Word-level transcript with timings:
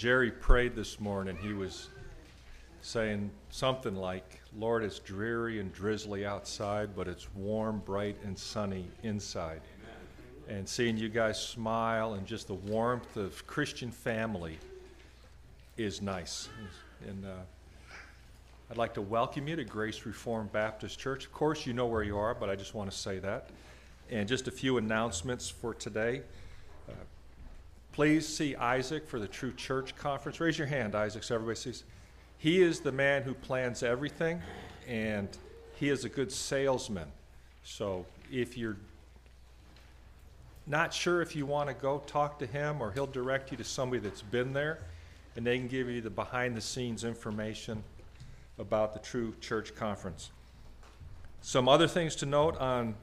Jerry 0.00 0.30
prayed 0.30 0.74
this 0.74 0.98
morning, 0.98 1.36
he 1.42 1.52
was 1.52 1.90
saying 2.80 3.30
something 3.50 3.94
like, 3.94 4.40
Lord, 4.58 4.82
it's 4.82 4.98
dreary 4.98 5.60
and 5.60 5.70
drizzly 5.74 6.24
outside, 6.24 6.96
but 6.96 7.06
it's 7.06 7.28
warm, 7.34 7.82
bright, 7.84 8.16
and 8.24 8.38
sunny 8.38 8.88
inside. 9.02 9.60
And 10.48 10.66
seeing 10.66 10.96
you 10.96 11.10
guys 11.10 11.38
smile 11.38 12.14
and 12.14 12.26
just 12.26 12.46
the 12.46 12.54
warmth 12.54 13.18
of 13.18 13.46
Christian 13.46 13.90
family 13.90 14.56
is 15.76 16.00
nice. 16.00 16.48
And 17.06 17.26
uh, 17.26 17.42
I'd 18.70 18.78
like 18.78 18.94
to 18.94 19.02
welcome 19.02 19.48
you 19.48 19.56
to 19.56 19.64
Grace 19.64 20.06
Reformed 20.06 20.50
Baptist 20.50 20.98
Church. 20.98 21.26
Of 21.26 21.32
course, 21.34 21.66
you 21.66 21.74
know 21.74 21.84
where 21.84 22.02
you 22.02 22.16
are, 22.16 22.34
but 22.34 22.48
I 22.48 22.56
just 22.56 22.74
want 22.74 22.90
to 22.90 22.96
say 22.96 23.18
that. 23.18 23.50
And 24.08 24.26
just 24.26 24.48
a 24.48 24.50
few 24.50 24.78
announcements 24.78 25.50
for 25.50 25.74
today. 25.74 26.22
Uh, 26.88 26.94
please 28.00 28.26
see 28.26 28.56
Isaac 28.56 29.06
for 29.06 29.18
the 29.18 29.28
True 29.28 29.52
Church 29.52 29.94
Conference. 29.94 30.40
Raise 30.40 30.56
your 30.56 30.66
hand, 30.66 30.94
Isaac, 30.94 31.22
so 31.22 31.34
everybody 31.34 31.56
sees. 31.56 31.84
He 32.38 32.62
is 32.62 32.80
the 32.80 32.92
man 32.92 33.22
who 33.22 33.34
plans 33.34 33.82
everything, 33.82 34.40
and 34.88 35.28
he 35.74 35.90
is 35.90 36.06
a 36.06 36.08
good 36.08 36.32
salesman. 36.32 37.08
So 37.62 38.06
if 38.32 38.56
you're 38.56 38.78
not 40.66 40.94
sure 40.94 41.20
if 41.20 41.36
you 41.36 41.44
want 41.44 41.68
to 41.68 41.74
go, 41.74 41.98
talk 42.06 42.38
to 42.38 42.46
him, 42.46 42.80
or 42.80 42.90
he'll 42.90 43.04
direct 43.04 43.50
you 43.50 43.58
to 43.58 43.64
somebody 43.64 44.00
that's 44.00 44.22
been 44.22 44.54
there, 44.54 44.78
and 45.36 45.46
they 45.46 45.58
can 45.58 45.68
give 45.68 45.86
you 45.90 46.00
the 46.00 46.08
behind 46.08 46.56
the 46.56 46.62
scenes 46.62 47.04
information 47.04 47.84
about 48.58 48.94
the 48.94 49.00
True 49.00 49.34
Church 49.42 49.74
Conference. 49.74 50.30
Some 51.42 51.68
other 51.68 51.86
things 51.86 52.16
to 52.16 52.24
note 52.24 52.56
on 52.56 52.94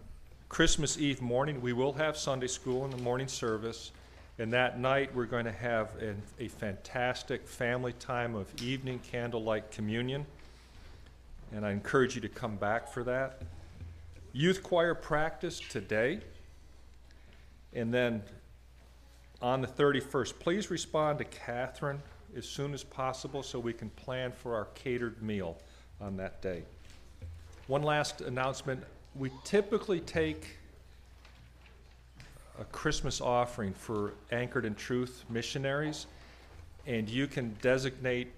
Christmas 0.50 0.98
Eve 0.98 1.22
morning, 1.22 1.62
we 1.62 1.72
will 1.72 1.94
have 1.94 2.18
Sunday 2.18 2.48
school 2.48 2.84
in 2.84 2.90
the 2.90 2.98
morning 2.98 3.28
service. 3.28 3.92
And 4.40 4.54
that 4.54 4.80
night, 4.80 5.16
we're 5.16 5.26
going 5.26 5.46
to 5.46 5.52
have 5.52 5.96
an, 5.96 6.22
a 6.40 6.48
fantastic 6.48 7.48
family 7.48 7.94
time 7.94 8.36
of 8.36 8.48
evening 8.62 9.00
candlelight 9.12 9.72
communion. 9.72 10.26
And 11.52 11.66
I 11.66 11.72
encourage 11.72 12.14
you 12.14 12.22
to 12.22 12.30
come 12.30 12.56
back 12.56 12.88
for 12.88 13.04
that. 13.04 13.42
Youth 14.34 14.62
choir 14.62 14.94
practice 14.94 15.60
today. 15.60 16.20
And 17.74 17.92
then 17.92 18.22
on 19.42 19.62
the 19.62 19.68
31st, 19.68 20.40
please 20.40 20.70
respond 20.70 21.18
to 21.18 21.26
Catherine 21.26 22.02
as 22.36 22.48
soon 22.48 22.74
as 22.74 22.84
possible 22.84 23.42
so 23.42 23.58
we 23.60 23.74
can 23.74 23.90
plan 23.92 24.32
for 24.32 24.56
our 24.56 24.66
catered 24.76 25.22
meal 25.24 25.58
on 26.00 26.16
that 26.18 26.42
day. 26.42 26.62
One 27.66 27.82
last 27.82 28.22
announcement 28.22 28.84
we 29.16 29.32
typically 29.44 30.00
take 30.00 30.58
a 32.60 32.66
Christmas 32.66 33.22
offering 33.22 33.74
for 33.74 34.14
Anchored 34.32 34.66
in 34.66 34.76
Truth 34.76 35.24
missionaries, 35.30 36.08
and 36.86 37.08
you 37.10 37.28
can 37.28 37.56
designate 37.62 38.32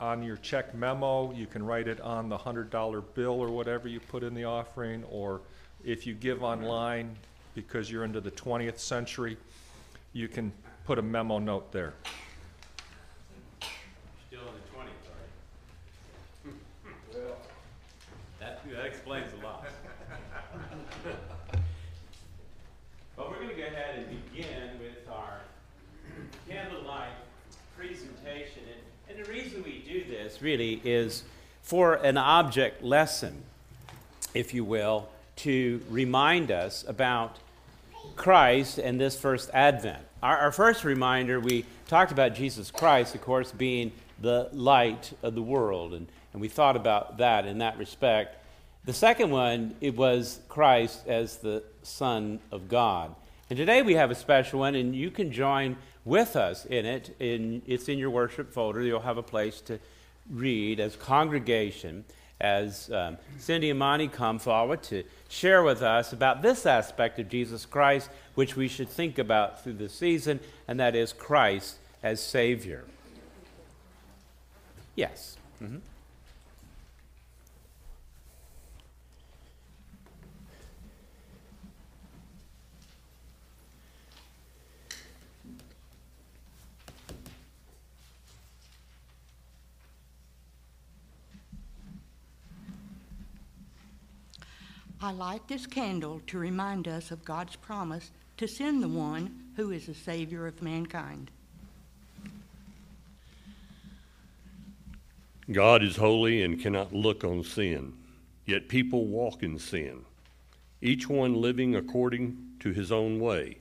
on 0.00 0.22
your 0.22 0.36
check 0.38 0.74
memo, 0.74 1.30
you 1.32 1.46
can 1.46 1.64
write 1.64 1.86
it 1.86 2.00
on 2.00 2.28
the 2.30 2.38
$100 2.38 3.02
bill 3.14 3.40
or 3.40 3.48
whatever 3.48 3.86
you 3.86 4.00
put 4.00 4.22
in 4.22 4.34
the 4.34 4.44
offering, 4.44 5.04
or 5.10 5.42
if 5.84 6.06
you 6.06 6.14
give 6.14 6.42
online 6.42 7.14
because 7.54 7.90
you're 7.90 8.04
into 8.04 8.20
the 8.20 8.30
20th 8.30 8.78
century, 8.78 9.36
you 10.14 10.26
can 10.26 10.50
put 10.86 10.98
a 10.98 11.02
memo 11.02 11.38
note 11.38 11.70
there. 11.70 11.92
Still 14.28 14.40
in 14.40 14.46
the 14.46 14.62
20s, 14.74 14.88
are 16.46 17.20
you? 17.20 17.22
That, 18.38 18.62
that 18.70 18.86
explains 18.86 19.30
a 19.38 19.44
lot. 19.44 19.66
But 23.20 23.28
we're 23.32 23.36
going 23.36 23.50
to 23.50 23.54
go 23.54 23.66
ahead 23.66 23.98
and 23.98 24.24
begin 24.32 24.78
with 24.80 25.06
our 25.12 25.40
candlelight 26.48 27.12
presentation. 27.76 28.62
And, 28.64 29.18
and 29.18 29.26
the 29.26 29.30
reason 29.30 29.62
we 29.62 29.84
do 29.86 30.04
really 30.42 30.80
is 30.84 31.22
for 31.62 31.94
an 31.94 32.16
object 32.16 32.82
lesson, 32.82 33.42
if 34.34 34.54
you 34.54 34.64
will, 34.64 35.08
to 35.36 35.80
remind 35.88 36.50
us 36.50 36.84
about 36.86 37.38
Christ 38.16 38.78
and 38.78 39.00
this 39.00 39.18
first 39.18 39.50
advent. 39.52 40.02
Our, 40.22 40.36
our, 40.36 40.52
first 40.52 40.84
reminder, 40.84 41.40
we 41.40 41.64
talked 41.88 42.12
about 42.12 42.34
Jesus 42.34 42.70
Christ, 42.70 43.14
of 43.14 43.22
course, 43.22 43.52
being 43.52 43.92
the 44.20 44.48
light 44.52 45.12
of 45.22 45.34
the 45.34 45.42
world, 45.42 45.94
and, 45.94 46.06
and 46.32 46.42
we 46.42 46.48
thought 46.48 46.76
about 46.76 47.18
that 47.18 47.46
in 47.46 47.58
that 47.58 47.78
respect. 47.78 48.36
The 48.84 48.92
second 48.92 49.30
one, 49.30 49.74
it 49.80 49.96
was 49.96 50.40
Christ 50.48 51.06
as 51.06 51.38
the 51.38 51.62
Son 51.82 52.40
of 52.50 52.68
God. 52.68 53.14
And 53.48 53.56
today 53.56 53.82
we 53.82 53.94
have 53.94 54.10
a 54.10 54.14
special 54.14 54.60
one, 54.60 54.74
and 54.74 54.94
you 54.94 55.10
can 55.10 55.32
join 55.32 55.76
with 56.04 56.36
us 56.36 56.64
in 56.66 56.86
it. 56.86 57.14
In, 57.18 57.62
it's 57.66 57.88
in 57.88 57.98
your 57.98 58.10
worship 58.10 58.52
folder. 58.52 58.82
You'll 58.82 59.00
have 59.00 59.18
a 59.18 59.22
place 59.22 59.60
to 59.62 59.78
read 60.30 60.80
as 60.80 60.96
congregation 60.96 62.04
as 62.40 62.90
um, 62.90 63.18
Cindy 63.38 63.70
and 63.70 63.78
Monty 63.78 64.08
come 64.08 64.38
forward 64.38 64.82
to 64.84 65.04
share 65.28 65.62
with 65.62 65.82
us 65.82 66.12
about 66.12 66.40
this 66.40 66.64
aspect 66.64 67.18
of 67.18 67.28
Jesus 67.28 67.66
Christ, 67.66 68.08
which 68.34 68.56
we 68.56 68.66
should 68.66 68.88
think 68.88 69.18
about 69.18 69.62
through 69.62 69.74
the 69.74 69.88
season, 69.88 70.40
and 70.66 70.80
that 70.80 70.96
is 70.96 71.12
Christ 71.12 71.76
as 72.02 72.22
Savior. 72.22 72.84
Yes. 74.96 75.36
Mm-hmm. 75.62 75.78
I 95.02 95.12
light 95.12 95.48
this 95.48 95.66
candle 95.66 96.20
to 96.26 96.38
remind 96.38 96.86
us 96.86 97.10
of 97.10 97.24
God's 97.24 97.56
promise 97.56 98.10
to 98.36 98.46
send 98.46 98.82
the 98.82 98.88
one 98.88 99.44
who 99.56 99.70
is 99.70 99.86
the 99.86 99.94
Savior 99.94 100.46
of 100.46 100.60
mankind. 100.60 101.30
God 105.50 105.82
is 105.82 105.96
holy 105.96 106.42
and 106.42 106.60
cannot 106.60 106.92
look 106.92 107.24
on 107.24 107.42
sin, 107.42 107.94
yet 108.44 108.68
people 108.68 109.06
walk 109.06 109.42
in 109.42 109.58
sin, 109.58 110.04
each 110.82 111.08
one 111.08 111.34
living 111.34 111.74
according 111.74 112.36
to 112.60 112.72
his 112.72 112.92
own 112.92 113.18
way. 113.18 113.56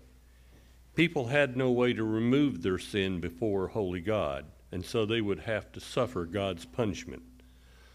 People 0.93 1.27
had 1.27 1.55
no 1.55 1.71
way 1.71 1.93
to 1.93 2.03
remove 2.03 2.61
their 2.61 2.77
sin 2.77 3.21
before 3.21 3.69
holy 3.69 4.01
God, 4.01 4.45
and 4.73 4.83
so 4.83 5.05
they 5.05 5.21
would 5.21 5.39
have 5.39 5.71
to 5.71 5.79
suffer 5.79 6.25
God's 6.25 6.65
punishment. 6.65 7.23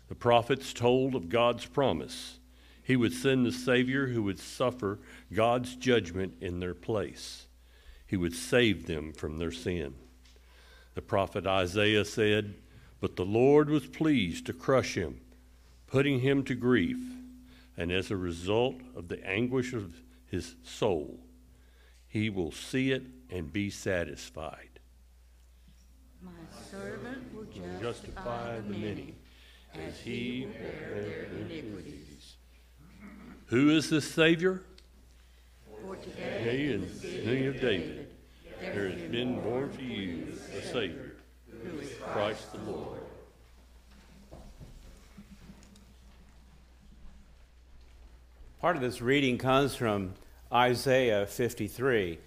The 0.09 0.15
prophets 0.15 0.73
told 0.73 1.15
of 1.15 1.29
God's 1.29 1.67
promise 1.67 2.39
he 2.85 2.97
would 2.97 3.15
send 3.15 3.45
the 3.47 3.53
Savior 3.53 4.09
who 4.09 4.23
would 4.23 4.39
suffer 4.39 4.99
God's 5.33 5.75
judgment 5.75 6.35
in 6.43 6.61
their 6.61 6.75
place. 6.75 7.47
He 8.07 8.17
would 8.17 8.35
save 8.35 8.87
them 8.87 9.15
from 9.15 9.39
their 9.39 9.51
sin. 9.51 9.95
The 10.95 11.01
prophet 11.01 11.47
Isaiah 11.47 12.05
said, 12.05 12.55
But 13.01 13.17
the 13.17 13.25
Lord 13.25 13.71
was 13.71 13.87
pleased 13.87 14.45
to 14.47 14.53
crush 14.53 14.97
him, 14.97 15.23
putting 15.87 16.21
him 16.21 16.45
to 16.45 16.55
grief, 16.55 16.99
and 17.77 17.91
as 17.91 18.11
a 18.11 18.17
result 18.17 18.77
of 18.95 19.09
the 19.09 19.27
anguish 19.27 19.73
of 19.73 19.95
his 20.27 20.55
soul, 20.63 21.19
he 22.07 22.29
will 22.29 22.53
see 22.53 22.93
it 22.93 23.03
and 23.31 23.51
be 23.51 23.71
satisfied. 23.71 24.79
My 26.23 26.31
servant 26.71 27.35
will 27.35 27.45
justify, 27.45 27.81
justify 27.81 28.61
the 28.61 28.77
many, 28.77 29.15
as 29.75 29.99
he 29.99 30.47
bear 30.47 31.03
their 31.03 31.25
iniquities. 31.41 32.14
Who 33.55 33.71
is 33.71 33.89
this 33.89 34.11
Savior? 34.11 34.63
For 35.87 35.95
today, 35.95 36.65
is 36.65 37.01
the 37.01 37.21
King 37.23 37.47
of 37.47 37.61
David. 37.61 38.09
There 38.61 38.89
has 38.89 39.01
been 39.03 39.41
born 39.43 39.71
for 39.71 39.81
you 39.81 40.27
a 40.59 40.61
Savior, 40.61 41.13
who 41.63 41.79
is 41.79 41.93
Christ 42.03 42.51
the 42.51 42.59
Lord. 42.69 42.99
Part 48.61 48.75
of 48.75 48.83
this 48.83 49.01
reading 49.01 49.39
comes 49.39 49.77
from 49.77 50.15
Isaiah 50.53 51.25
53. 51.25 52.19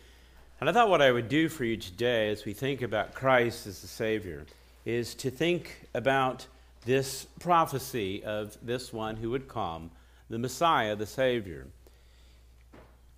And 0.61 0.69
I 0.69 0.71
thought 0.71 0.89
what 0.89 1.01
I 1.01 1.11
would 1.11 1.27
do 1.27 1.49
for 1.49 1.65
you 1.65 1.75
today 1.75 2.29
as 2.29 2.45
we 2.45 2.53
think 2.53 2.81
about 2.81 3.13
Christ 3.13 3.67
as 3.67 3.81
the 3.81 3.87
Savior 3.89 4.45
is 4.85 5.13
to 5.15 5.29
think 5.29 5.89
about 5.93 6.47
this 6.85 7.27
prophecy 7.41 8.23
of 8.23 8.57
this 8.65 8.93
one 8.93 9.17
who 9.17 9.31
would 9.31 9.49
come 9.49 9.91
the 10.29 10.39
Messiah, 10.39 10.95
the 10.95 11.05
Savior. 11.05 11.67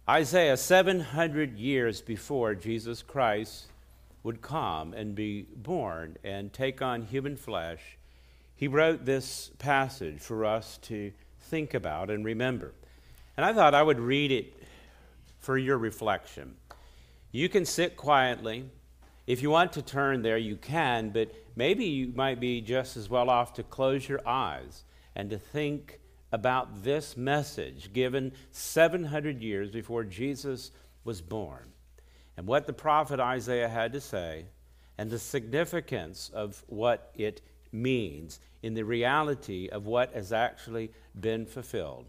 Isaiah, 0.08 0.58
700 0.58 1.58
years 1.58 2.02
before 2.02 2.56
Jesus 2.56 3.02
Christ 3.02 3.68
would 4.24 4.42
come 4.42 4.94
and 4.94 5.16
be 5.16 5.44
born 5.56 6.18
and 6.24 6.52
take 6.52 6.82
on 6.82 7.04
human 7.04 7.36
flesh, 7.38 7.98
he 8.56 8.68
wrote 8.68 9.06
this 9.06 9.52
passage 9.60 10.20
for 10.20 10.46
us 10.46 10.78
to 10.84 11.12
think 11.42 11.74
about 11.74 12.10
and 12.10 12.26
remember. 12.26 12.74
And 13.38 13.46
I 13.46 13.54
thought 13.54 13.74
I 13.74 13.84
would 13.84 14.00
read 14.00 14.32
it 14.32 14.54
for 15.40 15.58
your 15.58 15.78
reflection. 15.78 16.56
You 17.32 17.48
can 17.48 17.66
sit 17.66 17.96
quietly. 17.96 18.66
If 19.28 19.42
you 19.42 19.50
want 19.50 19.74
to 19.74 19.82
turn 19.82 20.24
there, 20.24 20.38
you 20.38 20.58
can, 20.58 21.12
but 21.12 21.34
maybe 21.56 21.86
you 21.86 22.12
might 22.16 22.40
be 22.40 22.62
just 22.62 22.98
as 22.98 23.10
well 23.10 23.30
off 23.30 23.54
to 23.54 23.64
close 23.64 24.10
your 24.10 24.28
eyes 24.28 24.84
and 25.16 25.30
to 25.30 25.38
think 25.38 25.99
about 26.32 26.84
this 26.84 27.18
message 27.18 27.92
given 27.94 28.32
700 28.52 29.42
years 29.42 29.72
before 29.72 30.04
Jesus 30.04 30.72
was 31.04 31.22
born 31.22 31.72
and 32.38 32.48
what 32.48 32.68
the 32.68 32.74
prophet 32.74 33.20
Isaiah 33.20 33.70
had 33.70 33.94
to 33.94 34.02
say 34.02 34.46
and 34.98 35.10
the 35.10 35.20
significance 35.20 36.30
of 36.34 36.64
what 36.68 37.12
it 37.16 37.42
means 37.72 38.40
in 38.62 38.74
the 38.74 38.84
reality 38.84 39.70
of 39.70 39.86
what 39.86 40.14
has 40.14 40.34
actually 40.34 40.92
been 41.20 41.46
fulfilled. 41.46 42.06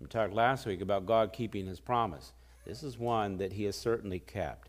We 0.00 0.06
talked 0.06 0.32
last 0.32 0.66
week 0.66 0.80
about 0.80 1.06
God 1.06 1.32
keeping 1.32 1.66
his 1.66 1.80
promise. 1.80 2.32
This 2.64 2.82
is 2.82 2.98
one 2.98 3.36
that 3.38 3.52
he 3.52 3.64
has 3.64 3.76
certainly 3.76 4.20
kept. 4.20 4.68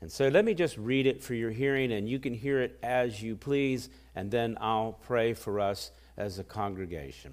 And 0.00 0.10
so 0.10 0.26
let 0.26 0.44
me 0.44 0.54
just 0.54 0.76
read 0.76 1.06
it 1.06 1.22
for 1.22 1.34
your 1.34 1.52
hearing, 1.52 1.92
and 1.92 2.08
you 2.08 2.18
can 2.18 2.34
hear 2.34 2.60
it 2.60 2.76
as 2.82 3.22
you 3.22 3.36
please, 3.36 3.88
and 4.16 4.30
then 4.30 4.58
I'll 4.60 4.98
pray 5.04 5.32
for 5.32 5.60
us 5.60 5.92
as 6.16 6.40
a 6.40 6.44
congregation. 6.44 7.32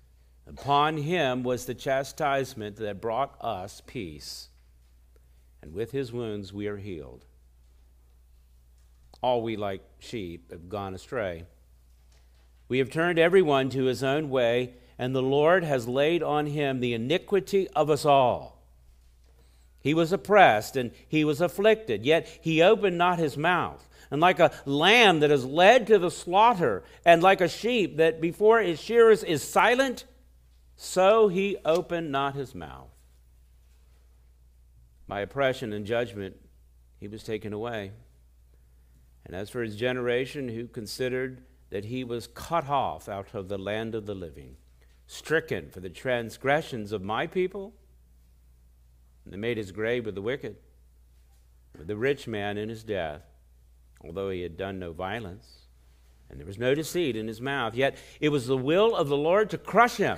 Upon 0.47 0.97
him 0.97 1.43
was 1.43 1.65
the 1.65 1.73
chastisement 1.73 2.77
that 2.77 3.01
brought 3.01 3.35
us 3.41 3.81
peace, 3.85 4.49
and 5.61 5.73
with 5.73 5.91
his 5.91 6.11
wounds 6.11 6.51
we 6.51 6.67
are 6.67 6.77
healed. 6.77 7.25
All 9.21 9.41
we 9.41 9.55
like 9.55 9.81
sheep 9.99 10.51
have 10.51 10.67
gone 10.67 10.93
astray. 10.93 11.45
We 12.67 12.79
have 12.79 12.89
turned 12.89 13.19
everyone 13.19 13.69
to 13.71 13.83
his 13.83 14.03
own 14.03 14.29
way, 14.29 14.73
and 14.97 15.15
the 15.15 15.21
Lord 15.21 15.63
has 15.63 15.87
laid 15.87 16.23
on 16.23 16.47
him 16.47 16.79
the 16.79 16.93
iniquity 16.93 17.67
of 17.69 17.89
us 17.89 18.05
all. 18.05 18.61
He 19.81 19.93
was 19.93 20.13
oppressed 20.13 20.75
and 20.75 20.91
he 21.07 21.23
was 21.23 21.41
afflicted, 21.41 22.05
yet 22.05 22.27
he 22.41 22.61
opened 22.61 22.97
not 22.97 23.19
his 23.19 23.35
mouth. 23.35 23.87
And 24.11 24.21
like 24.21 24.39
a 24.39 24.51
lamb 24.65 25.19
that 25.21 25.31
is 25.31 25.45
led 25.45 25.87
to 25.87 25.97
the 25.97 26.11
slaughter, 26.11 26.83
and 27.05 27.23
like 27.23 27.41
a 27.41 27.47
sheep 27.47 27.97
that 27.97 28.21
before 28.21 28.61
its 28.61 28.81
shearers 28.81 29.23
is 29.23 29.41
silent, 29.41 30.05
so 30.83 31.27
he 31.27 31.57
opened 31.63 32.11
not 32.11 32.33
his 32.33 32.55
mouth. 32.55 32.89
By 35.07 35.19
oppression 35.19 35.73
and 35.73 35.85
judgment 35.85 36.37
he 36.99 37.07
was 37.07 37.21
taken 37.23 37.53
away. 37.53 37.91
And 39.23 39.35
as 39.35 39.51
for 39.51 39.61
his 39.61 39.75
generation, 39.75 40.49
who 40.49 40.65
considered 40.65 41.43
that 41.69 41.85
he 41.85 42.03
was 42.03 42.25
cut 42.25 42.67
off 42.67 43.07
out 43.07 43.27
of 43.35 43.47
the 43.47 43.59
land 43.59 43.93
of 43.93 44.07
the 44.07 44.15
living, 44.15 44.55
stricken 45.05 45.69
for 45.69 45.81
the 45.81 45.89
transgressions 45.89 46.91
of 46.91 47.03
my 47.03 47.27
people. 47.27 47.75
And 49.23 49.33
they 49.35 49.37
made 49.37 49.57
his 49.57 49.71
grave 49.71 50.07
with 50.07 50.15
the 50.15 50.21
wicked, 50.23 50.55
with 51.77 51.85
the 51.85 51.95
rich 51.95 52.27
man 52.27 52.57
in 52.57 52.69
his 52.69 52.83
death, 52.83 53.21
although 54.03 54.31
he 54.31 54.41
had 54.41 54.57
done 54.57 54.79
no 54.79 54.93
violence, 54.93 55.67
and 56.27 56.39
there 56.39 56.47
was 56.47 56.57
no 56.57 56.73
deceit 56.73 57.15
in 57.15 57.27
his 57.27 57.39
mouth. 57.39 57.75
Yet 57.75 57.97
it 58.19 58.29
was 58.29 58.47
the 58.47 58.57
will 58.57 58.95
of 58.95 59.09
the 59.09 59.17
Lord 59.17 59.51
to 59.51 59.59
crush 59.59 59.97
him. 59.97 60.17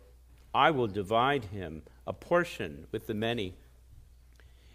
I 0.53 0.71
will 0.71 0.87
divide 0.87 1.45
him 1.45 1.83
a 2.05 2.13
portion 2.13 2.87
with 2.91 3.07
the 3.07 3.13
many, 3.13 3.55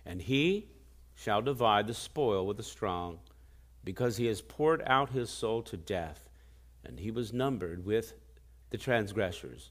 and 0.05 0.23
he 0.23 0.69
shall 1.15 1.43
divide 1.43 1.87
the 1.87 1.95
spoil 1.95 2.47
with 2.47 2.57
the 2.57 2.63
strong 2.63 3.19
because 3.85 4.17
he 4.17 4.27
has 4.27 4.41
poured 4.41 4.83
out 4.87 5.11
his 5.11 5.31
soul 5.31 5.63
to 5.63 5.77
death, 5.77 6.29
and 6.85 6.99
he 6.99 7.11
was 7.11 7.33
numbered 7.33 7.85
with 7.85 8.15
the 8.71 8.79
transgressors. 8.79 9.71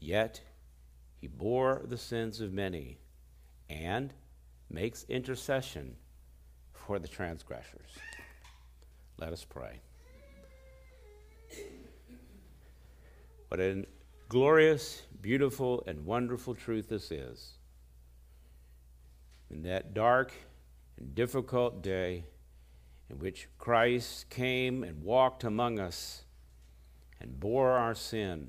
Yet 0.00 0.40
he 1.20 1.26
bore 1.26 1.82
the 1.84 1.98
sins 1.98 2.40
of 2.40 2.52
many 2.52 2.98
and 3.68 4.12
makes 4.70 5.04
intercession 5.08 5.96
for 6.72 6.98
the 6.98 7.08
transgressors. 7.08 7.90
Let 9.18 9.32
us 9.32 9.44
pray. 9.44 9.80
What 13.48 13.60
a 13.60 13.84
glorious, 14.28 15.02
beautiful, 15.20 15.82
and 15.86 16.04
wonderful 16.04 16.54
truth 16.54 16.88
this 16.88 17.10
is. 17.10 17.52
In 19.50 19.62
that 19.62 19.94
dark 19.94 20.32
and 20.98 21.14
difficult 21.14 21.82
day, 21.82 22.24
in 23.08 23.18
which 23.18 23.48
Christ 23.58 24.28
came 24.30 24.82
and 24.82 25.02
walked 25.02 25.44
among 25.44 25.78
us 25.78 26.24
and 27.20 27.38
bore 27.38 27.72
our 27.72 27.94
sin 27.94 28.48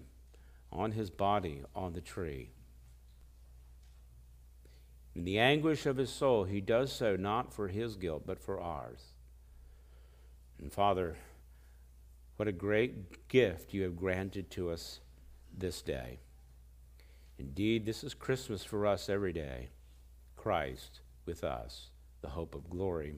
on 0.72 0.92
his 0.92 1.10
body 1.10 1.64
on 1.76 1.94
the 1.94 2.02
tree. 2.02 2.50
In 5.16 5.24
the 5.24 5.40
anguish 5.40 5.86
of 5.86 5.98
his 5.98 6.12
soul, 6.12 6.44
he 6.44 6.62
does 6.62 6.92
so 6.92 7.16
not 7.16 7.54
for 7.54 7.68
his 7.68 7.96
guilt, 7.96 8.24
but 8.26 8.40
for 8.40 8.60
ours. 8.60 9.14
And 10.60 10.72
Father, 10.72 11.18
what 12.36 12.48
a 12.48 12.52
great 12.52 13.28
gift 13.28 13.74
you 13.74 13.84
have 13.84 13.96
granted 13.96 14.52
to 14.52 14.70
us 14.70 15.00
this 15.58 15.82
day. 15.82 16.20
Indeed, 17.40 17.86
this 17.86 18.04
is 18.04 18.14
Christmas 18.14 18.64
for 18.64 18.86
us 18.86 19.10
every 19.10 19.34
day. 19.34 19.70
Christ 20.36 21.02
with 21.26 21.44
us, 21.44 21.90
the 22.22 22.30
hope 22.30 22.56
of 22.56 22.70
glory 22.70 23.16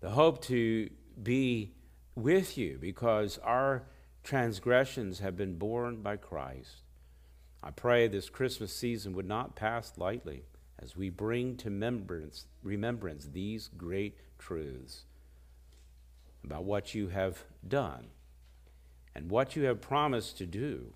the 0.00 0.10
hope 0.10 0.42
to 0.42 0.88
be 1.20 1.72
with 2.14 2.56
you 2.56 2.78
because 2.80 3.38
our 3.38 3.84
transgressions 4.22 5.20
have 5.20 5.36
been 5.36 5.58
borne 5.58 6.02
by 6.02 6.16
Christ. 6.16 6.82
I 7.62 7.70
pray 7.70 8.06
this 8.06 8.30
Christmas 8.30 8.72
season 8.72 9.14
would 9.14 9.26
not 9.26 9.56
pass 9.56 9.92
lightly 9.96 10.44
as 10.78 10.96
we 10.96 11.10
bring 11.10 11.56
to 11.56 11.70
remembrance, 11.70 12.46
remembrance 12.62 13.28
these 13.32 13.68
great 13.68 14.16
truths 14.38 15.04
about 16.44 16.64
what 16.64 16.94
you 16.94 17.08
have 17.08 17.42
done 17.66 18.06
and 19.18 19.32
what 19.32 19.56
you 19.56 19.64
have 19.64 19.80
promised 19.80 20.38
to 20.38 20.46
do. 20.46 20.92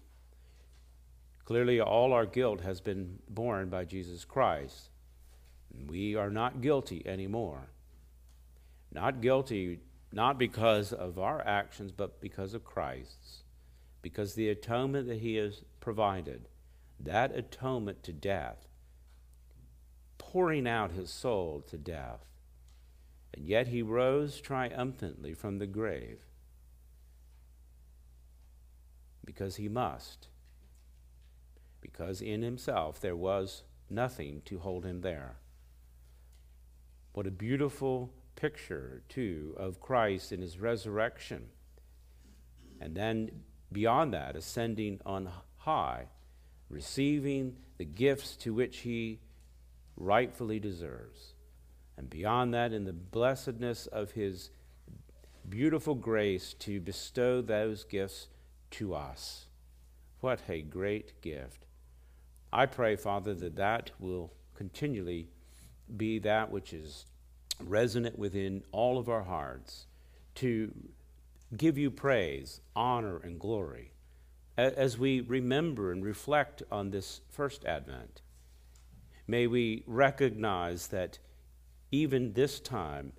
Clearly, 1.45 1.81
all 1.81 2.12
our 2.12 2.25
guilt 2.25 2.61
has 2.61 2.81
been 2.81 3.19
borne 3.29 3.69
by 3.69 3.85
Jesus 3.85 4.25
Christ. 4.25 4.91
We 5.88 6.14
are 6.14 6.31
not 6.31 6.61
guilty 6.61 7.02
anymore. 7.05 7.71
Not 8.93 9.23
guilty, 9.23 9.81
not 10.12 10.38
because 10.38 10.93
of 10.93 11.19
our 11.19 11.45
actions, 11.45 11.91
but 11.91 12.21
because 12.21 12.55
of 12.55 12.62
Christ's. 12.62 13.43
Because 14.02 14.35
the 14.35 14.50
atonement 14.50 15.09
that 15.09 15.19
He 15.19 15.35
has 15.35 15.64
provided, 15.81 16.49
that 17.00 17.37
atonement 17.37 18.05
to 18.05 18.12
death, 18.12 18.69
pouring 20.17 20.69
out 20.69 20.93
his 20.93 21.11
soul 21.11 21.61
to 21.67 21.76
death. 21.76 22.21
And 23.35 23.49
yet 23.49 23.67
he 23.67 23.83
rose 23.83 24.41
triumphantly 24.41 25.35
from 25.35 25.59
the 25.59 25.67
grave 25.67 26.21
because 29.25 29.57
he 29.57 29.69
must, 29.69 30.29
because 31.81 32.21
in 32.21 32.43
himself 32.43 33.00
there 33.00 33.17
was 33.17 33.62
nothing 33.88 34.43
to 34.45 34.59
hold 34.59 34.85
him 34.85 35.00
there. 35.00 35.37
What 37.12 37.26
a 37.26 37.31
beautiful 37.31 38.12
picture, 38.37 39.02
too, 39.09 39.55
of 39.59 39.81
Christ 39.81 40.33
in 40.33 40.41
his 40.41 40.59
resurrection. 40.59 41.49
And 42.81 42.95
then 42.95 43.43
beyond 43.71 44.14
that, 44.14 44.35
ascending 44.35 45.00
on 45.05 45.31
high, 45.59 46.07
receiving 46.69 47.57
the 47.79 47.85
gifts 47.85 48.37
to 48.37 48.55
which 48.55 48.79
he 48.79 49.21
rightfully 49.97 50.59
deserves. 50.59 51.35
And 51.97 52.09
beyond 52.09 52.55
that, 52.55 52.73
in 52.73 52.85
the 52.85 52.93
blessedness 52.93 53.87
of 53.87 54.12
his 54.12 54.50
beautiful 55.49 55.95
grace 55.95 56.55
to 56.55 56.81
bestow 56.81 57.43
those 57.43 57.85
gifts 57.85 58.29
to 58.73 58.95
us. 58.95 59.47
What 60.21 60.41
a 60.49 60.62
great 60.62 61.21
gift. 61.21 61.67
I 62.52 62.67
pray, 62.67 62.97
Father, 62.97 63.35
that 63.35 63.57
that 63.57 63.91
will 63.99 64.33
continually 64.55 65.29
be 65.97 66.19
that 66.21 66.50
which 66.50 66.73
is 66.73 67.07
resonant 67.61 68.19
within 68.19 68.62
all 68.73 68.99
of 68.99 69.09
our 69.09 69.23
hearts 69.23 69.87
to 70.37 70.73
give 71.57 71.76
you 71.79 71.91
praise, 71.91 72.61
honor, 72.75 73.19
and 73.19 73.38
glory 73.38 73.93
as 74.57 74.99
we 74.99 75.21
remember 75.21 75.93
and 75.93 76.05
reflect 76.05 76.62
on 76.71 76.91
this 76.91 77.21
first 77.31 77.64
advent. 77.64 78.21
May 79.26 79.47
we 79.47 79.83
recognize 79.87 80.88
that 80.88 81.19
even 81.91 82.35
this 82.35 82.61
time, 82.61 83.12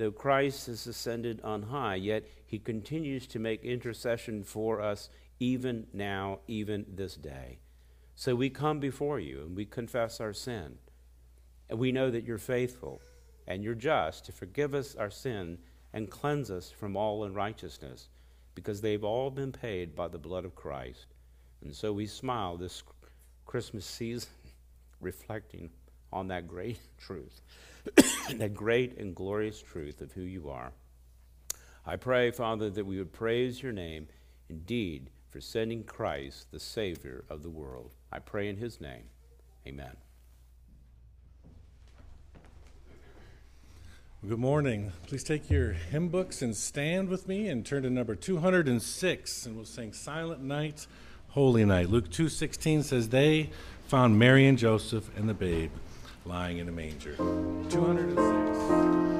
though 0.00 0.10
Christ 0.10 0.66
has 0.68 0.86
ascended 0.86 1.42
on 1.42 1.64
high, 1.64 1.96
yet 1.96 2.24
he 2.46 2.58
continues 2.58 3.26
to 3.26 3.38
make 3.38 3.62
intercession 3.62 4.42
for 4.42 4.80
us 4.80 5.10
even 5.38 5.88
now, 5.92 6.38
even 6.48 6.86
this 6.88 7.16
day. 7.16 7.58
So 8.14 8.34
we 8.34 8.48
come 8.48 8.80
before 8.80 9.20
you 9.20 9.42
and 9.42 9.54
we 9.54 9.66
confess 9.66 10.18
our 10.18 10.32
sin. 10.32 10.78
And 11.68 11.78
we 11.78 11.92
know 11.92 12.10
that 12.10 12.24
you're 12.24 12.38
faithful 12.38 13.02
and 13.46 13.62
you're 13.62 13.74
just 13.74 14.24
to 14.24 14.32
forgive 14.32 14.74
us 14.74 14.96
our 14.96 15.10
sin 15.10 15.58
and 15.92 16.08
cleanse 16.08 16.50
us 16.50 16.70
from 16.70 16.96
all 16.96 17.24
unrighteousness, 17.24 18.08
because 18.54 18.80
they've 18.80 19.04
all 19.04 19.30
been 19.30 19.52
paid 19.52 19.94
by 19.94 20.08
the 20.08 20.18
blood 20.18 20.46
of 20.46 20.54
Christ. 20.54 21.08
And 21.60 21.74
so 21.74 21.92
we 21.92 22.06
smile 22.06 22.56
this 22.56 22.82
Christmas 23.44 23.84
season, 23.84 24.30
reflecting 25.02 25.68
on 26.12 26.28
that 26.28 26.48
great 26.48 26.78
truth, 26.98 27.40
that 28.36 28.54
great 28.54 28.98
and 28.98 29.14
glorious 29.14 29.60
truth 29.60 30.00
of 30.00 30.12
who 30.12 30.22
you 30.22 30.50
are. 30.50 30.72
I 31.86 31.96
pray, 31.96 32.30
Father, 32.30 32.70
that 32.70 32.86
we 32.86 32.98
would 32.98 33.12
praise 33.12 33.62
your 33.62 33.72
name 33.72 34.08
indeed 34.48 35.10
for 35.30 35.40
sending 35.40 35.84
Christ, 35.84 36.50
the 36.50 36.60
Savior 36.60 37.24
of 37.30 37.42
the 37.42 37.50
world. 37.50 37.92
I 38.12 38.18
pray 38.18 38.48
in 38.48 38.56
his 38.56 38.80
name. 38.80 39.04
Amen. 39.66 39.96
Good 44.28 44.38
morning. 44.38 44.92
Please 45.06 45.24
take 45.24 45.48
your 45.48 45.72
hymn 45.72 46.08
books 46.08 46.42
and 46.42 46.54
stand 46.54 47.08
with 47.08 47.26
me 47.26 47.48
and 47.48 47.64
turn 47.64 47.84
to 47.84 47.90
number 47.90 48.14
206 48.14 49.46
and 49.46 49.56
we'll 49.56 49.64
sing 49.64 49.94
Silent 49.94 50.42
Night, 50.42 50.86
Holy 51.30 51.64
Night. 51.64 51.88
Luke 51.88 52.10
2:16 52.10 52.82
says 52.82 53.08
they 53.08 53.48
found 53.88 54.18
Mary 54.18 54.46
and 54.46 54.58
Joseph 54.58 55.08
and 55.16 55.26
the 55.26 55.32
babe 55.32 55.70
lying 56.24 56.58
in 56.58 56.68
a 56.68 56.72
manger. 56.72 57.16
206. 57.16 59.19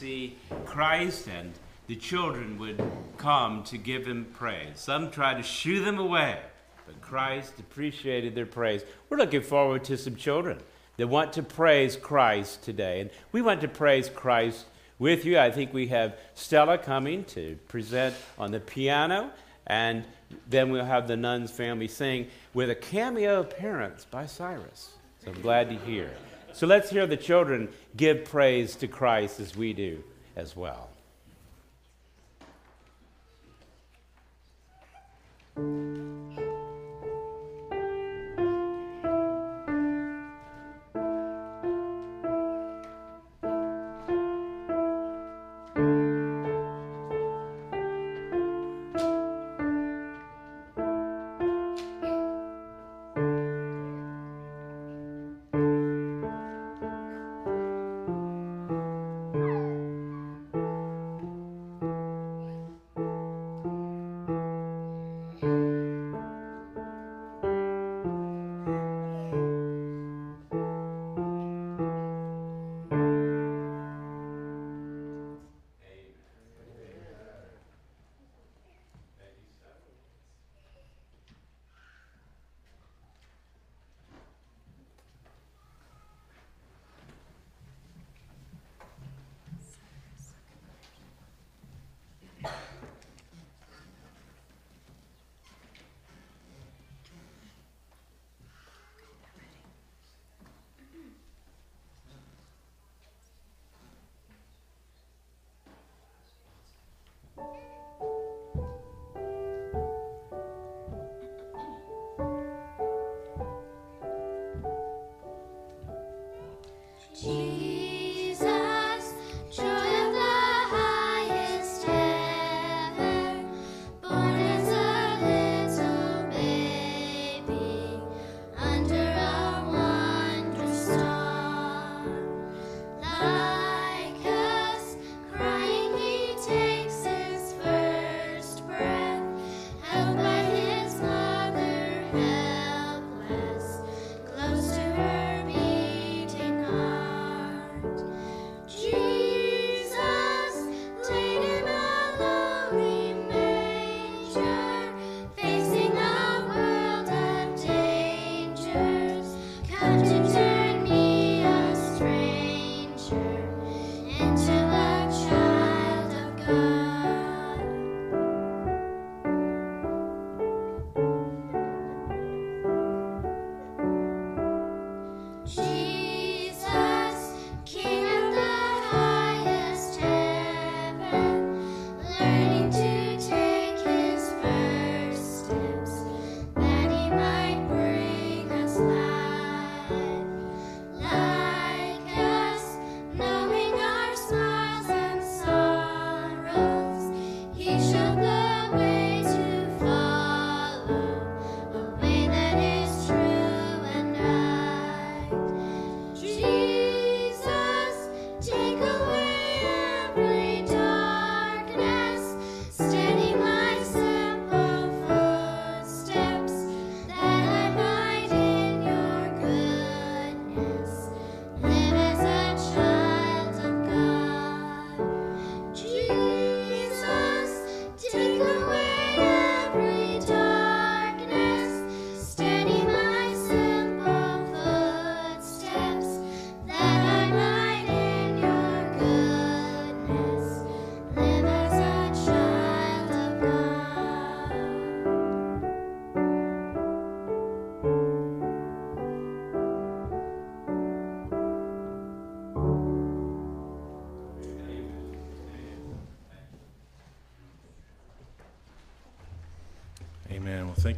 See 0.00 0.38
Christ 0.64 1.28
and 1.28 1.52
the 1.86 1.94
children 1.94 2.58
would 2.58 2.82
come 3.18 3.62
to 3.64 3.76
give 3.76 4.06
him 4.06 4.24
praise. 4.32 4.72
Some 4.76 5.10
tried 5.10 5.36
to 5.36 5.42
shoo 5.42 5.84
them 5.84 5.98
away, 5.98 6.38
but 6.86 7.00
Christ 7.02 7.52
appreciated 7.58 8.34
their 8.34 8.46
praise. 8.46 8.82
We're 9.10 9.18
looking 9.18 9.42
forward 9.42 9.84
to 9.84 9.98
some 9.98 10.16
children 10.16 10.58
that 10.96 11.08
want 11.08 11.34
to 11.34 11.42
praise 11.42 11.96
Christ 11.96 12.62
today. 12.62 13.00
And 13.00 13.10
we 13.32 13.42
want 13.42 13.60
to 13.60 13.68
praise 13.68 14.08
Christ 14.08 14.64
with 14.98 15.26
you. 15.26 15.38
I 15.38 15.50
think 15.50 15.74
we 15.74 15.88
have 15.88 16.18
Stella 16.34 16.78
coming 16.78 17.24
to 17.24 17.58
present 17.68 18.14
on 18.38 18.52
the 18.52 18.60
piano, 18.60 19.30
and 19.66 20.04
then 20.48 20.70
we'll 20.70 20.84
have 20.84 21.08
the 21.08 21.16
Nuns 21.16 21.50
family 21.50 21.88
sing 21.88 22.28
with 22.54 22.70
a 22.70 22.74
cameo 22.74 23.40
appearance 23.40 24.06
by 24.06 24.24
Cyrus. 24.24 24.94
So 25.22 25.30
I'm 25.30 25.42
glad 25.42 25.68
to 25.68 25.76
hear. 25.76 26.10
So 26.52 26.66
let's 26.66 26.90
hear 26.90 27.06
the 27.06 27.16
children 27.16 27.68
give 27.96 28.24
praise 28.24 28.76
to 28.76 28.88
Christ 28.88 29.40
as 29.40 29.56
we 29.56 29.72
do 29.72 30.02
as 30.36 30.56
well. 30.56 30.90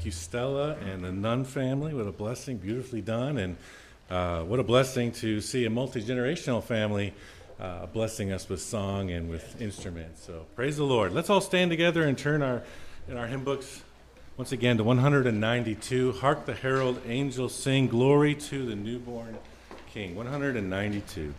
Thank 0.03 0.17
you, 0.17 0.21
Stella 0.21 0.75
and 0.85 1.05
the 1.05 1.13
Nun 1.13 1.45
family. 1.45 1.95
What 1.95 2.09
a 2.09 2.11
blessing, 2.11 2.57
beautifully 2.57 3.01
done. 3.01 3.39
And 3.39 3.57
uh, 4.11 4.43
what 4.43 4.59
a 4.59 4.65
blessing 4.65 5.13
to 5.13 5.41
see 5.41 5.65
a 5.65 5.71
multi 5.71 6.03
generational 6.03 6.61
family 6.61 7.15
uh, 7.61 7.87
blessing 7.87 8.33
us 8.33 8.49
with 8.49 8.61
song 8.61 9.13
and 9.13 9.31
with 9.31 9.63
instruments. 9.63 10.25
So 10.25 10.47
praise 10.57 10.77
the 10.77 10.83
Lord. 10.83 11.13
Let's 11.13 11.31
all 11.31 11.41
stand 11.41 11.71
together 11.71 12.03
and 12.03 12.19
turn 12.19 12.43
our, 12.43 12.65
in 13.07 13.17
our 13.17 13.29
hymn 13.29 13.45
books 13.45 13.85
once 14.37 14.51
again 14.51 14.77
to 14.79 14.83
192. 14.83 16.11
Hark 16.15 16.47
the 16.47 16.55
herald 16.55 17.01
angels 17.07 17.55
sing, 17.55 17.87
Glory 17.87 18.35
to 18.35 18.67
the 18.67 18.75
newborn 18.75 19.39
King. 19.95 20.17
192. 20.17 21.33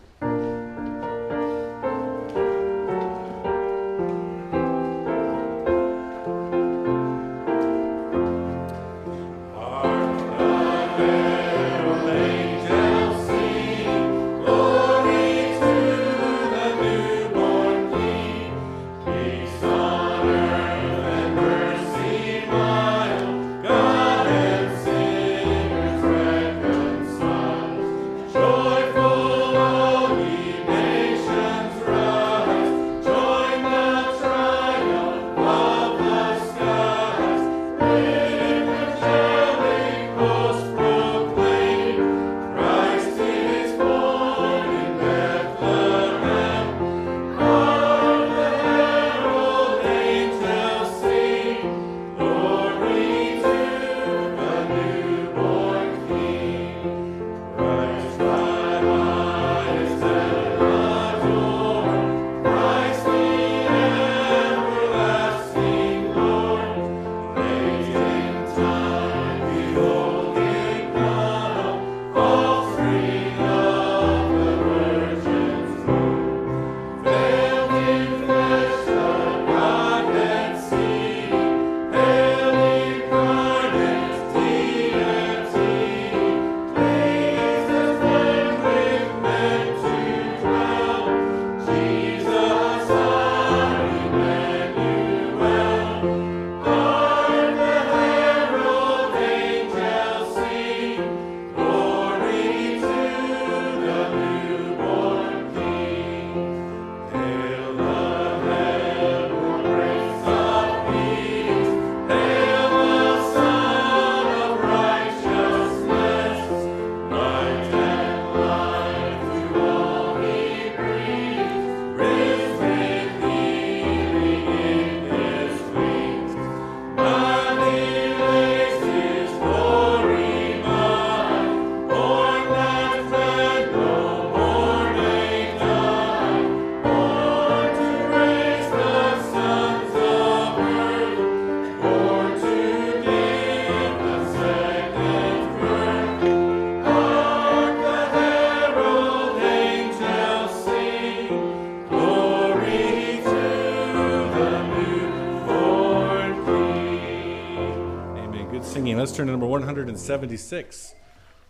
Turn 159.14 159.26
to 159.26 159.32
number 159.32 159.46
176. 159.46 160.94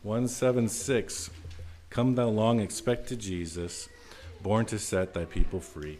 176. 0.03 1.31
Come 1.88 2.14
thou 2.14 2.29
long 2.29 2.61
expected 2.61 3.20
Jesus, 3.20 3.88
born 4.42 4.66
to 4.66 4.79
set 4.79 5.14
thy 5.14 5.24
people 5.24 5.61
free. 5.61 5.98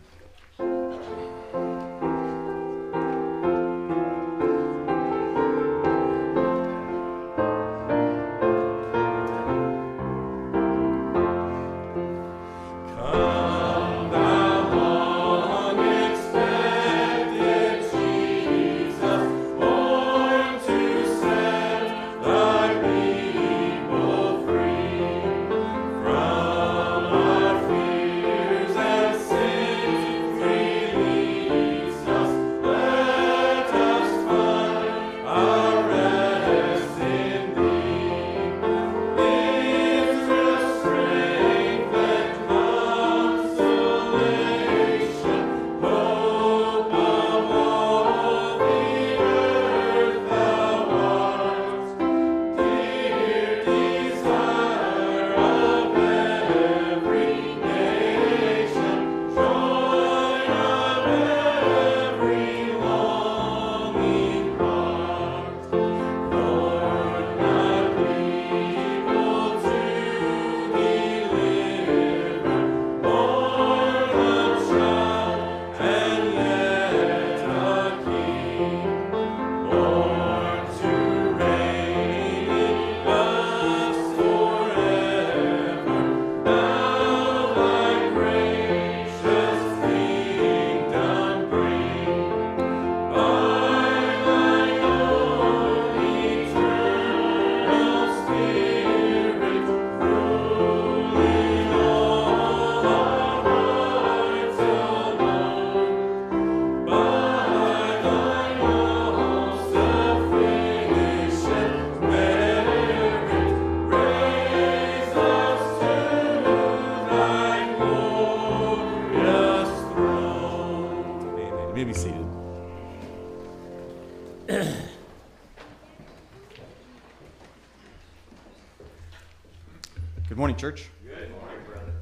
Good 130.35 130.39
morning, 130.41 130.57
church. 130.57 130.91
Good 131.07 131.31
morning, 131.31 131.59
brother. 131.65 131.93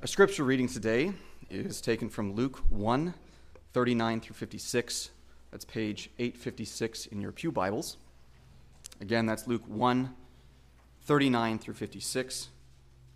Our 0.00 0.06
scripture 0.06 0.44
reading 0.44 0.68
today 0.68 1.12
is 1.50 1.82
taken 1.82 2.08
from 2.08 2.32
Luke 2.32 2.62
1 2.70 3.12
39 3.74 4.20
through 4.22 4.36
56. 4.36 5.10
That's 5.50 5.66
page 5.66 6.08
856 6.18 7.04
in 7.08 7.20
your 7.20 7.32
Pew 7.32 7.52
Bibles. 7.52 7.98
Again, 9.02 9.26
that's 9.26 9.46
Luke 9.46 9.64
1 9.66 10.14
39 11.02 11.58
through 11.58 11.74
56, 11.74 12.48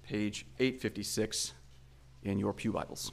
page 0.02 0.44
856 0.58 1.54
in 2.24 2.38
your 2.38 2.52
Pew 2.52 2.72
Bibles. 2.72 3.10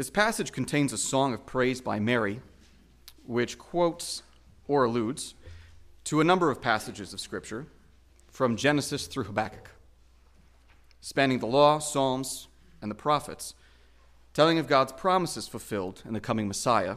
This 0.00 0.08
passage 0.08 0.52
contains 0.52 0.94
a 0.94 0.96
song 0.96 1.34
of 1.34 1.44
praise 1.44 1.82
by 1.82 2.00
Mary, 2.00 2.40
which 3.26 3.58
quotes 3.58 4.22
or 4.66 4.84
alludes 4.84 5.34
to 6.04 6.22
a 6.22 6.24
number 6.24 6.50
of 6.50 6.62
passages 6.62 7.12
of 7.12 7.20
Scripture 7.20 7.66
from 8.30 8.56
Genesis 8.56 9.06
through 9.06 9.24
Habakkuk, 9.24 9.72
spanning 11.02 11.38
the 11.38 11.46
law, 11.46 11.80
Psalms, 11.80 12.48
and 12.80 12.90
the 12.90 12.94
prophets, 12.94 13.52
telling 14.32 14.58
of 14.58 14.66
God's 14.66 14.92
promises 14.92 15.46
fulfilled 15.46 16.02
in 16.06 16.14
the 16.14 16.18
coming 16.18 16.48
Messiah, 16.48 16.96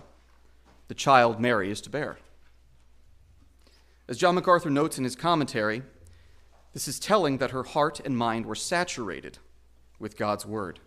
the 0.87 0.95
child 0.95 1.41
Mary 1.41 1.69
is 1.69 1.81
to 1.81 1.89
bear. 1.89 2.19
As 4.07 4.17
John 4.17 4.35
MacArthur 4.35 4.69
notes 4.69 4.97
in 4.97 5.03
his 5.03 5.17
commentary, 5.17 5.83
this 6.71 6.87
is 6.87 7.01
telling 7.01 7.39
that 7.39 7.51
her 7.51 7.63
heart 7.63 7.99
and 7.99 8.15
mind 8.15 8.45
were 8.45 8.55
saturated 8.55 9.39
with 9.99 10.15
God's 10.15 10.45
word. 10.45 10.79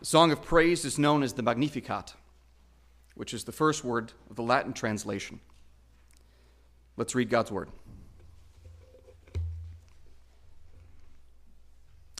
The 0.00 0.06
song 0.06 0.30
of 0.30 0.42
praise 0.42 0.84
is 0.84 0.96
known 0.96 1.24
as 1.24 1.32
the 1.32 1.42
Magnificat, 1.42 2.14
which 3.16 3.34
is 3.34 3.42
the 3.42 3.52
first 3.52 3.82
word 3.82 4.12
of 4.30 4.36
the 4.36 4.44
Latin 4.44 4.72
translation. 4.72 5.40
Let's 6.96 7.16
read 7.16 7.30
God's 7.30 7.50
word. 7.50 7.68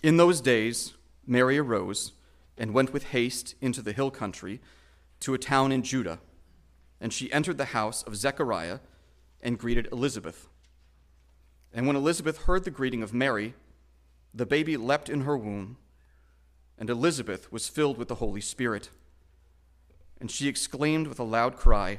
In 0.02 0.16
those 0.16 0.40
days, 0.40 0.94
Mary 1.24 1.56
arose 1.56 2.12
and 2.56 2.74
went 2.74 2.92
with 2.92 3.04
haste 3.04 3.54
into 3.60 3.80
the 3.80 3.92
hill 3.92 4.10
country 4.10 4.60
to 5.20 5.34
a 5.34 5.38
town 5.38 5.70
in 5.70 5.84
Judah, 5.84 6.18
and 7.00 7.12
she 7.12 7.32
entered 7.32 7.58
the 7.58 7.66
house 7.66 8.02
of 8.02 8.16
Zechariah 8.16 8.80
and 9.40 9.56
greeted 9.56 9.86
Elizabeth. 9.92 10.48
And 11.72 11.86
when 11.86 11.94
Elizabeth 11.94 12.38
heard 12.38 12.64
the 12.64 12.72
greeting 12.72 13.04
of 13.04 13.14
Mary, 13.14 13.54
the 14.34 14.46
baby 14.46 14.76
leapt 14.76 15.08
in 15.08 15.20
her 15.20 15.36
womb 15.36 15.76
and 16.78 16.88
Elizabeth 16.88 17.50
was 17.50 17.68
filled 17.68 17.98
with 17.98 18.08
the 18.08 18.16
Holy 18.16 18.40
Spirit. 18.40 18.90
And 20.20 20.30
she 20.30 20.48
exclaimed 20.48 21.06
with 21.06 21.18
a 21.18 21.24
loud 21.24 21.56
cry, 21.56 21.98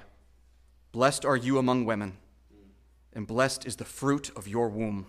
Blessed 0.91 1.25
are 1.25 1.37
you 1.37 1.57
among 1.57 1.85
women, 1.85 2.17
and 3.13 3.27
blessed 3.27 3.65
is 3.65 3.75
the 3.75 3.85
fruit 3.85 4.31
of 4.35 4.47
your 4.47 4.69
womb. 4.69 5.07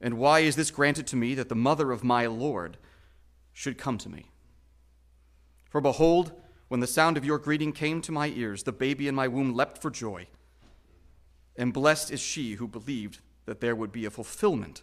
And 0.00 0.18
why 0.18 0.40
is 0.40 0.56
this 0.56 0.70
granted 0.70 1.06
to 1.08 1.16
me 1.16 1.34
that 1.34 1.48
the 1.48 1.56
mother 1.56 1.90
of 1.90 2.04
my 2.04 2.26
Lord 2.26 2.76
should 3.52 3.78
come 3.78 3.98
to 3.98 4.08
me? 4.08 4.26
For 5.68 5.80
behold, 5.80 6.32
when 6.68 6.80
the 6.80 6.86
sound 6.86 7.16
of 7.16 7.24
your 7.24 7.38
greeting 7.38 7.72
came 7.72 8.00
to 8.02 8.12
my 8.12 8.28
ears, 8.28 8.62
the 8.62 8.72
baby 8.72 9.08
in 9.08 9.14
my 9.14 9.26
womb 9.26 9.54
leapt 9.54 9.82
for 9.82 9.90
joy. 9.90 10.28
And 11.56 11.72
blessed 11.72 12.12
is 12.12 12.20
she 12.20 12.54
who 12.54 12.68
believed 12.68 13.18
that 13.46 13.60
there 13.60 13.74
would 13.74 13.90
be 13.90 14.04
a 14.04 14.10
fulfillment 14.10 14.82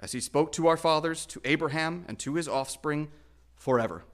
As 0.00 0.12
he 0.12 0.20
spoke 0.20 0.52
to 0.52 0.66
our 0.66 0.76
fathers, 0.76 1.24
to 1.26 1.40
Abraham, 1.44 2.04
and 2.08 2.18
to 2.18 2.34
his 2.34 2.48
offspring 2.48 3.08
forever. 3.56 4.04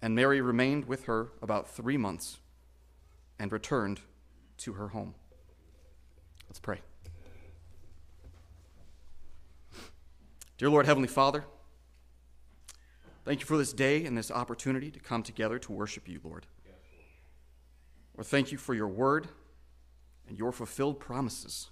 And 0.00 0.14
Mary 0.14 0.40
remained 0.40 0.86
with 0.86 1.04
her 1.04 1.32
about 1.42 1.68
three 1.68 1.96
months 1.96 2.38
and 3.38 3.50
returned 3.52 4.00
to 4.58 4.74
her 4.74 4.88
home. 4.88 5.14
Let's 6.48 6.60
pray. 6.60 6.80
Dear 10.56 10.70
Lord, 10.70 10.86
Heavenly 10.86 11.08
Father, 11.08 11.44
thank 13.24 13.40
you 13.40 13.46
for 13.46 13.56
this 13.56 13.72
day 13.72 14.04
and 14.04 14.16
this 14.16 14.30
opportunity 14.30 14.90
to 14.90 15.00
come 15.00 15.22
together 15.22 15.58
to 15.58 15.72
worship 15.72 16.08
you, 16.08 16.20
Lord. 16.22 16.46
Or 18.16 18.22
thank 18.22 18.52
you 18.52 18.58
for 18.58 18.72
your 18.72 18.86
word 18.86 19.26
and 20.28 20.38
your 20.38 20.52
fulfilled 20.52 21.00
promises. 21.00 21.70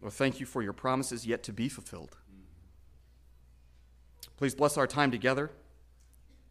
Lord, 0.00 0.12
thank 0.12 0.40
you 0.40 0.46
for 0.46 0.62
your 0.62 0.72
promises 0.72 1.26
yet 1.26 1.42
to 1.44 1.52
be 1.52 1.68
fulfilled. 1.68 2.16
Please 4.36 4.54
bless 4.54 4.76
our 4.76 4.86
time 4.86 5.10
together 5.10 5.50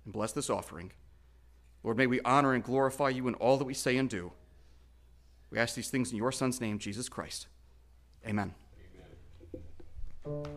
and 0.03 0.13
bless 0.13 0.31
this 0.31 0.49
offering. 0.49 0.91
Lord, 1.83 1.97
may 1.97 2.07
we 2.07 2.19
honor 2.21 2.53
and 2.53 2.63
glorify 2.63 3.09
you 3.09 3.27
in 3.27 3.35
all 3.35 3.57
that 3.57 3.65
we 3.65 3.75
say 3.75 3.97
and 3.97 4.09
do. 4.09 4.31
We 5.51 5.59
ask 5.59 5.75
these 5.75 5.89
things 5.89 6.11
in 6.11 6.17
your 6.17 6.31
Son's 6.31 6.59
name, 6.59 6.79
Jesus 6.79 7.07
Christ. 7.07 7.47
Amen. 8.27 8.53
Thank 10.23 10.47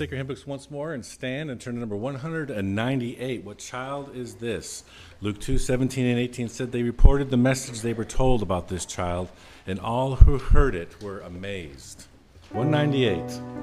Our 0.00 0.06
hymn 0.06 0.28
books 0.28 0.46
once 0.46 0.70
more 0.70 0.92
and 0.92 1.04
stand 1.04 1.50
and 1.50 1.60
turn 1.60 1.74
to 1.74 1.80
number 1.80 1.96
198. 1.96 3.42
What 3.42 3.58
child 3.58 4.14
is 4.14 4.36
this? 4.36 4.84
Luke 5.20 5.40
2 5.40 5.58
17 5.58 6.06
and 6.06 6.20
18 6.20 6.48
said 6.48 6.70
they 6.70 6.84
reported 6.84 7.30
the 7.30 7.36
message 7.36 7.80
they 7.80 7.94
were 7.94 8.04
told 8.04 8.40
about 8.40 8.68
this 8.68 8.86
child, 8.86 9.28
and 9.66 9.80
all 9.80 10.14
who 10.14 10.38
heard 10.38 10.76
it 10.76 11.02
were 11.02 11.18
amazed. 11.20 12.06
198. 12.52 13.57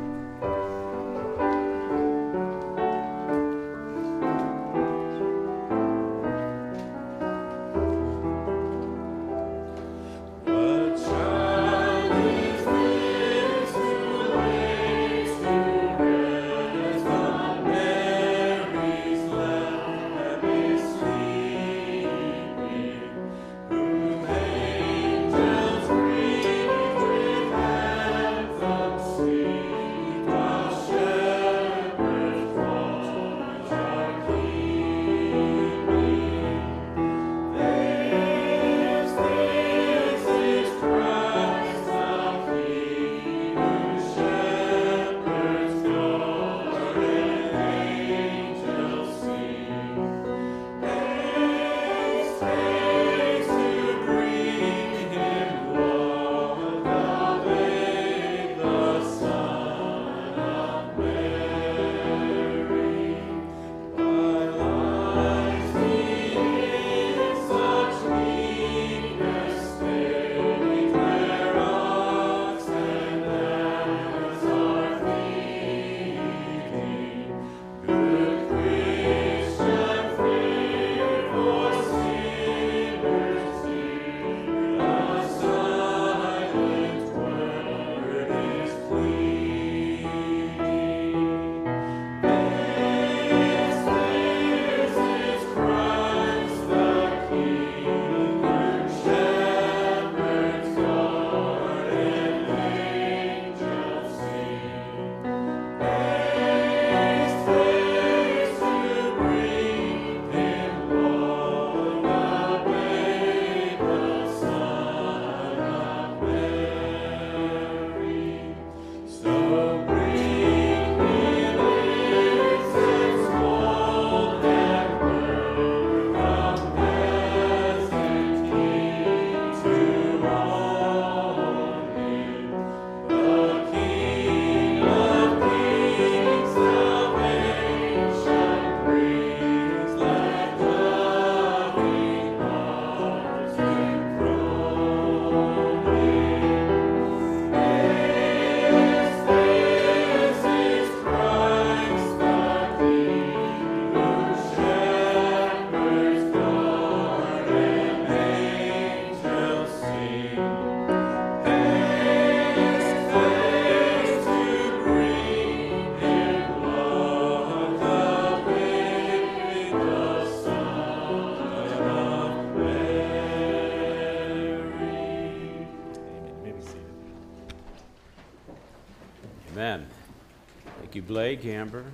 Blake, 181.08 181.45
Amber, 181.45 181.86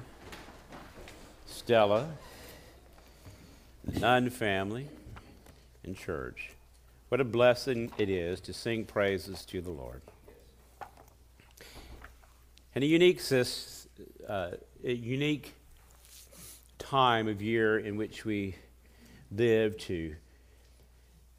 Stella, 1.46 2.08
the 3.84 4.00
Nunn 4.00 4.30
family, 4.30 4.88
and 5.84 5.98
church. 5.98 6.52
What 7.10 7.20
a 7.20 7.26
blessing 7.26 7.92
it 7.98 8.10
is 8.10 8.40
to 8.42 8.54
sing 8.54 8.86
praises 8.86 9.44
to 9.48 9.60
the 9.60 9.70
Lord. 9.70 10.02
And 12.74 12.86
a 12.86 12.88
unique, 12.88 13.20
uh, 14.30 14.52
a 14.82 14.94
unique 14.94 15.56
time 16.80 17.28
of 17.28 17.42
year 17.42 17.78
in 17.78 17.98
which 17.98 18.24
we 18.24 18.56
live 19.30 19.78
to 19.80 20.16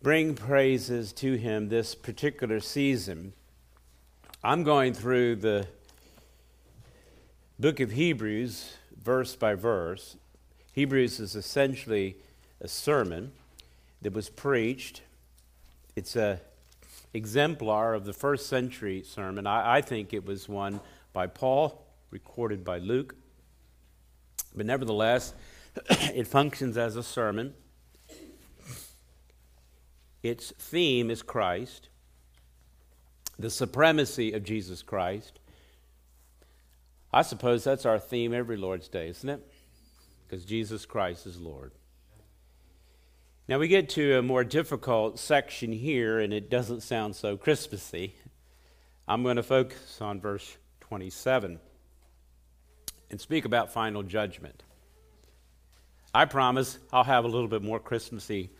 bring 0.02 0.34
praises 0.34 1.14
to 1.14 1.36
Him 1.36 1.70
this 1.70 1.94
particular 1.94 2.60
season. 2.60 3.32
I'm 4.44 4.62
going 4.62 4.92
through 4.92 5.36
the 5.36 5.68
book 7.62 7.78
of 7.78 7.92
Hebrews, 7.92 8.74
verse 9.00 9.36
by 9.36 9.54
verse. 9.54 10.16
Hebrews 10.72 11.20
is 11.20 11.36
essentially 11.36 12.16
a 12.60 12.66
sermon 12.66 13.30
that 14.02 14.12
was 14.12 14.28
preached. 14.28 15.02
It's 15.94 16.16
a 16.16 16.40
exemplar 17.14 17.94
of 17.94 18.04
the 18.04 18.12
first 18.12 18.48
century 18.48 19.04
sermon. 19.04 19.46
I, 19.46 19.76
I 19.76 19.80
think 19.80 20.12
it 20.12 20.26
was 20.26 20.48
one 20.48 20.80
by 21.12 21.28
Paul, 21.28 21.86
recorded 22.10 22.64
by 22.64 22.78
Luke. 22.78 23.14
But 24.56 24.66
nevertheless, 24.66 25.32
it 25.88 26.26
functions 26.26 26.76
as 26.76 26.96
a 26.96 27.02
sermon. 27.04 27.54
Its 30.24 30.52
theme 30.58 31.12
is 31.12 31.22
Christ, 31.22 31.90
the 33.38 33.50
supremacy 33.50 34.32
of 34.32 34.42
Jesus 34.42 34.82
Christ, 34.82 35.38
I 37.12 37.22
suppose 37.22 37.62
that's 37.62 37.84
our 37.84 37.98
theme 37.98 38.32
every 38.32 38.56
Lord's 38.56 38.88
Day, 38.88 39.08
isn't 39.08 39.28
it? 39.28 39.46
Because 40.26 40.44
Jesus 40.44 40.86
Christ 40.86 41.26
is 41.26 41.38
Lord. 41.38 41.72
Now 43.48 43.58
we 43.58 43.68
get 43.68 43.90
to 43.90 44.18
a 44.18 44.22
more 44.22 44.44
difficult 44.44 45.18
section 45.18 45.72
here, 45.72 46.18
and 46.18 46.32
it 46.32 46.48
doesn't 46.48 46.82
sound 46.82 47.14
so 47.14 47.36
Christmassy. 47.36 48.14
I'm 49.06 49.22
going 49.22 49.36
to 49.36 49.42
focus 49.42 50.00
on 50.00 50.20
verse 50.20 50.56
27 50.80 51.58
and 53.10 53.20
speak 53.20 53.44
about 53.44 53.72
final 53.72 54.02
judgment. 54.02 54.62
I 56.14 56.24
promise 56.24 56.78
I'll 56.92 57.04
have 57.04 57.24
a 57.24 57.28
little 57.28 57.48
bit 57.48 57.62
more 57.62 57.78
Christmassy 57.78 58.50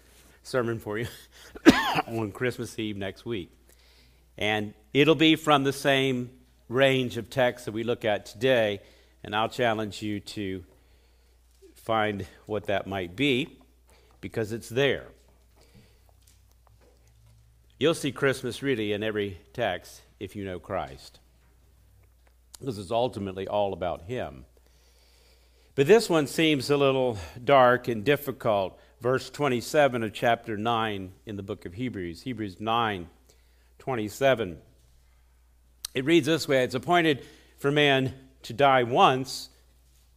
sermon 0.42 0.78
for 0.78 0.98
you 0.98 1.06
on 2.06 2.32
Christmas 2.32 2.78
Eve 2.78 2.96
next 2.96 3.24
week. 3.24 3.50
And 4.36 4.74
it'll 4.92 5.14
be 5.14 5.36
from 5.36 5.64
the 5.64 5.72
same 5.72 6.30
range 6.68 7.16
of 7.16 7.30
texts 7.30 7.66
that 7.66 7.72
we 7.72 7.84
look 7.84 8.04
at 8.04 8.26
today, 8.26 8.80
and 9.22 9.34
I'll 9.34 9.48
challenge 9.48 10.02
you 10.02 10.20
to 10.20 10.64
find 11.74 12.26
what 12.46 12.66
that 12.66 12.86
might 12.86 13.16
be 13.16 13.58
because 14.20 14.52
it's 14.52 14.68
there. 14.68 15.06
You'll 17.78 17.94
see 17.94 18.12
Christmas 18.12 18.62
really 18.62 18.92
in 18.92 19.02
every 19.02 19.40
text 19.52 20.02
if 20.20 20.36
you 20.36 20.44
know 20.44 20.60
Christ, 20.60 21.18
because 22.60 22.78
it's 22.78 22.92
ultimately 22.92 23.48
all 23.48 23.72
about 23.72 24.02
Him. 24.02 24.44
But 25.74 25.86
this 25.86 26.08
one 26.08 26.26
seems 26.26 26.70
a 26.70 26.76
little 26.76 27.18
dark 27.42 27.88
and 27.88 28.04
difficult. 28.04 28.78
Verse 29.00 29.30
27 29.30 30.04
of 30.04 30.12
chapter 30.12 30.56
9 30.56 31.12
in 31.26 31.36
the 31.36 31.42
book 31.42 31.64
of 31.64 31.74
Hebrews, 31.74 32.22
Hebrews 32.22 32.60
9 32.60 33.08
27. 33.78 34.58
It 35.94 36.04
reads 36.04 36.26
this 36.26 36.48
way 36.48 36.64
It's 36.64 36.74
appointed 36.74 37.24
for 37.58 37.70
man 37.70 38.14
to 38.42 38.52
die 38.52 38.82
once, 38.82 39.50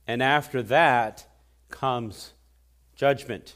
and 0.07 0.21
after 0.21 0.63
that 0.63 1.25
comes 1.69 2.33
judgment. 2.95 3.55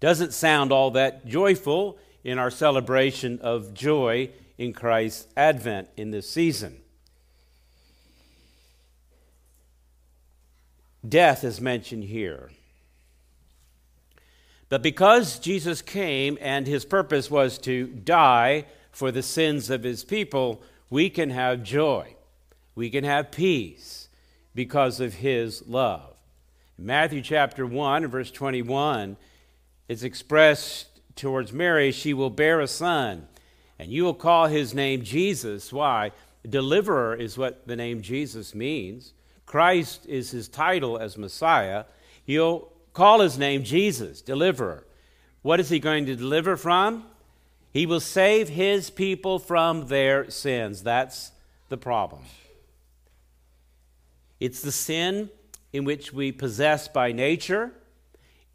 Doesn't 0.00 0.32
sound 0.32 0.70
all 0.70 0.92
that 0.92 1.26
joyful 1.26 1.98
in 2.22 2.38
our 2.38 2.50
celebration 2.50 3.40
of 3.40 3.74
joy 3.74 4.30
in 4.56 4.72
Christ's 4.72 5.26
advent 5.36 5.88
in 5.96 6.10
this 6.10 6.28
season. 6.28 6.78
Death 11.08 11.42
is 11.44 11.60
mentioned 11.60 12.04
here. 12.04 12.50
But 14.68 14.82
because 14.82 15.38
Jesus 15.38 15.80
came 15.80 16.36
and 16.40 16.66
his 16.66 16.84
purpose 16.84 17.30
was 17.30 17.56
to 17.58 17.86
die 17.86 18.66
for 18.98 19.12
the 19.12 19.22
sins 19.22 19.70
of 19.70 19.84
his 19.84 20.02
people, 20.02 20.60
we 20.90 21.08
can 21.08 21.30
have 21.30 21.62
joy. 21.62 22.16
We 22.74 22.90
can 22.90 23.04
have 23.04 23.30
peace 23.30 24.08
because 24.56 24.98
of 24.98 25.14
his 25.14 25.64
love. 25.68 26.16
In 26.76 26.86
Matthew 26.86 27.22
chapter 27.22 27.64
1, 27.64 28.08
verse 28.08 28.32
21, 28.32 29.16
it's 29.86 30.02
expressed 30.02 30.88
towards 31.14 31.52
Mary, 31.52 31.92
she 31.92 32.12
will 32.12 32.28
bear 32.28 32.58
a 32.58 32.66
son, 32.66 33.28
and 33.78 33.92
you 33.92 34.02
will 34.02 34.14
call 34.14 34.48
his 34.48 34.74
name 34.74 35.04
Jesus. 35.04 35.72
Why? 35.72 36.10
Deliverer 36.50 37.14
is 37.14 37.38
what 37.38 37.68
the 37.68 37.76
name 37.76 38.02
Jesus 38.02 38.52
means. 38.52 39.12
Christ 39.46 40.06
is 40.06 40.32
his 40.32 40.48
title 40.48 40.98
as 40.98 41.16
Messiah. 41.16 41.84
He'll 42.24 42.72
call 42.94 43.20
his 43.20 43.38
name 43.38 43.62
Jesus, 43.62 44.22
deliverer. 44.22 44.84
What 45.42 45.60
is 45.60 45.68
he 45.68 45.78
going 45.78 46.06
to 46.06 46.16
deliver 46.16 46.56
from? 46.56 47.04
He 47.78 47.86
will 47.86 48.00
save 48.00 48.48
his 48.48 48.90
people 48.90 49.38
from 49.38 49.86
their 49.86 50.28
sins. 50.30 50.82
That's 50.82 51.30
the 51.68 51.76
problem. 51.76 52.22
It's 54.40 54.62
the 54.62 54.72
sin 54.72 55.30
in 55.72 55.84
which 55.84 56.12
we 56.12 56.32
possess 56.32 56.88
by 56.88 57.12
nature. 57.12 57.70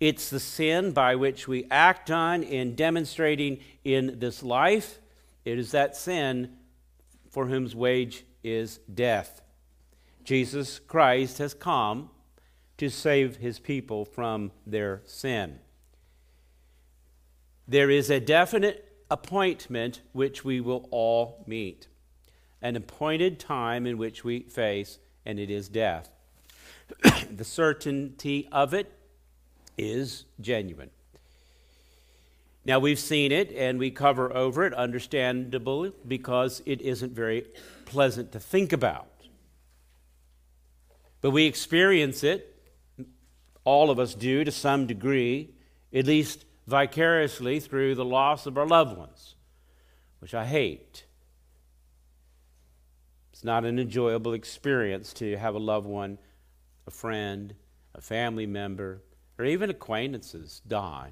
It's 0.02 0.30
the 0.30 0.42
sin 0.42 0.92
by 0.92 1.16
which 1.16 1.48
we 1.48 1.66
act 1.72 2.12
on 2.12 2.44
in 2.44 2.76
demonstrating 2.76 3.60
in 3.86 4.20
this 4.20 4.44
life. 4.44 5.00
It 5.46 5.58
is 5.58 5.72
that 5.72 5.96
sin 5.96 6.58
for 7.30 7.46
whose 7.46 7.74
wage 7.74 8.26
is 8.44 8.80
death. 8.94 9.42
Jesus 10.26 10.80
Christ 10.80 11.38
has 11.38 11.54
come 11.54 12.10
to 12.76 12.90
save 12.90 13.38
his 13.38 13.58
people 13.58 14.04
from 14.04 14.52
their 14.68 15.02
sin. 15.06 15.60
There 17.66 17.90
is 17.90 18.10
a 18.10 18.20
definite 18.20 18.90
appointment 19.10 20.01
which 20.12 20.43
we 20.43 20.62
will 20.62 20.88
all 20.91 21.43
meet, 21.47 21.88
an 22.62 22.76
appointed 22.76 23.39
time 23.39 23.86
in 23.86 23.97
which 23.97 24.24
we 24.24 24.41
face, 24.41 24.99
and 25.26 25.39
it 25.39 25.49
is 25.49 25.70
death. 25.70 26.10
the 27.36 27.43
certainty 27.43 28.47
of 28.51 28.74
it 28.74 28.91
is 29.78 30.26
genuine. 30.39 30.89
Now, 32.66 32.80
we've 32.80 32.99
seen 32.99 33.32
it 33.32 33.51
and 33.51 33.78
we 33.78 33.91
cover 33.91 34.34
over 34.34 34.66
it, 34.66 34.74
understandably, 34.74 35.91
because 36.08 36.62
it 36.66 36.82
isn't 36.82 37.12
very 37.12 37.45
pleasant 37.86 38.32
to 38.32 38.39
think 38.39 38.72
about. 38.72 39.08
But 41.22 41.32
we 41.32 41.45
experience 41.45 42.24
it, 42.24 42.49
all 43.66 43.89
of 43.89 43.99
us 43.99 44.14
do 44.14 44.43
to 44.43 44.51
some 44.51 44.88
degree, 44.88 45.49
at 45.93 46.06
least 46.06 46.45
vicariously 46.66 47.59
through 47.59 47.95
the 47.95 48.05
loss 48.05 48.45
of 48.45 48.57
our 48.57 48.68
loved 48.68 48.97
ones, 48.97 49.36
which 50.20 50.34
I 50.34 50.45
hate. 50.45 51.05
It's 53.32 53.43
not 53.43 53.66
an 53.66 53.80
enjoyable 53.80 54.34
experience 54.34 55.14
to 55.14 55.38
have 55.38 55.55
a 55.55 55.59
loved 55.59 55.88
one, 55.88 56.18
a 56.88 56.91
friend, 56.91 57.53
a 57.93 58.01
family 58.01 58.45
member, 58.45 59.01
or 59.38 59.45
even 59.45 59.70
acquaintances 59.70 60.61
die. 60.68 61.11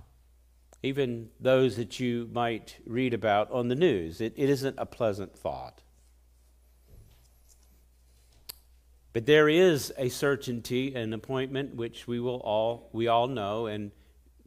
Even 0.83 1.29
those 1.39 1.75
that 1.77 1.99
you 1.99 2.29
might 2.31 2.77
read 2.85 3.13
about 3.13 3.51
on 3.51 3.67
the 3.67 3.75
news. 3.75 4.19
It, 4.19 4.33
it 4.35 4.49
isn't 4.49 4.75
a 4.79 4.85
pleasant 4.85 5.37
thought. 5.37 5.81
But 9.13 9.25
there 9.25 9.49
is 9.49 9.93
a 9.97 10.09
certainty, 10.09 10.95
an 10.95 11.13
appointment 11.13 11.75
which 11.75 12.07
we 12.07 12.19
will 12.19 12.37
all 12.37 12.89
we 12.93 13.07
all 13.07 13.27
know, 13.27 13.65
and 13.65 13.91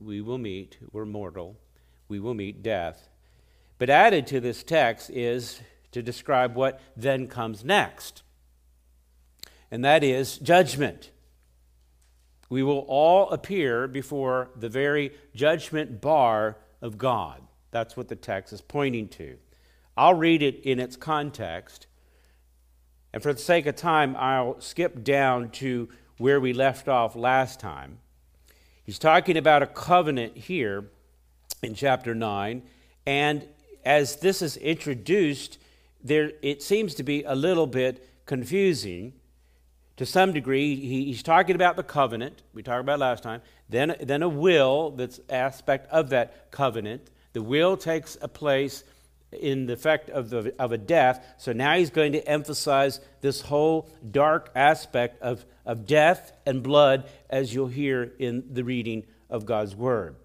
we 0.05 0.21
will 0.21 0.39
meet, 0.39 0.79
we're 0.93 1.05
mortal, 1.05 1.57
we 2.09 2.21
will 2.21 2.35
meet 2.35 2.63
death. 2.63 3.09
But 3.79 3.91
added 3.91 4.27
to 4.29 4.41
this 4.41 4.63
text 4.63 5.11
is 5.11 5.61
to 5.93 6.03
describe 6.03 6.55
what 6.55 6.81
then 6.97 7.27
comes 7.27 7.65
next, 7.65 8.23
and 9.71 9.85
that 9.85 10.05
is 10.05 10.39
judgment. 10.39 11.11
We 12.49 12.63
will 12.63 12.85
all 12.89 13.31
appear 13.31 13.89
before 13.89 14.51
the 14.55 14.69
very 14.69 15.13
judgment 15.35 16.01
bar 16.01 16.59
of 16.83 16.99
God. 16.99 17.41
That's 17.71 17.97
what 17.97 18.09
the 18.09 18.17
text 18.17 18.53
is 18.53 18.61
pointing 18.61 19.09
to. 19.09 19.39
I'll 19.97 20.15
read 20.15 20.43
it 20.43 20.61
in 20.63 20.79
its 20.79 20.97
context, 20.97 21.87
and 23.13 23.23
for 23.23 23.33
the 23.33 23.41
sake 23.41 23.67
of 23.67 23.77
time, 23.77 24.15
I'll 24.17 24.61
skip 24.61 25.03
down 25.03 25.51
to 25.53 25.89
where 26.19 26.41
we 26.41 26.53
left 26.53 26.89
off 26.89 27.17
last 27.17 27.59
time. 27.59 27.99
He's 28.85 28.99
talking 28.99 29.39
about 29.39 29.63
a 29.63 29.67
covenant 29.67 30.37
here 30.37 30.91
in 31.63 31.75
chapter 31.75 32.15
9. 32.15 32.63
And 33.07 33.49
as 33.85 34.17
this 34.17 34.43
is 34.43 34.59
introduced, 34.59 35.59
there, 36.03 36.33
it 36.43 36.63
seems 36.63 36.95
to 36.97 37.03
be 37.03 37.25
a 37.25 37.35
little 37.35 37.67
bit 37.67 38.07
confusing. 38.27 39.15
To 39.97 40.05
some 40.05 40.33
degree, 40.33 40.77
he, 40.77 41.07
he's 41.07 41.23
talking 41.23 41.55
about 41.55 41.77
the 41.77 41.83
covenant 41.83 42.43
we 42.53 42.63
talked 42.63 42.81
about 42.81 42.99
last 42.99 43.23
time, 43.23 43.41
then, 43.71 43.97
then 44.01 44.23
a 44.23 44.29
will 44.29 44.91
that's 44.91 45.19
aspect 45.31 45.91
of 45.91 46.11
that 46.11 46.51
covenant. 46.51 47.09
The 47.33 47.43
will 47.43 47.79
takes 47.79 48.19
a 48.21 48.29
place 48.29 48.85
in 49.35 49.67
the 49.67 49.73
effect 49.73 50.11
of, 50.11 50.31
the, 50.31 50.55
of 50.59 50.73
a 50.73 50.79
death. 50.79 51.25
So 51.39 51.53
now 51.53 51.77
he's 51.77 51.91
going 51.91 52.13
to 52.13 52.29
emphasize 52.29 53.01
this 53.21 53.41
whole 53.41 53.89
dark 54.11 54.51
aspect 54.55 55.21
of, 55.23 55.45
of 55.65 55.87
death 55.87 56.33
and 56.47 56.63
blood, 56.63 57.09
as 57.29 57.55
you'll 57.55 57.69
hear 57.69 58.13
in 58.19 58.45
the 58.53 58.65
reading 58.65 59.05
of 59.29 59.47
God's 59.47 59.75
Word. 59.75 60.17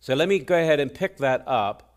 So 0.00 0.14
let 0.14 0.28
me 0.28 0.38
go 0.40 0.58
ahead 0.58 0.80
and 0.80 0.92
pick 0.92 1.18
that 1.18 1.44
up 1.46 1.96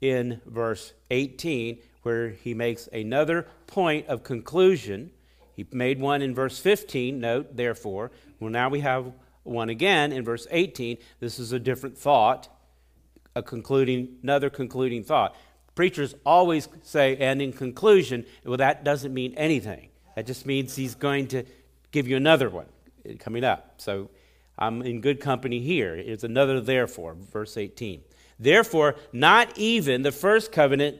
in 0.00 0.40
verse 0.46 0.92
18, 1.10 1.78
where 2.02 2.30
he 2.30 2.54
makes 2.54 2.88
another 2.88 3.46
point 3.66 4.06
of 4.08 4.24
conclusion. 4.24 5.10
He 5.54 5.66
made 5.70 6.00
one 6.00 6.22
in 6.22 6.34
verse 6.34 6.58
15, 6.58 7.20
note, 7.20 7.56
therefore. 7.56 8.10
Well, 8.40 8.50
now 8.50 8.68
we 8.68 8.80
have 8.80 9.12
one 9.42 9.68
again 9.68 10.12
in 10.12 10.24
verse 10.24 10.46
18. 10.50 10.98
This 11.20 11.38
is 11.38 11.52
a 11.52 11.58
different 11.58 11.96
thought 11.96 12.48
a 13.36 13.42
concluding, 13.42 14.16
another 14.22 14.50
concluding 14.50 15.04
thought. 15.04 15.36
Preachers 15.74 16.14
always 16.26 16.68
say, 16.82 17.16
and 17.16 17.40
in 17.40 17.52
conclusion, 17.52 18.26
well, 18.44 18.56
that 18.56 18.84
doesn't 18.84 19.14
mean 19.14 19.34
anything. 19.36 19.88
That 20.16 20.26
just 20.26 20.44
means 20.44 20.76
he's 20.76 20.94
going 20.94 21.28
to 21.28 21.44
give 21.92 22.08
you 22.08 22.16
another 22.16 22.50
one 22.50 22.66
coming 23.18 23.44
up. 23.44 23.74
So 23.78 24.10
I'm 24.58 24.82
in 24.82 25.00
good 25.00 25.20
company 25.20 25.60
here. 25.60 25.94
It's 25.96 26.24
another 26.24 26.60
therefore, 26.60 27.14
verse 27.14 27.56
18. 27.56 28.02
Therefore, 28.38 28.96
not 29.12 29.56
even 29.56 30.02
the 30.02 30.12
first 30.12 30.52
covenant 30.52 30.98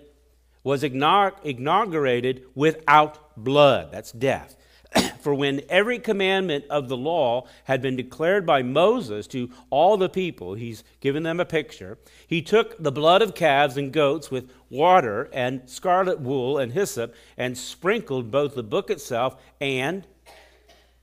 was 0.63 0.85
inaugurated 0.85 2.45
without 2.55 3.37
blood. 3.37 3.91
That's 3.91 4.13
death. 4.13 4.57
For 5.21 5.35
when 5.35 5.63
every 5.69 5.99
commandment 5.99 6.65
of 6.71 6.89
the 6.89 6.97
law 6.97 7.47
had 7.65 7.83
been 7.83 7.97
declared 7.97 8.47
by 8.47 8.63
Moses 8.63 9.27
to 9.29 9.51
all 9.71 9.97
the 9.97 10.09
people, 10.09 10.55
he's 10.55 10.85
given 11.01 11.23
them 11.23 11.41
a 11.41 11.45
picture, 11.45 11.99
he 12.27 12.43
took 12.43 12.83
the 12.83 12.93
blood 12.93 13.23
of 13.23 13.35
calves 13.35 13.77
and 13.77 13.93
goats 13.93 14.31
with 14.31 14.51
water 14.69 15.29
and 15.33 15.69
scarlet 15.69 16.21
wool 16.21 16.59
and 16.59 16.73
hyssop 16.73 17.15
and 17.37 17.57
sprinkled 17.57 18.31
both 18.31 18.55
the 18.55 18.63
book 18.63 18.91
itself 18.91 19.41
and 19.61 20.07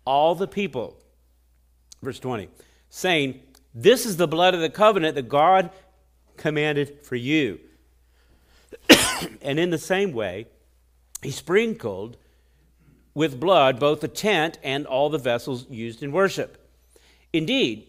all 0.05 0.35
the 0.35 0.47
people. 0.47 0.97
Verse 2.01 2.19
20, 2.19 2.49
saying, 2.89 3.41
This 3.73 4.05
is 4.05 4.17
the 4.17 4.27
blood 4.27 4.53
of 4.53 4.61
the 4.61 4.69
covenant 4.69 5.15
that 5.15 5.29
God 5.29 5.69
commanded 6.38 6.99
for 7.03 7.15
you. 7.15 7.59
and 9.41 9.59
in 9.59 9.69
the 9.69 9.77
same 9.77 10.13
way, 10.13 10.47
he 11.21 11.31
sprinkled 11.31 12.17
with 13.18 13.39
blood 13.39 13.80
both 13.80 14.01
the 14.01 14.07
tent 14.07 14.59
and 14.61 14.86
all 14.86 15.09
the 15.09 15.18
vessels 15.18 15.65
used 15.72 16.03
in 16.03 16.11
worship. 16.11 16.70
Indeed, 17.34 17.88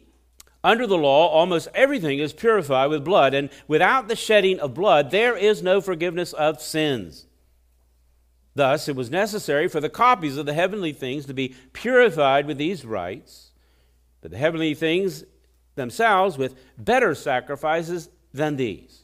under 0.64 0.86
the 0.86 0.96
law, 0.96 1.28
almost 1.28 1.68
everything 1.74 2.18
is 2.18 2.32
purified 2.32 2.86
with 2.86 3.04
blood, 3.04 3.34
and 3.34 3.50
without 3.66 4.08
the 4.08 4.16
shedding 4.16 4.58
of 4.58 4.72
blood, 4.72 5.10
there 5.10 5.36
is 5.36 5.62
no 5.62 5.82
forgiveness 5.82 6.32
of 6.32 6.62
sins. 6.62 7.26
Thus, 8.54 8.88
it 8.88 8.96
was 8.96 9.10
necessary 9.10 9.68
for 9.68 9.80
the 9.82 9.90
copies 9.90 10.38
of 10.38 10.46
the 10.46 10.54
heavenly 10.54 10.94
things 10.94 11.26
to 11.26 11.34
be 11.34 11.54
purified 11.74 12.46
with 12.46 12.56
these 12.56 12.86
rites, 12.86 13.50
but 14.22 14.30
the 14.30 14.38
heavenly 14.38 14.72
things 14.72 15.24
themselves 15.74 16.38
with 16.38 16.56
better 16.78 17.14
sacrifices 17.14 18.08
than 18.32 18.56
these. 18.56 19.02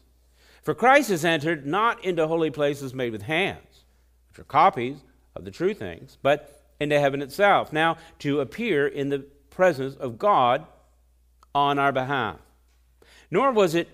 For 0.62 0.74
Christ 0.74 1.10
has 1.10 1.22
entered 1.22 1.66
not 1.66 2.02
into 2.02 2.26
holy 2.26 2.50
places 2.50 2.94
made 2.94 3.12
with 3.12 3.22
hands, 3.22 3.84
which 4.30 4.38
are 4.38 4.44
copies 4.44 5.02
of 5.36 5.44
the 5.44 5.50
true 5.50 5.74
things, 5.74 6.18
but 6.22 6.62
into 6.80 6.98
heaven 6.98 7.22
itself, 7.22 7.72
now 7.72 7.96
to 8.18 8.40
appear 8.40 8.86
in 8.86 9.08
the 9.08 9.20
presence 9.50 9.94
of 9.96 10.18
God 10.18 10.66
on 11.54 11.78
our 11.78 11.92
behalf. 11.92 12.38
Nor 13.30 13.52
was 13.52 13.74
it 13.74 13.88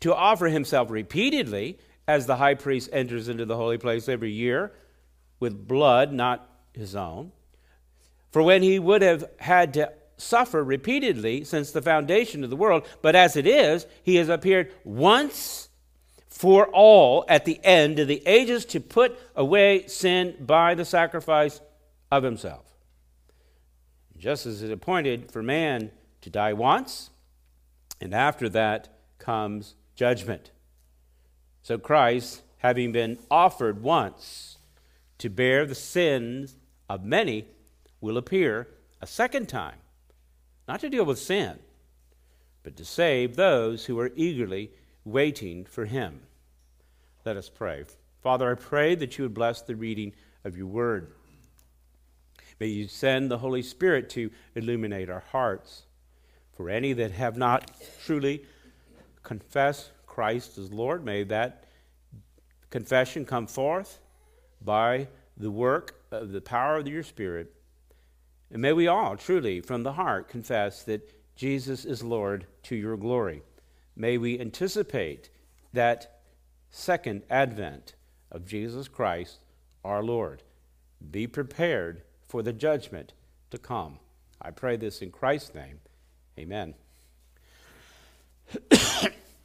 to 0.00 0.14
offer 0.14 0.46
himself 0.46 0.90
repeatedly, 0.90 1.78
as 2.08 2.26
the 2.26 2.36
high 2.36 2.54
priest 2.54 2.90
enters 2.92 3.28
into 3.28 3.44
the 3.44 3.56
holy 3.56 3.78
place 3.78 4.08
every 4.08 4.32
year, 4.32 4.72
with 5.40 5.66
blood 5.68 6.12
not 6.12 6.48
his 6.72 6.96
own. 6.96 7.32
For 8.30 8.42
when 8.42 8.62
he 8.62 8.78
would 8.78 9.02
have 9.02 9.24
had 9.38 9.74
to 9.74 9.92
suffer 10.16 10.62
repeatedly 10.62 11.44
since 11.44 11.70
the 11.70 11.82
foundation 11.82 12.44
of 12.44 12.50
the 12.50 12.56
world, 12.56 12.86
but 13.02 13.14
as 13.14 13.36
it 13.36 13.46
is, 13.46 13.86
he 14.02 14.16
has 14.16 14.28
appeared 14.28 14.72
once 14.84 15.68
for 16.32 16.66
all 16.68 17.26
at 17.28 17.44
the 17.44 17.60
end 17.62 17.98
of 17.98 18.08
the 18.08 18.26
ages 18.26 18.64
to 18.64 18.80
put 18.80 19.16
away 19.36 19.86
sin 19.86 20.34
by 20.40 20.74
the 20.74 20.84
sacrifice 20.84 21.60
of 22.10 22.22
himself. 22.22 22.64
Just 24.16 24.46
as 24.46 24.62
it 24.62 24.66
is 24.66 24.72
appointed 24.72 25.30
for 25.30 25.42
man 25.42 25.90
to 26.22 26.30
die 26.30 26.54
once, 26.54 27.10
and 28.00 28.14
after 28.14 28.48
that 28.48 28.88
comes 29.18 29.74
judgment. 29.94 30.50
So 31.62 31.76
Christ, 31.76 32.40
having 32.58 32.92
been 32.92 33.18
offered 33.30 33.82
once 33.82 34.56
to 35.18 35.28
bear 35.28 35.66
the 35.66 35.74
sins 35.74 36.56
of 36.88 37.04
many, 37.04 37.44
will 38.00 38.16
appear 38.16 38.68
a 39.02 39.06
second 39.06 39.50
time, 39.50 39.78
not 40.66 40.80
to 40.80 40.88
deal 40.88 41.04
with 41.04 41.18
sin, 41.18 41.58
but 42.62 42.74
to 42.76 42.86
save 42.86 43.36
those 43.36 43.84
who 43.84 43.98
are 44.00 44.12
eagerly 44.16 44.70
waiting 45.04 45.64
for 45.64 45.84
him. 45.84 46.20
Let 47.24 47.36
us 47.36 47.48
pray. 47.48 47.84
Father, 48.22 48.50
I 48.50 48.54
pray 48.54 48.94
that 48.94 49.18
you 49.18 49.24
would 49.24 49.34
bless 49.34 49.62
the 49.62 49.76
reading 49.76 50.12
of 50.44 50.56
your 50.56 50.66
word. 50.66 51.12
May 52.60 52.68
you 52.68 52.86
send 52.86 53.30
the 53.30 53.38
Holy 53.38 53.62
Spirit 53.62 54.08
to 54.10 54.30
illuminate 54.54 55.10
our 55.10 55.24
hearts. 55.32 55.82
For 56.52 56.68
any 56.68 56.92
that 56.92 57.10
have 57.12 57.36
not 57.36 57.70
truly 58.04 58.44
confessed 59.22 59.90
Christ 60.06 60.58
as 60.58 60.70
Lord, 60.72 61.04
may 61.04 61.24
that 61.24 61.64
confession 62.70 63.24
come 63.24 63.46
forth 63.46 63.98
by 64.60 65.08
the 65.36 65.50
work 65.50 66.04
of 66.10 66.32
the 66.32 66.40
power 66.40 66.76
of 66.76 66.86
your 66.86 67.02
Spirit. 67.02 67.52
And 68.50 68.62
may 68.62 68.72
we 68.72 68.86
all 68.86 69.16
truly, 69.16 69.60
from 69.60 69.82
the 69.82 69.94
heart, 69.94 70.28
confess 70.28 70.82
that 70.84 71.12
Jesus 71.34 71.84
is 71.84 72.04
Lord 72.04 72.46
to 72.64 72.76
your 72.76 72.96
glory. 72.96 73.42
May 73.96 74.18
we 74.18 74.38
anticipate 74.38 75.28
that 75.72 76.20
second 76.70 77.22
advent 77.30 77.94
of 78.30 78.46
Jesus 78.46 78.88
Christ 78.88 79.38
our 79.84 80.02
Lord. 80.02 80.42
Be 81.10 81.26
prepared 81.26 82.02
for 82.28 82.42
the 82.42 82.52
judgment 82.52 83.12
to 83.50 83.58
come. 83.58 83.98
I 84.40 84.50
pray 84.50 84.76
this 84.76 85.02
in 85.02 85.10
Christ's 85.10 85.54
name. 85.54 85.80
Amen. 86.38 86.74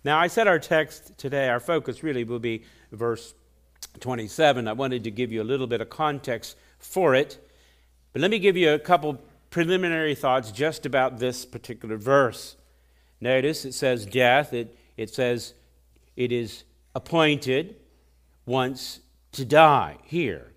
now, 0.04 0.20
I 0.20 0.28
said 0.28 0.48
our 0.48 0.60
text 0.60 1.18
today, 1.18 1.50
our 1.50 1.60
focus 1.60 2.04
really 2.04 2.24
will 2.24 2.40
be 2.40 2.64
verse 2.92 3.34
27. 4.00 4.68
I 4.68 4.74
wanted 4.74 5.04
to 5.04 5.12
give 5.12 5.32
you 5.32 5.42
a 5.42 5.44
little 5.44 5.68
bit 5.68 5.82
of 5.82 5.90
context 5.90 6.58
for 6.80 7.16
it, 7.16 7.38
but 8.14 8.22
let 8.22 8.32
me 8.32 8.40
give 8.40 8.56
you 8.56 8.74
a 8.74 8.80
couple 8.80 9.22
preliminary 9.50 10.16
thoughts 10.16 10.52
just 10.52 10.86
about 10.86 11.20
this 11.20 11.46
particular 11.46 11.98
verse. 11.98 12.56
Notice 13.20 13.66
it 13.66 13.74
says 13.74 14.06
death, 14.06 14.54
it, 14.54 14.78
it 14.96 15.10
says 15.10 15.54
it 16.16 16.32
is 16.32 16.64
appointed 16.94 17.76
once 18.46 19.00
to 19.34 19.46
die 19.46 19.98
here. 20.04 20.54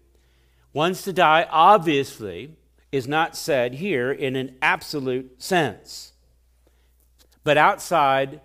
Once 0.73 1.03
to 1.03 1.13
die, 1.13 1.47
obviously, 1.51 2.57
is 2.93 3.09
not 3.09 3.37
said 3.37 3.75
here 3.75 4.13
in 4.13 4.37
an 4.37 4.57
absolute 4.63 5.43
sense. 5.43 6.13
But 7.45 7.57
outside 7.57 8.41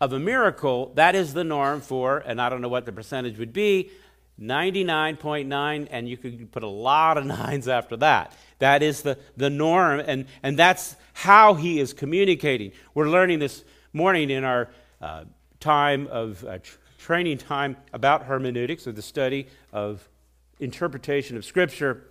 of 0.00 0.12
a 0.12 0.18
miracle, 0.18 0.92
that 0.94 1.14
is 1.14 1.34
the 1.34 1.44
norm 1.44 1.80
for, 1.80 2.18
and 2.18 2.40
I 2.40 2.48
don't 2.48 2.60
know 2.60 2.68
what 2.68 2.84
the 2.84 2.92
percentage 2.92 3.38
would 3.38 3.52
be, 3.52 3.90
99.9, 4.40 5.88
and 5.90 6.08
you 6.08 6.16
could 6.16 6.52
put 6.52 6.62
a 6.62 6.68
lot 6.68 7.16
of 7.18 7.24
nines 7.26 7.68
after 7.68 7.96
that. 7.98 8.32
That 8.58 8.82
is 8.82 9.02
the, 9.02 9.18
the 9.36 9.50
norm, 9.50 10.00
and, 10.00 10.26
and 10.42 10.58
that's 10.58 10.96
how 11.12 11.54
he 11.54 11.80
is 11.80 11.92
communicating. 11.92 12.72
We're 12.94 13.08
learning 13.08 13.38
this 13.38 13.64
morning 13.92 14.30
in 14.30 14.44
our 14.44 14.68
uh, 15.00 15.24
time 15.60 16.06
of 16.08 16.44
uh, 16.44 16.58
training 16.98 17.38
time 17.38 17.76
about 17.92 18.24
hermeneutics, 18.24 18.86
or 18.86 18.92
the 18.92 19.02
study 19.02 19.46
of 19.72 20.08
interpretation 20.60 21.36
of 21.36 21.44
Scripture, 21.44 22.02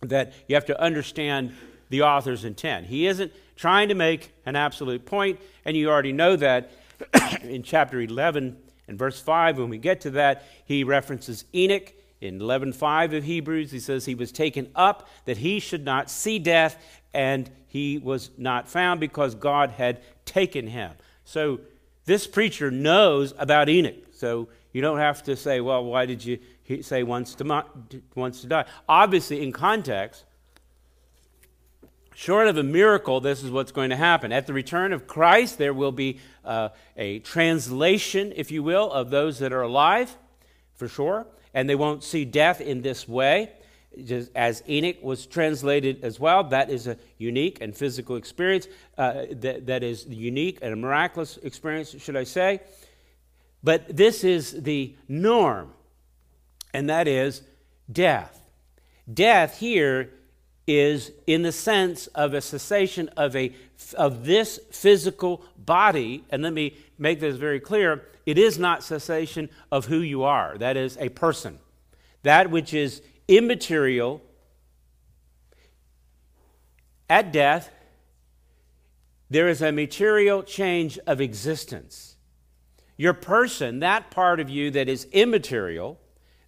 that 0.00 0.32
you 0.48 0.54
have 0.54 0.66
to 0.66 0.80
understand 0.80 1.54
the 1.88 2.02
author's 2.02 2.44
intent. 2.44 2.86
He 2.86 3.06
isn't 3.06 3.32
trying 3.54 3.88
to 3.88 3.94
make 3.94 4.32
an 4.44 4.56
absolute 4.56 5.06
point, 5.06 5.40
and 5.64 5.76
you 5.76 5.88
already 5.88 6.12
know 6.12 6.36
that 6.36 6.70
in 7.42 7.62
chapter 7.62 8.00
11 8.00 8.56
and 8.88 8.98
verse 8.98 9.20
5. 9.20 9.58
When 9.58 9.68
we 9.68 9.78
get 9.78 10.00
to 10.02 10.10
that, 10.12 10.44
he 10.64 10.84
references 10.84 11.44
Enoch. 11.54 11.92
In 12.20 12.38
11:5 12.38 13.12
of 13.12 13.24
Hebrews, 13.24 13.70
he 13.70 13.78
says 13.78 14.06
he 14.06 14.14
was 14.14 14.32
taken 14.32 14.70
up 14.74 15.06
that 15.26 15.36
he 15.36 15.60
should 15.60 15.84
not 15.84 16.10
see 16.10 16.38
death, 16.38 16.82
and 17.12 17.50
he 17.66 17.98
was 17.98 18.30
not 18.38 18.68
found 18.68 19.00
because 19.00 19.34
God 19.34 19.70
had 19.70 20.00
taken 20.24 20.66
him. 20.66 20.92
So 21.24 21.60
this 22.06 22.26
preacher 22.26 22.70
knows 22.70 23.34
about 23.38 23.68
Enoch. 23.68 24.02
So 24.12 24.48
you 24.72 24.80
don't 24.80 24.98
have 24.98 25.22
to 25.24 25.36
say, 25.36 25.60
well, 25.60 25.84
why 25.84 26.06
did 26.06 26.24
you 26.24 26.38
say 26.80 27.02
wants 27.02 27.34
to, 27.34 27.64
wants 28.14 28.40
to 28.40 28.46
die? 28.46 28.64
Obviously, 28.88 29.42
in 29.42 29.52
context, 29.52 30.24
short 32.16 32.48
of 32.48 32.56
a 32.56 32.62
miracle, 32.62 33.20
this 33.20 33.44
is 33.44 33.50
what's 33.50 33.72
going 33.72 33.90
to 33.90 33.96
happen. 33.96 34.32
At 34.32 34.46
the 34.46 34.54
return 34.54 34.94
of 34.94 35.06
Christ, 35.06 35.58
there 35.58 35.74
will 35.74 35.92
be 35.92 36.18
uh, 36.46 36.70
a 36.96 37.18
translation, 37.18 38.32
if 38.34 38.50
you 38.50 38.62
will, 38.62 38.90
of 38.90 39.10
those 39.10 39.38
that 39.40 39.52
are 39.52 39.60
alive, 39.60 40.16
for 40.74 40.88
sure, 40.88 41.26
and 41.52 41.68
they 41.68 41.74
won't 41.74 42.02
see 42.02 42.24
death 42.24 42.62
in 42.62 42.80
this 42.80 43.06
way. 43.06 43.52
Just 44.02 44.30
as 44.34 44.62
Enoch 44.66 44.96
was 45.02 45.26
translated 45.26 46.02
as 46.02 46.18
well, 46.18 46.42
that 46.44 46.70
is 46.70 46.86
a 46.86 46.96
unique 47.18 47.58
and 47.60 47.76
physical 47.76 48.16
experience. 48.16 48.66
Uh, 48.96 49.24
that, 49.32 49.66
that 49.66 49.82
is 49.82 50.06
unique 50.06 50.58
and 50.62 50.72
a 50.72 50.76
miraculous 50.76 51.36
experience, 51.42 51.94
should 51.98 52.16
I 52.16 52.24
say. 52.24 52.60
But 53.62 53.94
this 53.94 54.24
is 54.24 54.62
the 54.62 54.96
norm, 55.06 55.72
and 56.72 56.88
that 56.88 57.08
is 57.08 57.42
death. 57.92 58.40
Death 59.12 59.58
here 59.58 60.15
is 60.66 61.12
in 61.26 61.42
the 61.42 61.52
sense 61.52 62.08
of 62.08 62.34
a 62.34 62.40
cessation 62.40 63.08
of, 63.16 63.36
a, 63.36 63.52
of 63.94 64.24
this 64.24 64.58
physical 64.70 65.44
body. 65.56 66.24
And 66.30 66.42
let 66.42 66.52
me 66.52 66.76
make 66.98 67.20
this 67.20 67.36
very 67.36 67.60
clear 67.60 68.04
it 68.24 68.38
is 68.38 68.58
not 68.58 68.82
cessation 68.82 69.48
of 69.70 69.86
who 69.86 70.00
you 70.00 70.24
are, 70.24 70.58
that 70.58 70.76
is, 70.76 70.96
a 70.98 71.08
person. 71.10 71.60
That 72.24 72.50
which 72.50 72.74
is 72.74 73.02
immaterial 73.28 74.20
at 77.08 77.32
death, 77.32 77.70
there 79.30 79.48
is 79.48 79.62
a 79.62 79.70
material 79.70 80.42
change 80.42 80.98
of 81.06 81.20
existence. 81.20 82.16
Your 82.96 83.12
person, 83.12 83.80
that 83.80 84.10
part 84.10 84.40
of 84.40 84.50
you 84.50 84.70
that 84.72 84.88
is 84.88 85.06
immaterial, 85.12 86.00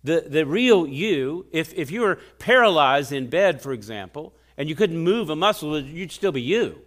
the, 0.04 0.24
the 0.26 0.46
real 0.46 0.86
you, 0.86 1.46
if, 1.52 1.74
if 1.74 1.90
you 1.90 2.02
were 2.02 2.18
paralyzed 2.38 3.12
in 3.12 3.28
bed, 3.28 3.60
for 3.60 3.72
example, 3.72 4.34
and 4.56 4.68
you 4.68 4.74
couldn't 4.74 4.98
move 4.98 5.30
a 5.30 5.36
muscle, 5.36 5.80
you'd 5.80 6.12
still 6.12 6.32
be 6.32 6.42
you, 6.42 6.80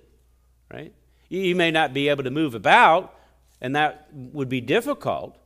right? 0.72 0.94
You, 1.30 1.42
you 1.42 1.56
may 1.56 1.72
not 1.72 1.94
be 1.94 2.10
able 2.10 2.24
to 2.24 2.32
move 2.32 2.56
about, 2.56 3.16
and 3.60 3.76
that 3.76 4.08
would 4.12 4.50
be 4.50 4.62
difficult, 4.62 5.38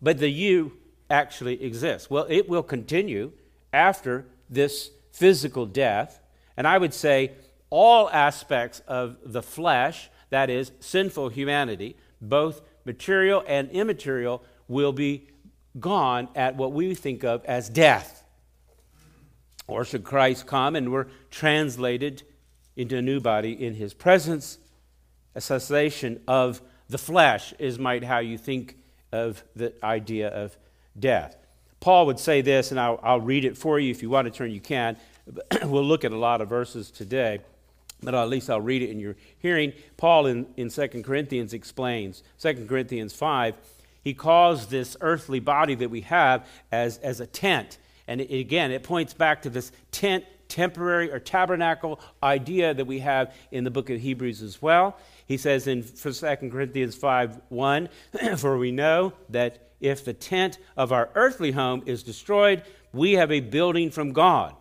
but 0.00 0.18
the 0.18 0.28
you 0.28 0.72
actually 1.10 1.62
exists. 1.62 2.10
Well, 2.10 2.26
it 2.28 2.48
will 2.48 2.62
continue 2.62 3.32
after 3.72 4.26
this 4.48 4.90
physical 5.12 5.66
death, 5.66 6.20
and 6.56 6.66
I 6.66 6.78
would 6.78 6.94
say 6.94 7.32
all 7.70 8.08
aspects 8.10 8.80
of 8.86 9.16
the 9.24 9.42
flesh, 9.42 10.10
that 10.30 10.50
is, 10.50 10.72
sinful 10.80 11.30
humanity, 11.30 11.96
both 12.20 12.60
material 12.84 13.42
and 13.46 13.70
immaterial, 13.70 14.42
will 14.68 14.92
be 14.92 15.28
gone 15.80 16.28
at 16.34 16.56
what 16.56 16.72
we 16.72 16.94
think 16.94 17.24
of 17.24 17.44
as 17.44 17.68
death. 17.68 18.24
Or 19.66 19.84
should 19.84 20.04
Christ 20.04 20.46
come 20.46 20.76
and 20.76 20.90
we're 20.90 21.06
translated 21.30 22.22
into 22.76 22.96
a 22.96 23.02
new 23.02 23.20
body 23.20 23.52
in 23.52 23.74
his 23.74 23.92
presence, 23.92 24.58
a 25.34 25.40
cessation 25.40 26.20
of 26.26 26.62
the 26.88 26.98
flesh 26.98 27.52
is 27.58 27.78
might 27.78 28.04
how 28.04 28.18
you 28.18 28.38
think 28.38 28.76
of 29.12 29.42
the 29.54 29.72
idea 29.84 30.28
of 30.28 30.56
death. 30.98 31.36
Paul 31.80 32.06
would 32.06 32.18
say 32.18 32.40
this, 32.40 32.70
and 32.70 32.80
I'll, 32.80 32.98
I'll 33.02 33.20
read 33.20 33.44
it 33.44 33.56
for 33.56 33.78
you. 33.78 33.90
If 33.90 34.02
you 34.02 34.10
want 34.10 34.26
to 34.26 34.30
turn, 34.30 34.50
you 34.50 34.60
can. 34.60 34.96
we'll 35.62 35.84
look 35.84 36.04
at 36.04 36.12
a 36.12 36.16
lot 36.16 36.40
of 36.40 36.48
verses 36.48 36.90
today, 36.90 37.40
but 38.02 38.14
at 38.14 38.28
least 38.28 38.50
I'll 38.50 38.60
read 38.60 38.82
it 38.82 38.90
in 38.90 38.98
your 38.98 39.16
hearing. 39.38 39.72
Paul 39.96 40.26
in, 40.26 40.46
in 40.56 40.70
2 40.70 40.88
Corinthians 41.02 41.52
explains, 41.52 42.22
2 42.40 42.66
Corinthians 42.66 43.12
5 43.12 43.54
he 44.02 44.14
calls 44.14 44.66
this 44.66 44.96
earthly 45.00 45.40
body 45.40 45.74
that 45.76 45.90
we 45.90 46.02
have 46.02 46.46
as, 46.70 46.98
as 46.98 47.20
a 47.20 47.26
tent. 47.26 47.78
And 48.06 48.20
it, 48.20 48.32
again, 48.32 48.70
it 48.70 48.82
points 48.82 49.14
back 49.14 49.42
to 49.42 49.50
this 49.50 49.72
tent, 49.92 50.24
temporary 50.48 51.12
or 51.12 51.18
tabernacle 51.18 52.00
idea 52.22 52.72
that 52.74 52.86
we 52.86 53.00
have 53.00 53.34
in 53.50 53.64
the 53.64 53.70
book 53.70 53.90
of 53.90 54.00
Hebrews 54.00 54.42
as 54.42 54.62
well. 54.62 54.96
He 55.26 55.36
says 55.36 55.66
in 55.66 55.82
2 55.82 56.12
Corinthians 56.50 56.94
5 56.94 57.40
1, 57.48 57.88
For 58.36 58.56
we 58.56 58.72
know 58.72 59.12
that 59.28 59.70
if 59.80 60.04
the 60.04 60.14
tent 60.14 60.58
of 60.76 60.90
our 60.90 61.10
earthly 61.14 61.52
home 61.52 61.82
is 61.86 62.02
destroyed, 62.02 62.62
we 62.92 63.12
have 63.12 63.30
a 63.30 63.40
building 63.40 63.90
from 63.90 64.12
God, 64.12 64.54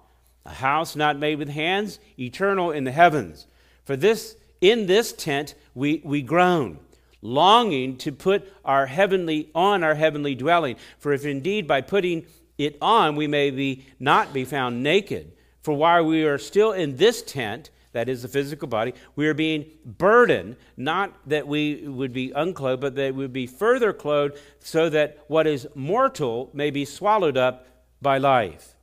a 0.45 0.53
house 0.53 0.95
not 0.95 1.17
made 1.17 1.39
with 1.39 1.49
hands, 1.49 1.99
eternal 2.19 2.71
in 2.71 2.83
the 2.83 2.91
heavens. 2.91 3.47
For 3.85 3.95
this, 3.95 4.35
in 4.59 4.87
this 4.87 5.13
tent 5.13 5.55
we, 5.73 6.01
we 6.03 6.21
groan 6.21 6.79
longing 7.21 7.97
to 7.97 8.11
put 8.11 8.51
our 8.63 8.85
heavenly 8.85 9.49
on 9.55 9.83
our 9.83 9.95
heavenly 9.95 10.35
dwelling. 10.35 10.75
For 10.99 11.13
if 11.13 11.25
indeed 11.25 11.67
by 11.67 11.81
putting 11.81 12.25
it 12.57 12.77
on 12.81 13.15
we 13.15 13.27
may 13.27 13.51
be 13.51 13.85
not 13.99 14.33
be 14.33 14.45
found 14.45 14.83
naked, 14.83 15.33
for 15.61 15.73
while 15.73 16.05
we 16.05 16.23
are 16.23 16.37
still 16.37 16.71
in 16.71 16.97
this 16.97 17.21
tent, 17.21 17.69
that 17.91 18.09
is 18.09 18.21
the 18.21 18.27
physical 18.27 18.67
body, 18.67 18.93
we 19.15 19.27
are 19.27 19.33
being 19.33 19.65
burdened, 19.83 20.55
not 20.75 21.13
that 21.27 21.47
we 21.47 21.87
would 21.87 22.13
be 22.13 22.31
unclothed, 22.31 22.81
but 22.81 22.95
that 22.95 23.13
we 23.13 23.23
would 23.23 23.33
be 23.33 23.47
further 23.47 23.91
clothed, 23.91 24.37
so 24.59 24.89
that 24.89 25.17
what 25.27 25.47
is 25.47 25.67
mortal 25.75 26.49
may 26.53 26.69
be 26.69 26.85
swallowed 26.85 27.37
up 27.37 27.67
by 28.01 28.17
life. 28.17 28.75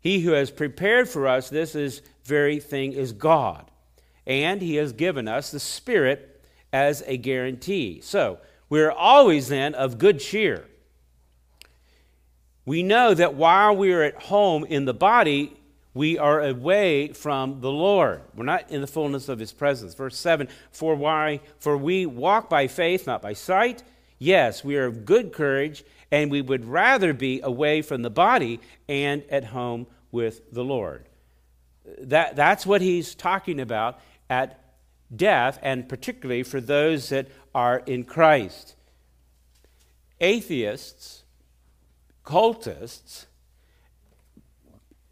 He 0.00 0.20
who 0.20 0.32
has 0.32 0.50
prepared 0.50 1.08
for 1.08 1.26
us 1.26 1.48
this 1.48 1.74
is 1.74 2.02
very 2.24 2.60
thing 2.60 2.92
is 2.92 3.12
God, 3.12 3.70
and 4.26 4.60
he 4.60 4.76
has 4.76 4.92
given 4.92 5.26
us 5.26 5.50
the 5.50 5.60
Spirit 5.60 6.33
as 6.74 7.04
a 7.06 7.16
guarantee. 7.16 8.00
So, 8.02 8.38
we're 8.68 8.90
always 8.90 9.46
then 9.46 9.76
of 9.76 9.96
good 9.96 10.18
cheer. 10.18 10.64
We 12.66 12.82
know 12.82 13.14
that 13.14 13.34
while 13.34 13.76
we 13.76 13.92
are 13.92 14.02
at 14.02 14.24
home 14.24 14.64
in 14.64 14.84
the 14.84 14.92
body, 14.92 15.56
we 15.94 16.18
are 16.18 16.40
away 16.40 17.12
from 17.12 17.60
the 17.60 17.70
Lord. 17.70 18.22
We're 18.34 18.44
not 18.44 18.72
in 18.72 18.80
the 18.80 18.88
fullness 18.88 19.28
of 19.28 19.38
his 19.38 19.52
presence. 19.52 19.94
Verse 19.94 20.18
7 20.18 20.48
For 20.72 20.96
why? 20.96 21.40
For 21.60 21.76
we 21.76 22.06
walk 22.06 22.50
by 22.50 22.66
faith, 22.66 23.06
not 23.06 23.22
by 23.22 23.34
sight. 23.34 23.84
Yes, 24.18 24.64
we 24.64 24.76
are 24.76 24.86
of 24.86 25.04
good 25.04 25.32
courage, 25.32 25.84
and 26.10 26.28
we 26.28 26.42
would 26.42 26.64
rather 26.64 27.12
be 27.12 27.40
away 27.40 27.82
from 27.82 28.02
the 28.02 28.10
body 28.10 28.58
and 28.88 29.22
at 29.30 29.44
home 29.44 29.86
with 30.10 30.52
the 30.52 30.64
Lord. 30.64 31.08
That, 32.00 32.34
that's 32.34 32.66
what 32.66 32.80
he's 32.80 33.14
talking 33.14 33.60
about 33.60 34.00
at 34.28 34.63
death, 35.16 35.58
and 35.62 35.88
particularly 35.88 36.42
for 36.42 36.60
those 36.60 37.08
that 37.08 37.28
are 37.54 37.78
in 37.86 38.04
Christ. 38.04 38.74
Atheists, 40.20 41.24
cultists, 42.24 43.26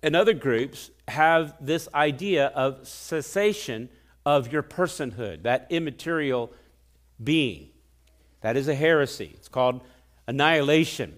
and 0.02 0.16
other 0.16 0.32
groups 0.32 0.90
have 1.08 1.54
this 1.60 1.88
idea 1.94 2.46
of 2.48 2.86
cessation 2.88 3.88
of 4.24 4.52
your 4.52 4.62
personhood, 4.62 5.42
that 5.42 5.66
immaterial 5.70 6.52
being. 7.22 7.68
That 8.40 8.56
is 8.56 8.68
a 8.68 8.74
heresy. 8.74 9.32
It's 9.34 9.48
called 9.48 9.82
annihilation. 10.26 11.16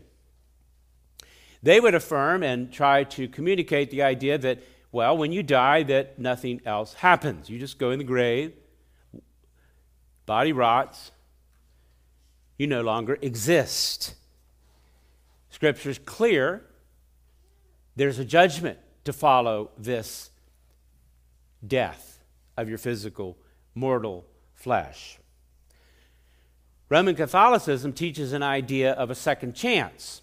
They 1.62 1.80
would 1.80 1.94
affirm 1.94 2.42
and 2.42 2.70
try 2.70 3.04
to 3.04 3.28
communicate 3.28 3.90
the 3.90 4.02
idea 4.02 4.36
that, 4.38 4.62
well, 4.92 5.16
when 5.16 5.32
you 5.32 5.42
die, 5.42 5.82
that 5.84 6.18
nothing 6.18 6.60
else 6.66 6.94
happens. 6.94 7.48
You 7.48 7.58
just 7.58 7.78
go 7.78 7.90
in 7.90 7.98
the 7.98 8.04
grave, 8.04 8.52
body 10.26 10.52
rots, 10.52 11.12
you 12.58 12.66
no 12.66 12.82
longer 12.82 13.18
exist. 13.20 14.14
Scripture 15.50 15.90
is 15.90 15.98
clear. 15.98 16.64
There's 17.96 18.18
a 18.18 18.24
judgment 18.24 18.78
to 19.04 19.12
follow 19.12 19.70
this 19.78 20.30
death 21.66 22.22
of 22.56 22.68
your 22.68 22.78
physical, 22.78 23.36
mortal 23.74 24.24
flesh. 24.54 25.18
Roman 26.88 27.14
Catholicism 27.14 27.92
teaches 27.92 28.32
an 28.32 28.42
idea 28.42 28.92
of 28.92 29.10
a 29.10 29.14
second 29.14 29.54
chance. 29.54 30.22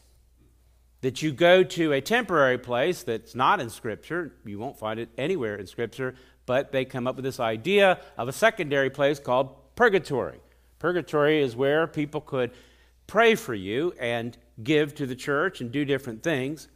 That 1.01 1.23
you 1.23 1.31
go 1.31 1.63
to 1.63 1.93
a 1.93 2.01
temporary 2.01 2.59
place 2.59 3.01
that's 3.01 3.33
not 3.33 3.59
in 3.59 3.71
Scripture, 3.71 4.33
you 4.45 4.59
won't 4.59 4.77
find 4.77 4.99
it 4.99 5.09
anywhere 5.17 5.55
in 5.55 5.65
Scripture, 5.65 6.13
but 6.45 6.71
they 6.71 6.85
come 6.85 7.07
up 7.07 7.15
with 7.15 7.25
this 7.25 7.39
idea 7.39 7.99
of 8.17 8.27
a 8.27 8.31
secondary 8.31 8.91
place 8.91 9.19
called 9.19 9.55
purgatory. 9.75 10.39
Purgatory 10.79 11.41
is 11.41 11.55
where 11.55 11.87
people 11.87 12.21
could 12.21 12.51
pray 13.07 13.35
for 13.35 13.53
you 13.53 13.93
and 13.99 14.37
give 14.63 14.95
to 14.95 15.05
the 15.05 15.15
church 15.15 15.61
and 15.61 15.71
do 15.71 15.85
different 15.85 16.23
things 16.23 16.67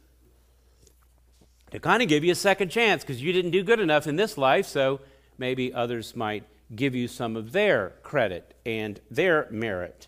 to 1.70 1.80
kind 1.80 2.02
of 2.02 2.08
give 2.08 2.24
you 2.24 2.32
a 2.32 2.36
second 2.36 2.70
chance 2.70 3.02
because 3.02 3.20
you 3.20 3.32
didn't 3.32 3.50
do 3.50 3.62
good 3.62 3.80
enough 3.80 4.06
in 4.06 4.16
this 4.16 4.38
life, 4.38 4.66
so 4.66 5.00
maybe 5.36 5.74
others 5.74 6.14
might 6.16 6.44
give 6.74 6.94
you 6.94 7.08
some 7.08 7.36
of 7.36 7.52
their 7.52 7.92
credit 8.02 8.54
and 8.64 9.00
their 9.10 9.46
merit. 9.50 10.06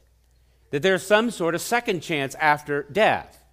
That 0.71 0.83
there's 0.83 1.03
some 1.03 1.31
sort 1.31 1.55
of 1.55 1.61
second 1.61 2.01
chance 2.01 2.35
after 2.37 2.85
death. 2.85 3.45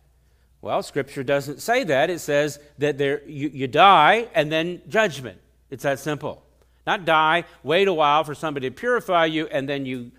Well, 0.61 0.81
Scripture 0.81 1.23
doesn't 1.23 1.61
say 1.61 1.83
that. 1.83 2.09
It 2.09 2.19
says 2.19 2.59
that 2.77 2.97
there, 2.97 3.21
you, 3.27 3.49
you 3.49 3.67
die 3.67 4.27
and 4.33 4.51
then 4.51 4.81
judgment. 4.87 5.39
It's 5.69 5.83
that 5.83 5.99
simple. 5.99 6.44
Not 6.85 7.05
die, 7.05 7.45
wait 7.63 7.87
a 7.87 7.93
while 7.93 8.23
for 8.23 8.35
somebody 8.35 8.69
to 8.69 8.75
purify 8.75 9.25
you, 9.25 9.47
and 9.47 9.67
then 9.67 9.85
you 9.85 10.11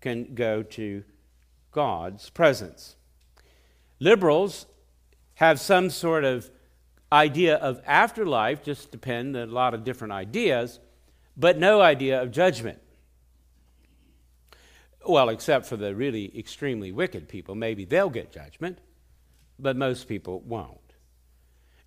can 0.00 0.34
go 0.34 0.62
to 0.62 1.04
God's 1.72 2.30
presence. 2.30 2.96
Liberals 3.98 4.66
have 5.34 5.58
some 5.58 5.90
sort 5.90 6.24
of 6.24 6.50
idea 7.10 7.56
of 7.56 7.80
afterlife, 7.86 8.62
just 8.62 8.90
depend 8.90 9.36
on 9.36 9.48
a 9.48 9.52
lot 9.52 9.74
of 9.74 9.84
different 9.84 10.12
ideas, 10.12 10.80
but 11.36 11.58
no 11.58 11.80
idea 11.80 12.22
of 12.22 12.30
judgment. 12.30 12.78
Well, 15.06 15.28
except 15.30 15.66
for 15.66 15.76
the 15.76 15.94
really 15.94 16.36
extremely 16.38 16.92
wicked 16.92 17.28
people. 17.28 17.54
Maybe 17.54 17.84
they'll 17.84 18.10
get 18.10 18.32
judgment, 18.32 18.78
but 19.58 19.76
most 19.76 20.08
people 20.08 20.40
won't. 20.40 20.81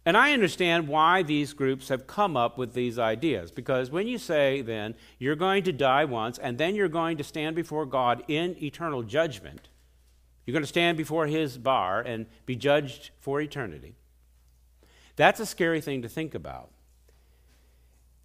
And 0.05 0.15
I 0.15 0.33
understand 0.33 0.87
why 0.87 1.23
these 1.23 1.53
groups 1.53 1.89
have 1.89 2.05
come 2.05 2.37
up 2.37 2.59
with 2.59 2.73
these 2.73 2.99
ideas. 2.99 3.49
Because 3.49 3.89
when 3.89 4.07
you 4.07 4.19
say, 4.19 4.61
then, 4.61 4.93
you're 5.17 5.35
going 5.35 5.63
to 5.63 5.71
die 5.71 6.05
once, 6.05 6.37
and 6.37 6.59
then 6.59 6.75
you're 6.75 6.87
going 6.87 7.17
to 7.17 7.23
stand 7.23 7.55
before 7.55 7.87
God 7.87 8.23
in 8.27 8.55
eternal 8.63 9.01
judgment, 9.01 9.69
you're 10.45 10.53
going 10.53 10.61
to 10.63 10.67
stand 10.67 10.95
before 10.95 11.25
His 11.25 11.57
bar 11.57 12.01
and 12.01 12.27
be 12.45 12.55
judged 12.55 13.09
for 13.19 13.41
eternity. 13.41 13.95
That's 15.15 15.39
a 15.39 15.45
scary 15.45 15.81
thing 15.81 16.03
to 16.03 16.09
think 16.09 16.35
about. 16.35 16.69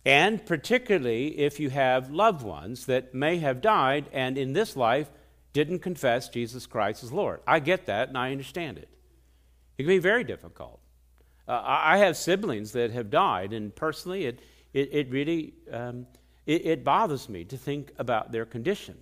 And 0.05 0.45
particularly 0.45 1.39
if 1.39 1.61
you 1.61 1.71
have 1.71 2.11
loved 2.11 2.43
ones 2.43 2.87
that 2.87 3.15
may 3.15 3.39
have 3.39 3.61
died 3.61 4.09
and 4.13 4.37
in 4.37 4.55
this 4.55 4.77
life 4.77 5.11
didn't 5.53 5.81
confess 5.81 6.29
Jesus 6.29 6.67
Christ 6.67 7.05
as 7.05 7.13
Lord. 7.13 7.41
I 7.47 7.59
get 7.61 7.87
that 7.87 8.09
and 8.09 8.17
I 8.17 8.33
understand 8.33 8.79
it. 8.79 8.89
It 9.77 9.83
can 9.83 9.89
be 9.89 9.99
very 9.99 10.25
difficult. 10.25 10.80
Uh, 11.51 11.61
I 11.65 11.99
have 11.99 12.17
siblings 12.17 12.71
that 12.73 12.93
have 12.93 13.11
died, 13.11 13.53
and 13.53 13.75
personally, 13.75 14.27
it, 14.27 14.39
it, 14.73 14.89
it 14.93 15.11
really 15.11 15.55
um, 15.73 16.07
it, 16.47 16.65
it, 16.65 16.85
bothers 16.85 17.29
me 17.29 17.43
to 17.47 17.57
think 17.57 17.93
about 17.99 18.31
their 18.31 18.45
condition. 18.45 18.97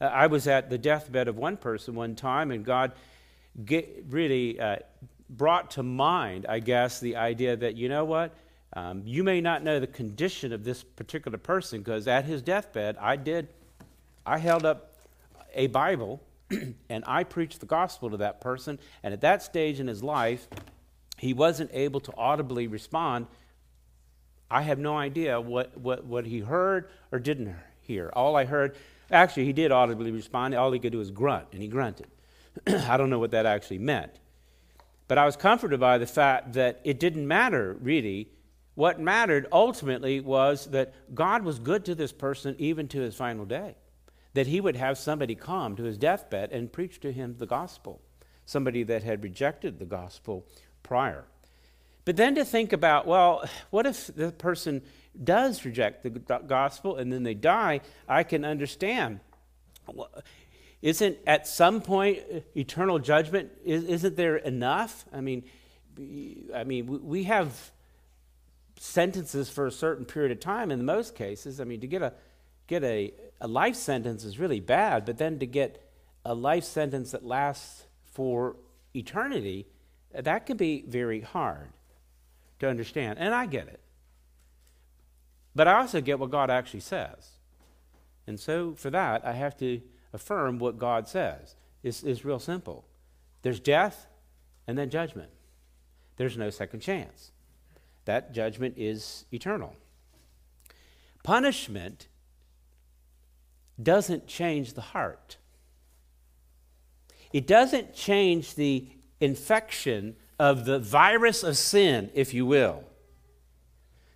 Uh, 0.00 0.04
I 0.04 0.28
was 0.28 0.46
at 0.46 0.70
the 0.70 0.78
deathbed 0.78 1.26
of 1.26 1.36
one 1.36 1.56
person 1.56 1.96
one 1.96 2.14
time, 2.14 2.52
and 2.52 2.64
God 2.64 2.92
get, 3.64 4.04
really 4.08 4.60
uh, 4.60 4.76
brought 5.28 5.72
to 5.72 5.82
mind, 5.82 6.46
I 6.48 6.60
guess, 6.60 7.00
the 7.00 7.16
idea 7.16 7.56
that, 7.56 7.74
you 7.74 7.88
know 7.88 8.04
what? 8.04 8.36
Um, 8.74 9.02
you 9.04 9.24
may 9.24 9.40
not 9.40 9.64
know 9.64 9.80
the 9.80 9.88
condition 9.88 10.52
of 10.52 10.62
this 10.62 10.84
particular 10.84 11.38
person 11.38 11.80
because 11.80 12.06
at 12.06 12.24
his 12.24 12.40
deathbed, 12.40 12.96
I 13.00 13.16
did, 13.16 13.48
I 14.24 14.38
held 14.38 14.64
up 14.64 14.94
a 15.52 15.66
Bible 15.66 16.22
and 16.88 17.02
I 17.04 17.24
preached 17.24 17.58
the 17.58 17.66
gospel 17.66 18.10
to 18.10 18.16
that 18.18 18.40
person. 18.40 18.78
And 19.02 19.12
at 19.12 19.22
that 19.22 19.42
stage 19.42 19.80
in 19.80 19.88
his 19.88 20.04
life, 20.04 20.46
he 21.24 21.32
wasn't 21.32 21.70
able 21.72 22.00
to 22.00 22.12
audibly 22.18 22.66
respond. 22.66 23.26
I 24.50 24.60
have 24.60 24.78
no 24.78 24.94
idea 24.98 25.40
what, 25.40 25.74
what, 25.78 26.04
what 26.04 26.26
he 26.26 26.40
heard 26.40 26.90
or 27.10 27.18
didn't 27.18 27.56
hear. 27.80 28.12
All 28.12 28.36
I 28.36 28.44
heard, 28.44 28.76
actually, 29.10 29.46
he 29.46 29.54
did 29.54 29.72
audibly 29.72 30.10
respond. 30.10 30.54
All 30.54 30.70
he 30.70 30.78
could 30.78 30.92
do 30.92 30.98
was 30.98 31.10
grunt, 31.10 31.46
and 31.52 31.62
he 31.62 31.68
grunted. 31.68 32.08
I 32.66 32.98
don't 32.98 33.08
know 33.08 33.18
what 33.18 33.30
that 33.30 33.46
actually 33.46 33.78
meant. 33.78 34.20
But 35.08 35.16
I 35.16 35.24
was 35.24 35.34
comforted 35.34 35.80
by 35.80 35.96
the 35.96 36.06
fact 36.06 36.52
that 36.52 36.82
it 36.84 37.00
didn't 37.00 37.26
matter, 37.26 37.78
really. 37.80 38.28
What 38.74 39.00
mattered 39.00 39.46
ultimately 39.50 40.20
was 40.20 40.66
that 40.72 40.92
God 41.14 41.42
was 41.42 41.58
good 41.58 41.86
to 41.86 41.94
this 41.94 42.12
person 42.12 42.54
even 42.58 42.86
to 42.88 43.00
his 43.00 43.14
final 43.14 43.46
day. 43.46 43.76
That 44.34 44.46
he 44.46 44.60
would 44.60 44.76
have 44.76 44.98
somebody 44.98 45.34
come 45.34 45.74
to 45.76 45.84
his 45.84 45.96
deathbed 45.96 46.52
and 46.52 46.70
preach 46.70 47.00
to 47.00 47.12
him 47.12 47.36
the 47.38 47.46
gospel. 47.46 48.02
Somebody 48.44 48.82
that 48.82 49.04
had 49.04 49.22
rejected 49.22 49.78
the 49.78 49.86
gospel 49.86 50.46
prior. 50.84 51.24
But 52.04 52.16
then 52.16 52.36
to 52.36 52.44
think 52.44 52.72
about, 52.72 53.06
well, 53.06 53.48
what 53.70 53.86
if 53.86 54.06
the 54.14 54.30
person 54.30 54.82
does 55.22 55.64
reject 55.64 56.04
the 56.04 56.10
gospel 56.10 56.96
and 56.96 57.12
then 57.12 57.24
they 57.24 57.34
die? 57.34 57.80
I 58.08 58.22
can 58.22 58.44
understand. 58.44 59.20
Isn't 60.82 61.18
at 61.26 61.48
some 61.48 61.80
point 61.80 62.20
eternal 62.54 63.00
judgment? 63.00 63.50
Isn't 63.64 64.16
there 64.16 64.36
enough? 64.36 65.04
I 65.12 65.20
mean, 65.20 65.44
I 66.54 66.64
mean, 66.64 67.00
we 67.04 67.24
have 67.24 67.72
sentences 68.78 69.48
for 69.48 69.66
a 69.66 69.72
certain 69.72 70.04
period 70.04 70.32
of 70.32 70.40
time. 70.40 70.70
In 70.70 70.84
most 70.84 71.14
cases, 71.14 71.60
I 71.60 71.64
mean, 71.64 71.80
to 71.80 71.86
get 71.86 72.02
a 72.02 72.12
get 72.66 72.82
a, 72.84 73.12
a 73.40 73.48
life 73.48 73.76
sentence 73.76 74.24
is 74.24 74.38
really 74.38 74.60
bad, 74.60 75.04
but 75.04 75.18
then 75.18 75.38
to 75.38 75.46
get 75.46 75.90
a 76.24 76.34
life 76.34 76.64
sentence 76.64 77.12
that 77.12 77.24
lasts 77.24 77.84
for 78.04 78.56
eternity 78.94 79.66
that 80.14 80.46
can 80.46 80.56
be 80.56 80.84
very 80.86 81.20
hard 81.20 81.70
to 82.60 82.68
understand. 82.68 83.18
And 83.18 83.34
I 83.34 83.46
get 83.46 83.68
it. 83.68 83.80
But 85.54 85.68
I 85.68 85.74
also 85.80 86.00
get 86.00 86.18
what 86.18 86.30
God 86.30 86.50
actually 86.50 86.80
says. 86.80 87.30
And 88.26 88.38
so 88.40 88.74
for 88.74 88.90
that, 88.90 89.24
I 89.24 89.32
have 89.32 89.56
to 89.58 89.80
affirm 90.12 90.58
what 90.58 90.78
God 90.78 91.08
says. 91.08 91.56
It's, 91.82 92.02
it's 92.02 92.24
real 92.24 92.38
simple 92.38 92.84
there's 93.42 93.60
death 93.60 94.06
and 94.66 94.78
then 94.78 94.88
judgment, 94.88 95.30
there's 96.16 96.38
no 96.38 96.48
second 96.50 96.80
chance. 96.80 97.30
That 98.06 98.32
judgment 98.32 98.74
is 98.78 99.26
eternal. 99.32 99.74
Punishment 101.22 102.08
doesn't 103.82 104.26
change 104.26 104.74
the 104.74 104.80
heart. 104.80 105.36
It 107.32 107.46
doesn't 107.46 107.94
change 107.94 108.54
the 108.54 108.88
infection 109.24 110.16
of 110.38 110.64
the 110.64 110.78
virus 110.78 111.42
of 111.42 111.56
sin, 111.56 112.10
if 112.14 112.34
you 112.34 112.46
will. 112.46 112.84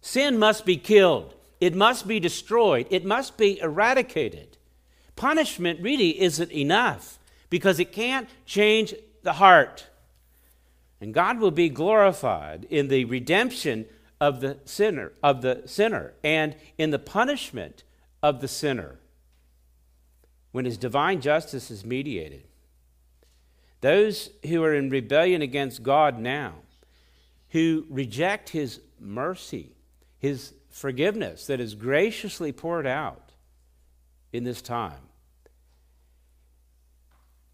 Sin 0.00 0.38
must 0.38 0.64
be 0.64 0.76
killed, 0.76 1.34
it 1.60 1.74
must 1.74 2.06
be 2.06 2.20
destroyed, 2.20 2.86
it 2.90 3.04
must 3.04 3.36
be 3.36 3.60
eradicated. 3.60 4.56
Punishment 5.16 5.80
really 5.80 6.20
isn't 6.20 6.52
enough 6.52 7.18
because 7.50 7.80
it 7.80 7.92
can't 7.92 8.28
change 8.46 8.94
the 9.22 9.34
heart. 9.34 9.88
And 11.00 11.14
God 11.14 11.38
will 11.38 11.50
be 11.50 11.68
glorified 11.68 12.66
in 12.70 12.88
the 12.88 13.04
redemption 13.04 13.86
of 14.20 14.40
the 14.40 14.58
sinner, 14.64 15.12
of 15.22 15.42
the 15.42 15.62
sinner, 15.66 16.14
and 16.24 16.56
in 16.76 16.90
the 16.90 16.98
punishment 16.98 17.84
of 18.22 18.40
the 18.40 18.48
sinner 18.48 18.98
when 20.50 20.64
his 20.64 20.76
divine 20.76 21.20
justice 21.20 21.70
is 21.70 21.84
mediated. 21.84 22.47
Those 23.80 24.30
who 24.46 24.62
are 24.64 24.74
in 24.74 24.90
rebellion 24.90 25.42
against 25.42 25.82
God 25.82 26.18
now, 26.18 26.54
who 27.50 27.86
reject 27.88 28.50
His 28.50 28.80
mercy, 28.98 29.72
His 30.18 30.52
forgiveness 30.70 31.46
that 31.46 31.60
is 31.60 31.74
graciously 31.74 32.52
poured 32.52 32.86
out 32.86 33.32
in 34.32 34.44
this 34.44 34.60
time, 34.60 35.08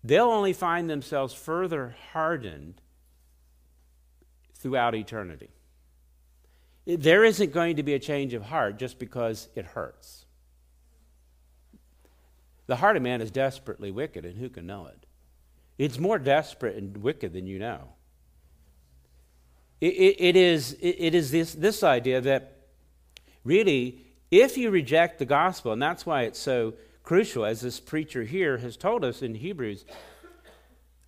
they'll 0.02 0.30
only 0.30 0.52
find 0.52 0.88
themselves 0.88 1.34
further 1.34 1.94
hardened 2.12 2.80
throughout 4.54 4.94
eternity. 4.94 5.50
There 6.86 7.24
isn't 7.24 7.52
going 7.52 7.76
to 7.76 7.82
be 7.82 7.94
a 7.94 7.98
change 7.98 8.34
of 8.34 8.44
heart 8.44 8.78
just 8.78 8.98
because 8.98 9.48
it 9.54 9.64
hurts. 9.66 10.24
The 12.66 12.76
heart 12.76 12.96
of 12.96 13.02
man 13.02 13.20
is 13.20 13.30
desperately 13.30 13.90
wicked, 13.90 14.24
and 14.24 14.38
who 14.38 14.48
can 14.48 14.66
know 14.66 14.86
it? 14.86 15.03
It's 15.76 15.98
more 15.98 16.18
desperate 16.18 16.76
and 16.76 16.96
wicked 16.98 17.32
than 17.32 17.46
you 17.46 17.58
know. 17.58 17.94
It, 19.80 19.94
it, 19.94 20.16
it 20.20 20.36
is, 20.36 20.74
it, 20.74 20.96
it 20.98 21.14
is 21.14 21.30
this, 21.30 21.54
this 21.54 21.82
idea 21.82 22.20
that 22.20 22.58
really, 23.42 24.06
if 24.30 24.56
you 24.56 24.70
reject 24.70 25.18
the 25.18 25.24
gospel, 25.24 25.72
and 25.72 25.82
that's 25.82 26.06
why 26.06 26.22
it's 26.22 26.38
so 26.38 26.74
crucial, 27.02 27.44
as 27.44 27.60
this 27.60 27.80
preacher 27.80 28.22
here 28.22 28.58
has 28.58 28.76
told 28.76 29.04
us 29.04 29.20
in 29.20 29.34
Hebrews 29.34 29.84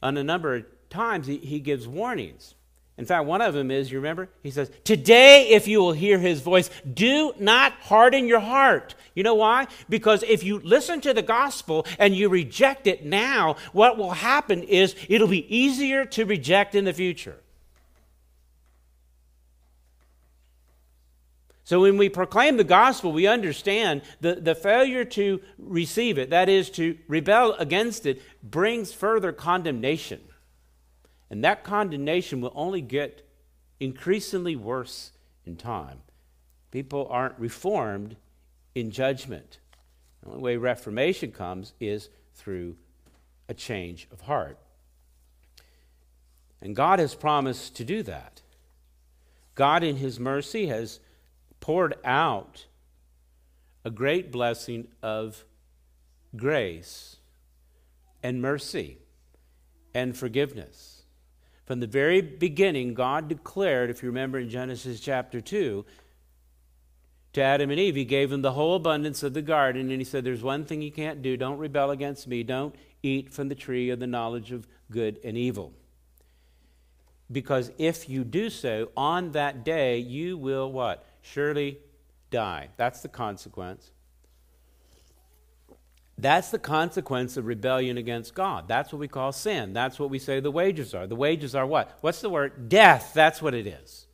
on 0.03 0.17
a 0.17 0.25
number 0.25 0.57
of 0.57 0.67
times, 0.91 1.27
he, 1.27 1.39
he 1.39 1.61
gives 1.61 1.87
warnings. 1.87 2.56
In 2.99 3.05
fact, 3.05 3.26
one 3.26 3.42
of 3.42 3.53
them 3.53 3.70
is, 3.70 3.92
you 3.92 3.99
remember? 3.99 4.30
He 4.42 4.51
says, 4.51 4.70
Today, 4.84 5.49
if 5.51 5.68
you 5.68 5.80
will 5.80 5.92
hear 5.92 6.18
his 6.18 6.40
voice, 6.40 6.70
do 6.90 7.34
not 7.38 7.72
harden 7.74 8.26
your 8.26 8.40
heart. 8.40 8.94
You 9.14 9.22
know 9.22 9.34
why? 9.34 9.66
Because 9.88 10.22
if 10.22 10.42
you 10.42 10.61
listen 10.61 11.03
to 11.03 11.12
the 11.12 11.22
gospel 11.22 11.86
and 11.99 12.14
you 12.14 12.30
reject 12.30 12.86
it 12.86 13.05
now, 13.05 13.57
what 13.72 13.99
will 13.99 14.12
happen 14.12 14.62
is 14.62 14.97
it'll 15.09 15.28
be 15.28 15.55
easier 15.55 16.07
to 16.07 16.24
reject 16.24 16.74
in 16.74 16.86
the 16.86 16.94
future. 16.94 17.38
So 21.64 21.80
when 21.80 21.99
we 21.99 22.09
proclaim 22.09 22.57
the 22.57 22.64
gospel, 22.64 23.12
we 23.12 23.26
understand 23.26 24.03
the, 24.20 24.36
the 24.36 24.55
failure 24.55 25.05
to 25.05 25.40
receive 25.59 26.16
it, 26.16 26.30
that 26.30 26.49
is, 26.49 26.70
to 26.70 26.97
rebel 27.09 27.55
against 27.55 28.07
it, 28.07 28.22
brings 28.42 28.92
further 28.92 29.32
condemnation. 29.32 30.20
And 31.31 31.43
that 31.45 31.64
condemnation 31.64 32.41
will 32.41 32.53
only 32.55 32.81
get 32.81 33.27
increasingly 33.81 34.57
worse 34.57 35.12
in 35.45 35.57
time. 35.57 35.99
People 36.70 37.07
aren't 37.11 37.39
reformed 37.39 38.16
in 38.74 38.91
judgment. 38.91 39.59
The 40.22 40.31
only 40.31 40.43
way 40.43 40.57
reformation 40.57 41.33
comes 41.33 41.72
is 41.81 42.09
through 42.35 42.77
a 43.49 43.55
change 43.55 44.09
of 44.12 44.22
heart. 44.22 44.59
And 46.61 46.74
God 46.74 46.99
has 46.99 47.14
promised 47.14 47.77
to 47.77 47.85
do 47.85 48.03
that. 48.05 48.43
God, 49.55 49.83
in 49.83 49.97
His 49.97 50.20
mercy, 50.20 50.66
has 50.66 51.01
poured 51.61 51.95
out 52.05 52.66
a 53.85 53.91
great 53.91 54.31
blessing 54.31 54.89
of 55.03 55.45
grace 56.35 57.16
and 58.22 58.43
mercy 58.43 58.99
and 59.95 60.16
forgiveness. 60.16 60.95
From 61.67 61.81
the 61.81 61.87
very 61.89 62.21
beginning, 62.21 62.95
God 62.95 63.29
declared, 63.29 63.91
if 63.91 64.03
you 64.03 64.09
remember 64.09 64.39
in 64.39 64.49
Genesis 64.49 65.01
chapter 65.01 65.41
2, 65.41 65.85
to 67.33 67.43
Adam 67.43 67.71
and 67.71 67.79
Eve, 67.79 67.97
He 67.97 68.05
gave 68.05 68.31
them 68.31 68.41
the 68.43 68.53
whole 68.53 68.77
abundance 68.77 69.23
of 69.23 69.35
the 69.35 69.43
garden, 69.43 69.91
and 69.91 70.01
He 70.01 70.05
said, 70.05 70.25
There's 70.25 70.45
one 70.45 70.64
thing 70.64 70.81
you 70.81 70.93
can't 70.93 71.21
do. 71.21 71.37
Don't 71.37 71.59
rebel 71.59 71.91
against 71.91 72.29
me. 72.29 72.45
Don't 72.45 72.75
eat 73.03 73.35
from 73.35 73.49
the 73.49 73.55
tree 73.55 73.91
of 73.91 73.99
the 73.99 74.07
knowledge 74.07 74.53
of 74.53 74.67
good 74.91 75.19
and 75.25 75.37
evil. 75.37 75.73
Because 77.31 77.73
if 77.79 78.09
you 78.09 78.23
do 78.23 78.49
so, 78.49 78.91
on 78.97 79.33
that 79.33 79.64
day, 79.64 79.99
you 79.99 80.39
will 80.39 80.71
what? 80.71 81.05
Surely 81.21 81.79
die. 82.31 82.69
That's 82.77 83.01
the 83.01 83.09
consequence. 83.09 83.91
That's 86.19 86.51
the 86.51 86.59
consequence 86.59 87.37
of 87.37 87.45
rebellion 87.45 87.99
against 87.99 88.35
God. 88.35 88.69
That's 88.69 88.93
what 88.93 89.01
we 89.01 89.09
call 89.09 89.33
sin. 89.33 89.75
That's 89.75 89.99
what 89.99 90.09
we 90.09 90.19
say 90.19 90.41
the 90.41 90.51
wages 90.51 90.95
are. 90.95 91.07
The 91.07 91.17
wages 91.17 91.55
are 91.55 91.67
what? 91.67 91.99
What's 92.01 92.23
the 92.23 92.31
word? 92.31 92.69
Death. 92.71 93.12
That's 93.14 93.43
what 93.43 93.53
it 93.53 93.67
is. 93.67 94.07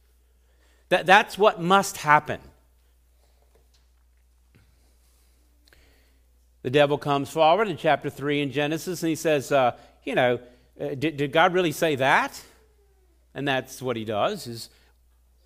That, 0.89 1.07
that's 1.07 1.39
what 1.39 1.61
must 1.61 1.99
happen. 1.99 2.41
The 6.63 6.71
devil 6.71 6.99
comes 6.99 7.31
forward 7.31 7.69
in 7.69 7.77
chapter 7.77 8.11
3 8.11 8.43
in 8.43 8.53
Genesis 8.53 9.03
and 9.03 9.09
he 9.09 9.17
says, 9.17 9.53
uh, 9.53 9.77
You 10.05 10.15
know, 10.15 10.41
uh, 10.81 10.95
did, 10.95 11.17
did 11.17 11.33
God 11.33 11.55
really 11.55 11.73
say 11.73 11.97
that? 11.97 12.41
And 13.35 13.47
that's 13.47 13.81
what 13.81 13.97
he 13.97 14.05
does, 14.05 14.47
is 14.47 14.71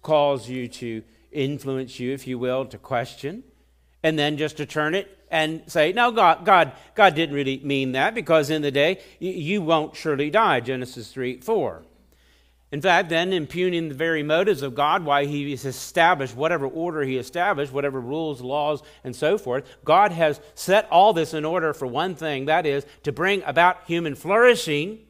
calls 0.02 0.48
you 0.48 0.68
to 0.68 1.02
influence 1.32 2.00
you, 2.00 2.12
if 2.12 2.26
you 2.26 2.38
will, 2.38 2.64
to 2.66 2.78
question, 2.78 3.44
and 4.02 4.18
then 4.18 4.36
just 4.36 4.56
to 4.56 4.66
turn 4.66 4.94
it 4.94 5.15
and 5.30 5.62
say, 5.66 5.92
no, 5.92 6.12
God, 6.12 6.44
God, 6.44 6.72
God 6.94 7.14
didn't 7.14 7.34
really 7.34 7.58
mean 7.58 7.92
that 7.92 8.14
because 8.14 8.50
in 8.50 8.62
the 8.62 8.70
day 8.70 9.00
you 9.18 9.62
won't 9.62 9.96
surely 9.96 10.30
die, 10.30 10.60
Genesis 10.60 11.12
3 11.12 11.40
4. 11.40 11.82
In 12.72 12.80
fact, 12.82 13.10
then 13.10 13.32
impugning 13.32 13.88
the 13.88 13.94
very 13.94 14.24
motives 14.24 14.62
of 14.62 14.74
God, 14.74 15.04
why 15.04 15.24
He 15.24 15.52
has 15.52 15.64
established 15.64 16.34
whatever 16.34 16.66
order 16.66 17.02
He 17.02 17.16
established, 17.16 17.72
whatever 17.72 18.00
rules, 18.00 18.40
laws, 18.40 18.82
and 19.04 19.14
so 19.14 19.38
forth, 19.38 19.64
God 19.84 20.12
has 20.12 20.40
set 20.54 20.88
all 20.90 21.12
this 21.12 21.32
in 21.32 21.44
order 21.44 21.72
for 21.72 21.86
one 21.86 22.16
thing 22.16 22.46
that 22.46 22.66
is, 22.66 22.84
to 23.04 23.12
bring 23.12 23.42
about 23.44 23.78
human 23.86 24.14
flourishing 24.16 25.05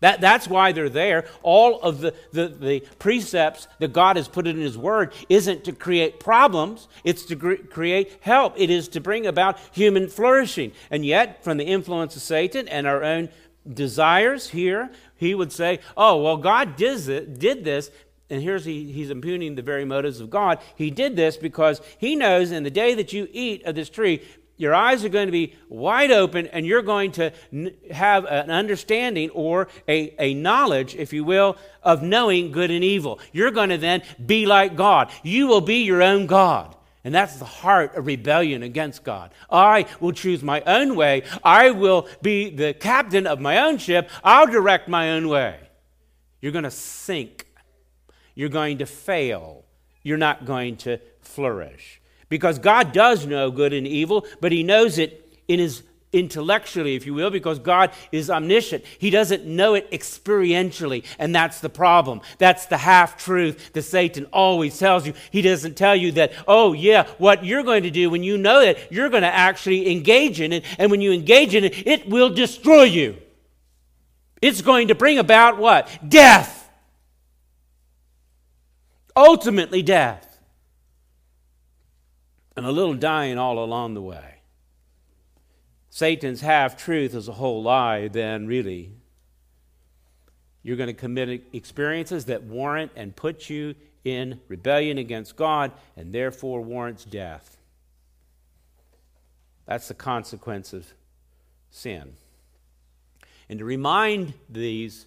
that, 0.00 0.20
that's 0.20 0.46
why 0.46 0.72
they're 0.72 0.88
there. 0.88 1.26
All 1.42 1.80
of 1.80 2.00
the, 2.00 2.14
the, 2.32 2.48
the, 2.48 2.80
precepts 2.98 3.66
that 3.80 3.92
God 3.92 4.16
has 4.16 4.28
put 4.28 4.46
in 4.46 4.58
His 4.58 4.78
Word 4.78 5.12
isn't 5.28 5.64
to 5.64 5.72
create 5.72 6.20
problems, 6.20 6.86
it's 7.02 7.24
to 7.26 7.36
cre- 7.36 7.66
create 7.68 8.18
help. 8.20 8.54
It 8.56 8.70
is 8.70 8.88
to 8.88 9.00
bring 9.00 9.26
about 9.26 9.58
human 9.72 10.08
flourishing. 10.08 10.72
And 10.90 11.04
yet, 11.04 11.42
from 11.42 11.56
the 11.56 11.64
influence 11.64 12.14
of 12.14 12.22
Satan 12.22 12.68
and 12.68 12.86
our 12.86 13.02
own 13.02 13.28
desires 13.72 14.50
here, 14.50 14.90
he 15.16 15.34
would 15.34 15.52
say, 15.52 15.80
Oh, 15.96 16.22
well, 16.22 16.36
God 16.36 16.76
did 16.76 17.64
this. 17.64 17.90
And 18.30 18.42
here's 18.42 18.64
he, 18.64 18.92
he's 18.92 19.10
impugning 19.10 19.54
the 19.54 19.62
very 19.62 19.84
motives 19.84 20.20
of 20.20 20.30
God. 20.30 20.58
He 20.76 20.90
did 20.90 21.16
this 21.16 21.36
because 21.36 21.80
he 21.96 22.14
knows 22.14 22.52
in 22.52 22.62
the 22.62 22.70
day 22.70 22.94
that 22.94 23.12
you 23.12 23.26
eat 23.32 23.64
of 23.64 23.74
this 23.74 23.88
tree, 23.88 24.22
your 24.58 24.74
eyes 24.74 25.04
are 25.04 25.08
going 25.08 25.26
to 25.26 25.32
be 25.32 25.54
wide 25.68 26.10
open 26.10 26.48
and 26.48 26.66
you're 26.66 26.82
going 26.82 27.12
to 27.12 27.32
n- 27.52 27.74
have 27.90 28.26
an 28.26 28.50
understanding 28.50 29.30
or 29.30 29.68
a, 29.88 30.14
a 30.18 30.34
knowledge, 30.34 30.94
if 30.96 31.12
you 31.12 31.24
will, 31.24 31.56
of 31.82 32.02
knowing 32.02 32.52
good 32.52 32.70
and 32.70 32.84
evil. 32.84 33.20
You're 33.32 33.52
going 33.52 33.70
to 33.70 33.78
then 33.78 34.02
be 34.24 34.44
like 34.44 34.76
God. 34.76 35.10
You 35.22 35.46
will 35.46 35.60
be 35.60 35.84
your 35.84 36.02
own 36.02 36.26
God. 36.26 36.74
And 37.04 37.14
that's 37.14 37.36
the 37.36 37.44
heart 37.44 37.94
of 37.94 38.06
rebellion 38.06 38.62
against 38.62 39.04
God. 39.04 39.32
I 39.48 39.86
will 40.00 40.12
choose 40.12 40.42
my 40.42 40.60
own 40.62 40.96
way. 40.96 41.22
I 41.42 41.70
will 41.70 42.08
be 42.20 42.50
the 42.50 42.74
captain 42.74 43.26
of 43.26 43.40
my 43.40 43.60
own 43.60 43.78
ship. 43.78 44.10
I'll 44.22 44.48
direct 44.48 44.88
my 44.88 45.12
own 45.12 45.28
way. 45.28 45.58
You're 46.40 46.52
going 46.52 46.64
to 46.64 46.70
sink. 46.70 47.46
You're 48.34 48.48
going 48.48 48.78
to 48.78 48.86
fail. 48.86 49.64
You're 50.02 50.18
not 50.18 50.44
going 50.44 50.76
to 50.78 50.98
flourish. 51.20 52.00
Because 52.28 52.58
God 52.58 52.92
does 52.92 53.26
know 53.26 53.50
good 53.50 53.72
and 53.72 53.86
evil, 53.86 54.26
but 54.40 54.52
He 54.52 54.62
knows 54.62 54.98
it 54.98 55.38
in 55.48 55.58
His 55.58 55.82
intellectually, 56.12 56.94
if 56.94 57.04
you 57.04 57.14
will, 57.14 57.30
because 57.30 57.58
God 57.58 57.90
is 58.12 58.30
omniscient. 58.30 58.84
He 58.98 59.10
doesn't 59.10 59.44
know 59.44 59.74
it 59.74 59.90
experientially, 59.90 61.04
and 61.18 61.34
that's 61.34 61.60
the 61.60 61.68
problem. 61.68 62.22
That's 62.38 62.66
the 62.66 62.78
half 62.78 63.22
truth 63.22 63.72
that 63.74 63.82
Satan 63.82 64.26
always 64.32 64.78
tells 64.78 65.06
you. 65.06 65.12
He 65.30 65.42
doesn't 65.42 65.76
tell 65.76 65.94
you 65.94 66.12
that, 66.12 66.32
oh, 66.46 66.72
yeah, 66.72 67.06
what 67.18 67.44
you're 67.44 67.62
going 67.62 67.82
to 67.82 67.90
do 67.90 68.10
when 68.10 68.22
you 68.22 68.38
know 68.38 68.60
it, 68.60 68.88
you're 68.90 69.10
going 69.10 69.22
to 69.22 69.34
actually 69.34 69.90
engage 69.90 70.40
in 70.40 70.52
it, 70.52 70.64
and 70.78 70.90
when 70.90 71.00
you 71.00 71.12
engage 71.12 71.54
in 71.54 71.64
it, 71.64 71.86
it 71.86 72.08
will 72.08 72.30
destroy 72.30 72.84
you. 72.84 73.16
It's 74.40 74.62
going 74.62 74.88
to 74.88 74.94
bring 74.94 75.18
about 75.18 75.58
what? 75.58 75.88
Death. 76.08 76.70
Ultimately, 79.16 79.82
death 79.82 80.27
and 82.58 82.66
a 82.66 82.72
little 82.72 82.94
dying 82.94 83.38
all 83.38 83.62
along 83.62 83.94
the 83.94 84.02
way. 84.02 84.40
Satan's 85.90 86.40
half 86.40 86.76
truth 86.76 87.14
is 87.14 87.28
a 87.28 87.32
whole 87.32 87.62
lie, 87.62 88.08
then 88.08 88.48
really, 88.48 88.90
you're 90.64 90.76
going 90.76 90.88
to 90.88 90.92
commit 90.92 91.44
experiences 91.52 92.24
that 92.24 92.42
warrant 92.42 92.90
and 92.96 93.14
put 93.14 93.48
you 93.48 93.76
in 94.04 94.40
rebellion 94.48 94.98
against 94.98 95.36
God 95.36 95.70
and 95.96 96.12
therefore 96.12 96.60
warrants 96.60 97.04
death. 97.04 97.58
That's 99.64 99.86
the 99.86 99.94
consequence 99.94 100.72
of 100.72 100.92
sin. 101.70 102.14
And 103.48 103.60
to 103.60 103.64
remind 103.64 104.34
these 104.48 105.06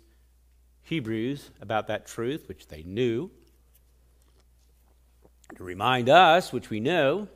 Hebrews 0.84 1.50
about 1.60 1.88
that 1.88 2.08
truth, 2.08 2.48
which 2.48 2.68
they 2.68 2.84
knew, 2.84 3.30
to 5.58 5.64
remind 5.66 6.08
us, 6.08 6.54
which 6.54 6.70
we 6.70 6.80
know, 6.80 7.28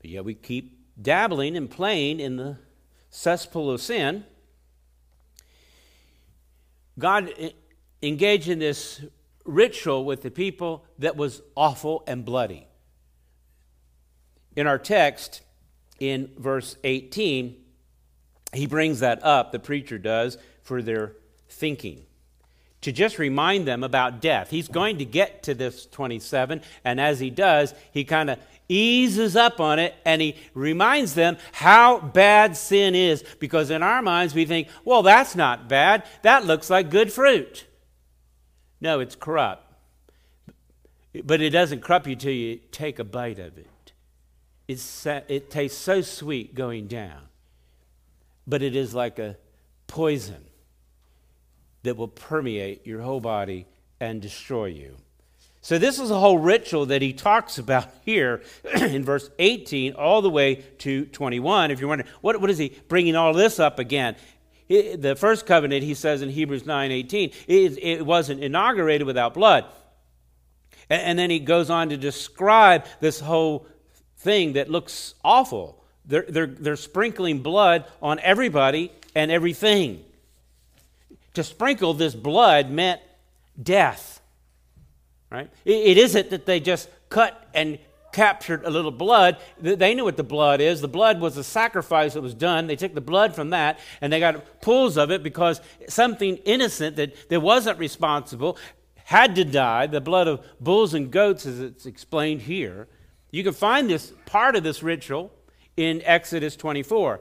but 0.00 0.10
yet 0.10 0.24
we 0.24 0.34
keep 0.34 0.78
dabbling 1.00 1.56
and 1.56 1.70
playing 1.70 2.20
in 2.20 2.36
the 2.36 2.56
cesspool 3.10 3.70
of 3.70 3.80
sin. 3.80 4.24
God 6.98 7.32
engaged 8.02 8.48
in 8.48 8.58
this 8.58 9.04
ritual 9.44 10.04
with 10.04 10.22
the 10.22 10.30
people 10.30 10.84
that 10.98 11.16
was 11.16 11.42
awful 11.54 12.02
and 12.06 12.24
bloody. 12.24 12.66
In 14.56 14.66
our 14.66 14.78
text, 14.78 15.42
in 15.98 16.30
verse 16.36 16.76
18, 16.84 17.56
he 18.52 18.66
brings 18.66 19.00
that 19.00 19.24
up, 19.24 19.52
the 19.52 19.58
preacher 19.58 19.98
does, 19.98 20.38
for 20.62 20.82
their 20.82 21.14
thinking 21.48 22.04
to 22.82 22.92
just 22.92 23.18
remind 23.18 23.66
them 23.66 23.84
about 23.84 24.20
death. 24.20 24.50
He's 24.50 24.68
going 24.68 24.98
to 24.98 25.04
get 25.04 25.42
to 25.44 25.54
this 25.54 25.86
27, 25.86 26.62
and 26.84 27.00
as 27.00 27.20
he 27.20 27.30
does, 27.30 27.74
he 27.92 28.04
kind 28.04 28.30
of 28.30 28.38
eases 28.70 29.34
up 29.36 29.60
on 29.60 29.78
it 29.78 29.94
and 30.04 30.22
he 30.22 30.36
reminds 30.54 31.14
them 31.14 31.36
how 31.52 31.98
bad 31.98 32.56
sin 32.56 32.94
is. 32.94 33.24
Because 33.38 33.70
in 33.70 33.82
our 33.82 34.00
minds, 34.00 34.34
we 34.34 34.46
think, 34.46 34.68
well, 34.84 35.02
that's 35.02 35.34
not 35.34 35.68
bad. 35.68 36.04
That 36.22 36.46
looks 36.46 36.70
like 36.70 36.88
good 36.90 37.12
fruit. 37.12 37.66
No, 38.80 39.00
it's 39.00 39.16
corrupt. 39.16 39.66
But 41.24 41.40
it 41.42 41.50
doesn't 41.50 41.82
corrupt 41.82 42.06
you 42.06 42.16
till 42.16 42.32
you 42.32 42.60
take 42.70 42.98
a 43.00 43.04
bite 43.04 43.40
of 43.40 43.58
it. 43.58 43.92
It's, 44.68 45.04
it 45.04 45.50
tastes 45.50 45.78
so 45.78 46.00
sweet 46.00 46.54
going 46.54 46.86
down. 46.86 47.22
But 48.46 48.62
it 48.62 48.76
is 48.76 48.94
like 48.94 49.18
a 49.18 49.36
poison 49.88 50.44
that 51.82 51.96
will 51.96 52.08
permeate 52.08 52.86
your 52.86 53.00
whole 53.00 53.20
body 53.20 53.66
and 53.98 54.22
destroy 54.22 54.66
you. 54.66 54.96
So, 55.62 55.76
this 55.78 55.98
is 55.98 56.10
a 56.10 56.18
whole 56.18 56.38
ritual 56.38 56.86
that 56.86 57.02
he 57.02 57.12
talks 57.12 57.58
about 57.58 57.88
here 58.04 58.42
in 58.74 59.04
verse 59.04 59.30
18 59.38 59.94
all 59.94 60.22
the 60.22 60.30
way 60.30 60.56
to 60.78 61.04
21. 61.06 61.70
If 61.70 61.80
you're 61.80 61.88
wondering, 61.88 62.10
what, 62.20 62.40
what 62.40 62.50
is 62.50 62.58
he 62.58 62.76
bringing 62.88 63.16
all 63.16 63.32
this 63.32 63.58
up 63.58 63.78
again? 63.78 64.16
the 64.70 65.16
first 65.18 65.46
covenant, 65.46 65.82
he 65.82 65.94
says 65.94 66.22
in 66.22 66.28
Hebrews 66.28 66.64
9 66.64 66.92
18, 66.92 67.32
it, 67.48 67.78
it 67.82 68.06
wasn't 68.06 68.42
inaugurated 68.42 69.04
without 69.04 69.34
blood. 69.34 69.64
And, 70.88 71.02
and 71.02 71.18
then 71.18 71.28
he 71.28 71.40
goes 71.40 71.70
on 71.70 71.88
to 71.88 71.96
describe 71.96 72.84
this 73.00 73.18
whole 73.18 73.66
thing 74.18 74.52
that 74.52 74.70
looks 74.70 75.14
awful. 75.24 75.82
They're, 76.04 76.24
they're, 76.28 76.46
they're 76.46 76.76
sprinkling 76.76 77.40
blood 77.40 77.84
on 78.00 78.20
everybody 78.20 78.92
and 79.14 79.30
everything. 79.30 80.04
To 81.34 81.42
sprinkle 81.42 81.94
this 81.94 82.14
blood 82.14 82.70
meant 82.70 83.00
death 83.60 84.19
right? 85.30 85.50
It 85.64 85.96
isn't 85.96 86.30
that 86.30 86.46
they 86.46 86.60
just 86.60 86.88
cut 87.08 87.48
and 87.54 87.78
captured 88.12 88.64
a 88.64 88.70
little 88.70 88.90
blood. 88.90 89.36
They 89.60 89.94
knew 89.94 90.04
what 90.04 90.16
the 90.16 90.24
blood 90.24 90.60
is. 90.60 90.80
The 90.80 90.88
blood 90.88 91.20
was 91.20 91.36
a 91.36 91.44
sacrifice 91.44 92.14
that 92.14 92.22
was 92.22 92.34
done. 92.34 92.66
They 92.66 92.76
took 92.76 92.94
the 92.94 93.00
blood 93.00 93.34
from 93.34 93.50
that 93.50 93.78
and 94.00 94.12
they 94.12 94.20
got 94.20 94.60
pools 94.60 94.96
of 94.96 95.10
it 95.10 95.22
because 95.22 95.60
something 95.88 96.36
innocent 96.38 96.96
that, 96.96 97.28
that 97.28 97.40
wasn't 97.40 97.78
responsible 97.78 98.58
had 99.04 99.34
to 99.36 99.44
die. 99.44 99.86
The 99.86 100.00
blood 100.00 100.28
of 100.28 100.44
bulls 100.60 100.94
and 100.94 101.10
goats, 101.10 101.46
as 101.46 101.60
it's 101.60 101.86
explained 101.86 102.42
here. 102.42 102.88
You 103.30 103.44
can 103.44 103.52
find 103.52 103.88
this 103.88 104.12
part 104.26 104.56
of 104.56 104.64
this 104.64 104.82
ritual 104.82 105.32
in 105.76 106.02
Exodus 106.04 106.56
24. 106.56 107.20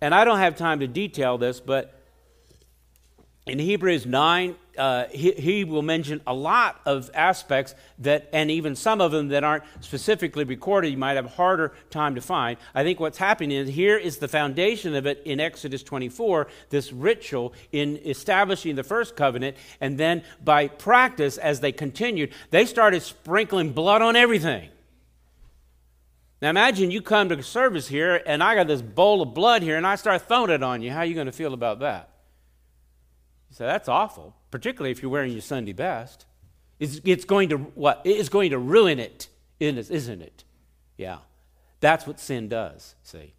And 0.00 0.14
I 0.14 0.24
don't 0.24 0.38
have 0.38 0.56
time 0.56 0.80
to 0.80 0.86
detail 0.86 1.38
this, 1.38 1.60
but 1.60 2.00
in 3.46 3.58
Hebrews 3.58 4.06
9 4.06 4.56
uh, 4.78 5.08
he, 5.08 5.32
he 5.32 5.64
will 5.64 5.82
mention 5.82 6.20
a 6.26 6.34
lot 6.34 6.80
of 6.84 7.10
aspects 7.14 7.74
that, 7.98 8.28
and 8.32 8.50
even 8.50 8.76
some 8.76 9.00
of 9.00 9.12
them 9.12 9.28
that 9.28 9.44
aren't 9.44 9.64
specifically 9.80 10.44
recorded, 10.44 10.90
you 10.90 10.96
might 10.96 11.14
have 11.14 11.26
a 11.26 11.30
harder 11.30 11.72
time 11.90 12.14
to 12.14 12.20
find. 12.20 12.58
I 12.74 12.82
think 12.82 13.00
what's 13.00 13.18
happening 13.18 13.52
is 13.52 13.68
here 13.68 13.96
is 13.96 14.18
the 14.18 14.28
foundation 14.28 14.94
of 14.94 15.06
it 15.06 15.22
in 15.24 15.40
Exodus 15.40 15.82
24, 15.82 16.48
this 16.70 16.92
ritual 16.92 17.52
in 17.72 17.96
establishing 18.04 18.76
the 18.76 18.84
first 18.84 19.16
covenant, 19.16 19.56
and 19.80 19.98
then 19.98 20.22
by 20.44 20.68
practice, 20.68 21.38
as 21.38 21.60
they 21.60 21.72
continued, 21.72 22.32
they 22.50 22.66
started 22.66 23.02
sprinkling 23.02 23.72
blood 23.72 24.02
on 24.02 24.16
everything. 24.16 24.68
Now 26.42 26.50
imagine 26.50 26.90
you 26.90 27.00
come 27.00 27.30
to 27.30 27.42
service 27.42 27.88
here, 27.88 28.22
and 28.26 28.42
I 28.42 28.54
got 28.54 28.66
this 28.66 28.82
bowl 28.82 29.22
of 29.22 29.32
blood 29.32 29.62
here, 29.62 29.76
and 29.76 29.86
I 29.86 29.96
start 29.96 30.22
throwing 30.28 30.50
it 30.50 30.62
on 30.62 30.82
you. 30.82 30.90
How 30.90 30.98
are 30.98 31.04
you 31.04 31.14
going 31.14 31.26
to 31.26 31.32
feel 31.32 31.54
about 31.54 31.80
that? 31.80 32.10
You 33.50 33.56
say, 33.56 33.66
that's 33.66 33.88
awful 33.88 34.34
particularly 34.56 34.90
if 34.90 35.02
you're 35.02 35.10
wearing 35.10 35.32
your 35.32 35.42
Sunday 35.42 35.74
best, 35.74 36.24
it's, 36.80 36.98
it's 37.04 37.26
going 37.26 37.50
to 37.50 37.58
what? 37.58 38.00
It's 38.06 38.30
going 38.30 38.52
to 38.52 38.58
ruin 38.58 38.98
it, 38.98 39.28
isn't 39.60 40.22
it? 40.22 40.44
Yeah. 40.96 41.18
That's 41.80 42.06
what 42.06 42.18
sin 42.18 42.48
does, 42.48 42.94
see. 43.02 43.34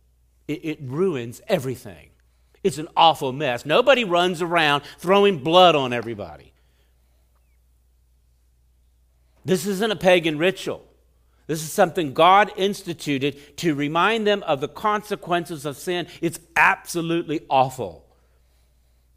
It, 0.47 0.63
it 0.63 0.80
ruins 0.80 1.41
everything. 1.47 2.09
It's 2.63 2.78
an 2.78 2.88
awful 2.95 3.32
mess. 3.32 3.65
Nobody 3.65 4.03
runs 4.03 4.43
around 4.43 4.84
throwing 4.99 5.39
blood 5.39 5.74
on 5.74 5.91
everybody. 5.91 6.53
This 9.43 9.65
isn't 9.65 9.91
a 9.91 9.95
pagan 9.95 10.38
ritual. 10.38 10.86
This 11.47 11.63
is 11.63 11.72
something 11.72 12.13
God 12.13 12.51
instituted 12.57 13.57
to 13.57 13.74
remind 13.74 14.28
them 14.28 14.43
of 14.43 14.61
the 14.61 14.68
consequences 14.68 15.65
of 15.65 15.78
sin. 15.78 16.05
It's 16.22 16.39
absolutely 16.55 17.41
awful. 17.49 18.05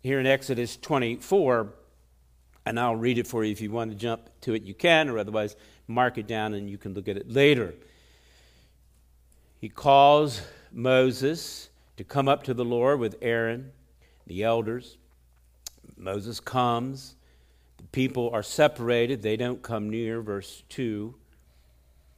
Here 0.02 0.18
in 0.18 0.26
Exodus 0.26 0.78
24, 0.78 1.74
and 2.66 2.78
I'll 2.78 2.96
read 2.96 3.18
it 3.18 3.26
for 3.26 3.44
you. 3.44 3.52
If 3.52 3.60
you 3.60 3.70
want 3.70 3.90
to 3.90 3.96
jump 3.96 4.28
to 4.42 4.54
it, 4.54 4.62
you 4.62 4.74
can, 4.74 5.08
or 5.08 5.18
otherwise, 5.18 5.56
mark 5.86 6.18
it 6.18 6.26
down 6.26 6.54
and 6.54 6.68
you 6.68 6.78
can 6.78 6.94
look 6.94 7.08
at 7.08 7.16
it 7.16 7.30
later. 7.30 7.74
He 9.60 9.68
calls 9.68 10.42
Moses 10.72 11.68
to 11.96 12.04
come 12.04 12.28
up 12.28 12.44
to 12.44 12.54
the 12.54 12.64
Lord 12.64 13.00
with 13.00 13.16
Aaron, 13.20 13.72
the 14.26 14.42
elders. 14.44 14.96
Moses 15.96 16.40
comes. 16.40 17.14
The 17.76 17.84
people 17.84 18.30
are 18.32 18.42
separated, 18.42 19.22
they 19.22 19.36
don't 19.36 19.62
come 19.62 19.90
near, 19.90 20.20
verse 20.20 20.62
2. 20.68 21.14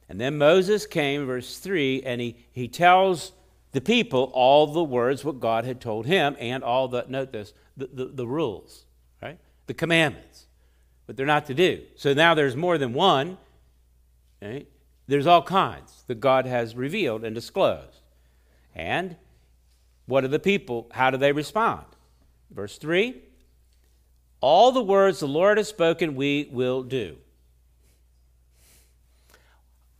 And 0.09 0.19
then 0.19 0.37
Moses 0.37 0.85
came, 0.85 1.25
verse 1.25 1.57
3, 1.57 2.03
and 2.03 2.21
he, 2.21 2.35
he 2.51 2.67
tells 2.67 3.31
the 3.71 3.81
people 3.81 4.29
all 4.33 4.67
the 4.67 4.83
words 4.83 5.25
what 5.25 5.39
God 5.39 5.65
had 5.65 5.81
told 5.81 6.05
him 6.05 6.35
and 6.39 6.63
all 6.63 6.87
the, 6.87 7.05
note 7.07 7.31
this, 7.31 7.53
the, 7.75 7.87
the, 7.87 8.05
the 8.05 8.27
rules 8.27 8.85
the 9.67 9.73
commandments, 9.73 10.45
but 11.07 11.17
they're 11.17 11.25
not 11.25 11.45
to 11.47 11.53
do. 11.53 11.81
So 11.95 12.13
now 12.13 12.33
there's 12.33 12.55
more 12.55 12.77
than 12.77 12.93
one. 12.93 13.37
There's 15.07 15.27
all 15.27 15.41
kinds 15.41 16.03
that 16.07 16.19
God 16.19 16.45
has 16.45 16.75
revealed 16.75 17.23
and 17.23 17.33
disclosed. 17.33 18.01
And 18.75 19.15
what 20.05 20.23
are 20.23 20.29
the 20.29 20.39
people? 20.39 20.89
How 20.91 21.09
do 21.09 21.17
they 21.17 21.31
respond? 21.31 21.85
Verse 22.51 22.77
3 22.77 23.21
All 24.41 24.71
the 24.71 24.83
words 24.83 25.19
the 25.19 25.27
Lord 25.27 25.57
has 25.57 25.67
spoken, 25.67 26.15
we 26.15 26.49
will 26.51 26.83
do. 26.83 27.17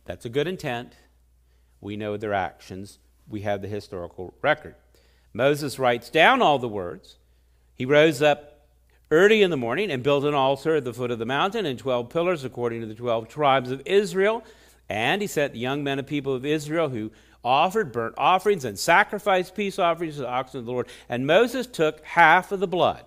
That's 0.04 0.26
a 0.26 0.30
good 0.30 0.46
intent. 0.46 0.94
We 1.80 1.96
know 1.96 2.16
their 2.16 2.34
actions. 2.34 2.98
We 3.28 3.42
have 3.42 3.62
the 3.62 3.68
historical 3.68 4.34
record. 4.42 4.74
Moses 5.32 5.78
writes 5.78 6.10
down 6.10 6.42
all 6.42 6.58
the 6.58 6.68
words. 6.68 7.16
He 7.74 7.84
rose 7.84 8.22
up 8.22 8.53
early 9.14 9.42
in 9.42 9.50
the 9.50 9.56
morning 9.56 9.90
and 9.90 10.02
built 10.02 10.24
an 10.24 10.34
altar 10.34 10.76
at 10.76 10.84
the 10.84 10.92
foot 10.92 11.10
of 11.10 11.18
the 11.18 11.24
mountain 11.24 11.64
and 11.64 11.78
12 11.78 12.10
pillars 12.10 12.44
according 12.44 12.80
to 12.80 12.86
the 12.86 12.94
12 12.94 13.28
tribes 13.28 13.70
of 13.70 13.80
Israel. 13.86 14.42
And 14.88 15.22
he 15.22 15.28
set 15.28 15.52
the 15.52 15.58
young 15.58 15.84
men 15.84 15.98
and 15.98 16.06
people 16.06 16.34
of 16.34 16.44
Israel 16.44 16.88
who 16.88 17.12
offered 17.44 17.92
burnt 17.92 18.14
offerings 18.18 18.64
and 18.64 18.78
sacrificed 18.78 19.54
peace 19.54 19.78
offerings 19.78 20.16
to 20.16 20.22
the 20.22 20.28
oxen 20.28 20.60
of 20.60 20.66
the 20.66 20.72
Lord. 20.72 20.88
And 21.08 21.26
Moses 21.26 21.66
took 21.66 22.04
half 22.04 22.50
of 22.52 22.60
the 22.60 22.66
blood. 22.66 23.04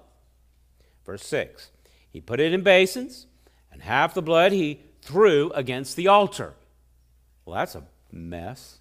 Verse 1.06 1.26
6 1.26 1.72
He 2.10 2.22
put 2.22 2.40
it 2.40 2.54
in 2.54 2.62
basins, 2.62 3.28
and 3.72 3.82
half 3.82 4.14
the 4.14 4.22
blood 4.22 4.52
he 4.52 4.82
threw 5.02 5.52
against 5.52 5.96
the 5.96 6.08
altar. 6.08 6.54
Well, 7.46 7.56
that's 7.56 7.76
a 7.76 7.84
mess. 8.12 8.80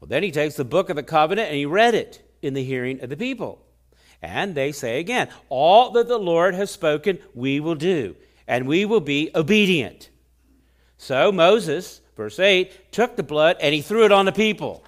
Well, 0.00 0.08
then 0.08 0.22
he 0.22 0.30
takes 0.30 0.56
the 0.56 0.64
book 0.64 0.90
of 0.90 0.96
the 0.96 1.02
covenant 1.02 1.48
and 1.48 1.56
he 1.56 1.66
read 1.66 1.94
it 1.94 2.22
in 2.42 2.54
the 2.54 2.64
hearing 2.64 3.00
of 3.02 3.08
the 3.08 3.16
people. 3.16 3.64
And 4.24 4.54
they 4.54 4.72
say 4.72 5.00
again, 5.00 5.28
All 5.48 5.90
that 5.92 6.08
the 6.08 6.18
Lord 6.18 6.54
has 6.54 6.70
spoken, 6.70 7.18
we 7.34 7.60
will 7.60 7.74
do, 7.74 8.16
and 8.46 8.66
we 8.66 8.84
will 8.84 9.00
be 9.00 9.30
obedient. 9.34 10.10
So 10.96 11.30
Moses, 11.30 12.00
verse 12.16 12.38
8, 12.38 12.92
took 12.92 13.16
the 13.16 13.22
blood 13.22 13.56
and 13.60 13.74
he 13.74 13.82
threw 13.82 14.04
it 14.04 14.12
on 14.12 14.24
the 14.24 14.32
people. 14.32 14.84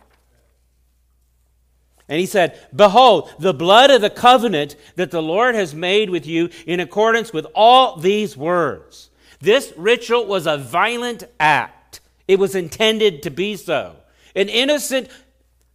And 2.08 2.20
he 2.20 2.26
said, 2.26 2.58
Behold, 2.74 3.30
the 3.38 3.52
blood 3.52 3.90
of 3.90 4.00
the 4.00 4.10
covenant 4.10 4.76
that 4.94 5.10
the 5.10 5.22
Lord 5.22 5.54
has 5.54 5.74
made 5.74 6.08
with 6.08 6.26
you 6.26 6.50
in 6.66 6.80
accordance 6.80 7.32
with 7.32 7.46
all 7.54 7.96
these 7.96 8.36
words. 8.36 9.10
This 9.40 9.72
ritual 9.76 10.26
was 10.26 10.46
a 10.46 10.56
violent 10.56 11.24
act, 11.38 12.00
it 12.26 12.38
was 12.38 12.54
intended 12.54 13.22
to 13.24 13.30
be 13.30 13.56
so. 13.56 13.96
An 14.34 14.48
innocent 14.48 15.08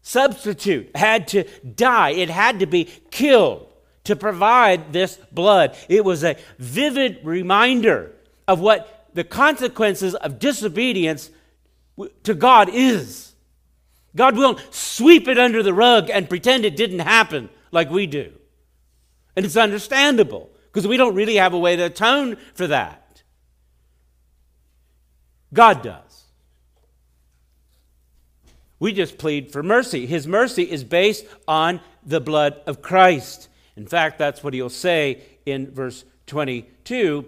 substitute 0.02 0.96
had 0.96 1.28
to 1.30 1.44
die, 1.64 2.12
it 2.12 2.30
had 2.30 2.60
to 2.60 2.66
be 2.66 2.86
killed 3.12 3.68
to 4.04 4.16
provide 4.16 4.94
this 4.94 5.18
blood. 5.32 5.76
It 5.88 6.04
was 6.04 6.24
a 6.24 6.38
vivid 6.58 7.20
reminder 7.24 8.12
of 8.48 8.60
what 8.60 9.10
the 9.14 9.24
consequences 9.24 10.16
of 10.16 10.40
disobedience 10.40 11.30
to 12.24 12.34
God 12.34 12.70
is. 12.72 13.34
God 14.16 14.38
won't 14.38 14.62
sweep 14.74 15.28
it 15.28 15.38
under 15.38 15.64
the 15.64 15.74
rug 15.74 16.10
and 16.10 16.28
pretend 16.28 16.66
it 16.66 16.76
didn't 16.76 17.00
happen 17.00 17.50
like 17.72 17.90
we 17.90 18.08
do. 18.08 18.34
And 19.36 19.46
it's 19.46 19.56
understandable 19.56 20.50
because 20.66 20.88
we 20.88 20.98
don't 20.98 21.16
really 21.16 21.36
have 21.36 21.54
a 21.54 21.60
way 21.60 21.76
to 21.76 21.84
atone 21.84 22.38
for 22.54 22.68
that. 22.68 23.24
God 25.54 25.82
does. 25.84 26.11
We 28.82 28.94
just 28.94 29.20
plead 29.20 29.52
for 29.52 29.62
mercy. 29.62 30.08
His 30.08 30.26
mercy 30.26 30.64
is 30.64 30.84
based 30.84 31.28
on 31.48 31.82
the 32.04 32.20
blood 32.20 32.60
of 32.66 32.82
Christ. 32.82 33.48
In 33.78 33.86
fact, 33.86 34.18
that's 34.18 34.44
what 34.44 34.56
he'll 34.56 34.70
say 34.70 35.22
in 35.46 35.70
verse 35.70 36.04
22 36.26 37.24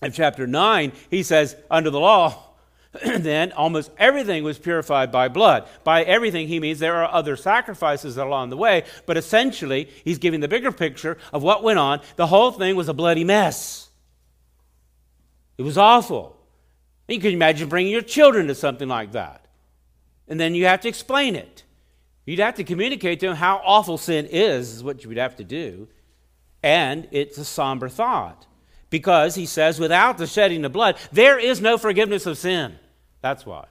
of 0.00 0.14
chapter 0.14 0.46
9. 0.46 0.92
He 1.10 1.24
says, 1.24 1.56
Under 1.68 1.90
the 1.90 1.98
law, 1.98 2.40
then 3.04 3.50
almost 3.50 3.90
everything 3.98 4.44
was 4.44 4.60
purified 4.60 5.10
by 5.10 5.26
blood. 5.26 5.66
By 5.82 6.04
everything, 6.04 6.46
he 6.46 6.60
means 6.60 6.78
there 6.78 7.02
are 7.02 7.12
other 7.12 7.34
sacrifices 7.34 8.16
along 8.16 8.50
the 8.50 8.56
way, 8.56 8.84
but 9.06 9.16
essentially, 9.16 9.90
he's 10.04 10.18
giving 10.18 10.38
the 10.38 10.46
bigger 10.46 10.70
picture 10.70 11.18
of 11.32 11.42
what 11.42 11.64
went 11.64 11.80
on. 11.80 12.00
The 12.14 12.28
whole 12.28 12.52
thing 12.52 12.76
was 12.76 12.88
a 12.88 12.94
bloody 12.94 13.24
mess. 13.24 13.88
It 15.58 15.62
was 15.62 15.76
awful. 15.76 16.36
You 17.08 17.18
can 17.18 17.32
imagine 17.32 17.68
bringing 17.68 17.92
your 17.92 18.02
children 18.02 18.46
to 18.46 18.54
something 18.54 18.86
like 18.86 19.10
that 19.12 19.45
and 20.28 20.40
then 20.40 20.54
you 20.54 20.66
have 20.66 20.80
to 20.80 20.88
explain 20.88 21.36
it. 21.36 21.62
You'd 22.24 22.40
have 22.40 22.56
to 22.56 22.64
communicate 22.64 23.20
to 23.20 23.28
them 23.28 23.36
how 23.36 23.62
awful 23.64 23.98
sin 23.98 24.26
is, 24.26 24.74
is 24.74 24.84
what 24.84 25.02
you 25.04 25.08
would 25.08 25.18
have 25.18 25.36
to 25.36 25.44
do. 25.44 25.88
And 26.62 27.06
it's 27.12 27.38
a 27.38 27.44
somber 27.44 27.88
thought. 27.88 28.46
Because 28.90 29.34
he 29.36 29.46
says, 29.46 29.78
without 29.78 30.18
the 30.18 30.26
shedding 30.26 30.64
of 30.64 30.72
blood, 30.72 30.96
there 31.12 31.38
is 31.38 31.60
no 31.60 31.78
forgiveness 31.78 32.26
of 32.26 32.38
sin. 32.38 32.76
That's 33.20 33.46
why. 33.46 33.66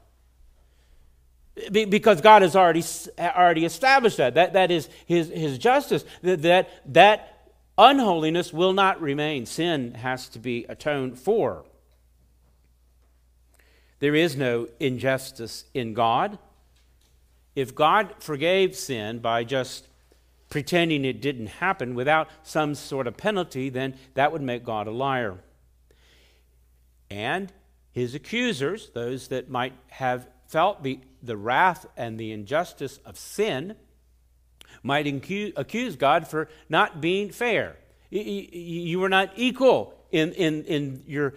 because 1.72 2.22
God 2.22 2.42
has 2.42 2.56
already, 2.56 2.84
already 3.20 3.66
established 3.66 4.18
that. 4.18 4.36
That, 4.36 4.54
that 4.54 4.72
is 4.72 4.90
his, 5.06 5.30
his 5.30 5.58
justice. 5.58 6.06
That, 6.22 6.42
that, 6.44 6.70
that 6.94 7.52
unholiness 7.78 8.54
will 8.54 8.74
not 8.74 9.02
remain. 9.02 9.46
Sin 9.46 9.96
has 9.96 10.30
to 10.30 10.40
be 10.40 10.66
atoned 10.70 11.20
for. 11.20 11.66
There 14.00 14.16
is 14.16 14.36
no 14.36 14.68
injustice 14.80 15.66
in 15.74 15.94
God. 15.94 16.38
If 17.56 17.74
God 17.74 18.16
forgave 18.20 18.76
sin 18.76 19.20
by 19.20 19.44
just 19.44 19.88
pretending 20.50 21.06
it 21.06 21.22
didn't 21.22 21.48
happen 21.48 21.96
without 21.96 22.28
some 22.44 22.76
sort 22.76 23.08
of 23.08 23.18
penalty, 23.18 23.70
then 23.70 23.96
that 24.14 24.32
would 24.32 24.42
make 24.42 24.64
God 24.64 24.88
a 24.88 24.92
liar. 24.92 25.38
And 27.10 27.52
his 27.92 28.14
accusers, 28.14 28.90
those 28.94 29.30
that 29.30 29.50
might 29.50 29.74
have 29.88 30.28
felt 30.48 30.84
the, 30.84 31.00
the 31.24 31.38
wrath 31.38 31.86
and 31.96 32.20
the 32.20 32.32
injustice 32.32 33.00
of 33.06 33.18
sin, 33.18 33.76
might 34.84 35.08
accuse 35.08 35.96
God 35.96 36.28
for 36.28 36.48
not 36.70 37.02
being 37.02 37.32
fair. 37.32 37.78
You 38.12 39.00
were 39.00 39.10
not 39.10 39.32
equal 39.36 39.94
in, 40.12 40.34
in, 40.34 40.64
in 40.66 41.04
your 41.08 41.34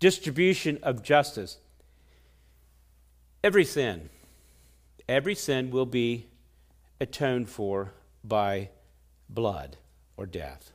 distribution 0.00 0.78
of 0.82 1.02
justice. 1.02 1.58
Every 3.42 3.64
sin 3.64 4.10
every 5.10 5.34
sin 5.34 5.70
will 5.72 5.86
be 5.86 6.28
atoned 7.00 7.48
for 7.48 7.92
by 8.22 8.70
blood 9.28 9.76
or 10.16 10.24
death. 10.24 10.70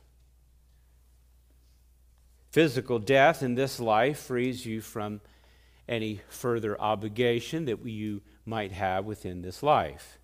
Physical 2.50 2.98
death 2.98 3.42
in 3.42 3.54
this 3.54 3.80
life 3.80 4.18
frees 4.18 4.66
you 4.66 4.82
from 4.82 5.22
any 5.88 6.20
further 6.28 6.78
obligation 6.78 7.64
that 7.64 7.84
you 7.86 8.20
might 8.44 8.72
have 8.72 9.06
within 9.06 9.40
this 9.40 9.62
life. 9.62 10.18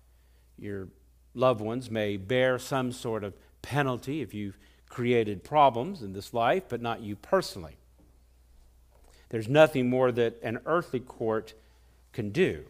Your 0.59 0.89
loved 1.33 1.61
ones 1.61 1.89
may 1.89 2.17
bear 2.17 2.59
some 2.59 2.91
sort 2.91 3.23
of 3.23 3.33
penalty 3.63 4.21
if 4.21 4.33
you've 4.33 4.59
created 4.89 5.43
problems 5.43 6.03
in 6.03 6.13
this 6.13 6.35
life, 6.35 6.65
but 6.69 6.81
not 6.81 7.01
you 7.01 7.15
personally. 7.15 7.77
There's 9.29 9.47
nothing 9.47 9.89
more 9.89 10.11
that 10.11 10.39
an 10.43 10.59
earthly 10.67 10.99
court 10.99 11.55
can 12.13 12.29
do. 12.29 12.63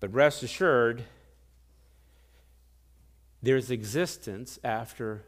But 0.00 0.14
rest 0.14 0.42
assured, 0.42 1.02
there's 3.42 3.70
existence 3.70 4.58
after 4.62 5.24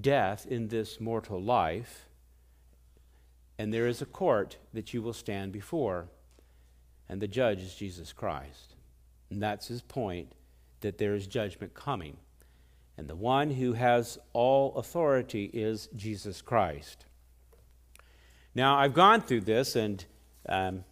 death 0.00 0.46
in 0.46 0.68
this 0.68 1.00
mortal 1.00 1.42
life, 1.42 2.06
and 3.58 3.72
there 3.72 3.86
is 3.86 4.00
a 4.00 4.06
court 4.06 4.56
that 4.72 4.94
you 4.94 5.02
will 5.02 5.12
stand 5.12 5.52
before, 5.52 6.08
and 7.08 7.20
the 7.20 7.28
judge 7.28 7.60
is 7.60 7.74
Jesus 7.74 8.12
Christ. 8.12 8.76
And 9.30 9.42
that's 9.42 9.68
his 9.68 9.82
point 9.82 10.32
that 10.80 10.98
there 10.98 11.14
is 11.14 11.26
judgment 11.26 11.74
coming. 11.74 12.16
And 12.96 13.08
the 13.08 13.16
one 13.16 13.50
who 13.50 13.72
has 13.72 14.18
all 14.32 14.74
authority 14.76 15.50
is 15.52 15.88
Jesus 15.96 16.42
Christ. 16.42 17.06
Now, 18.54 18.76
I've 18.76 18.94
gone 18.94 19.22
through 19.22 19.42
this, 19.42 19.76
and 19.76 20.04
um, 20.48 20.84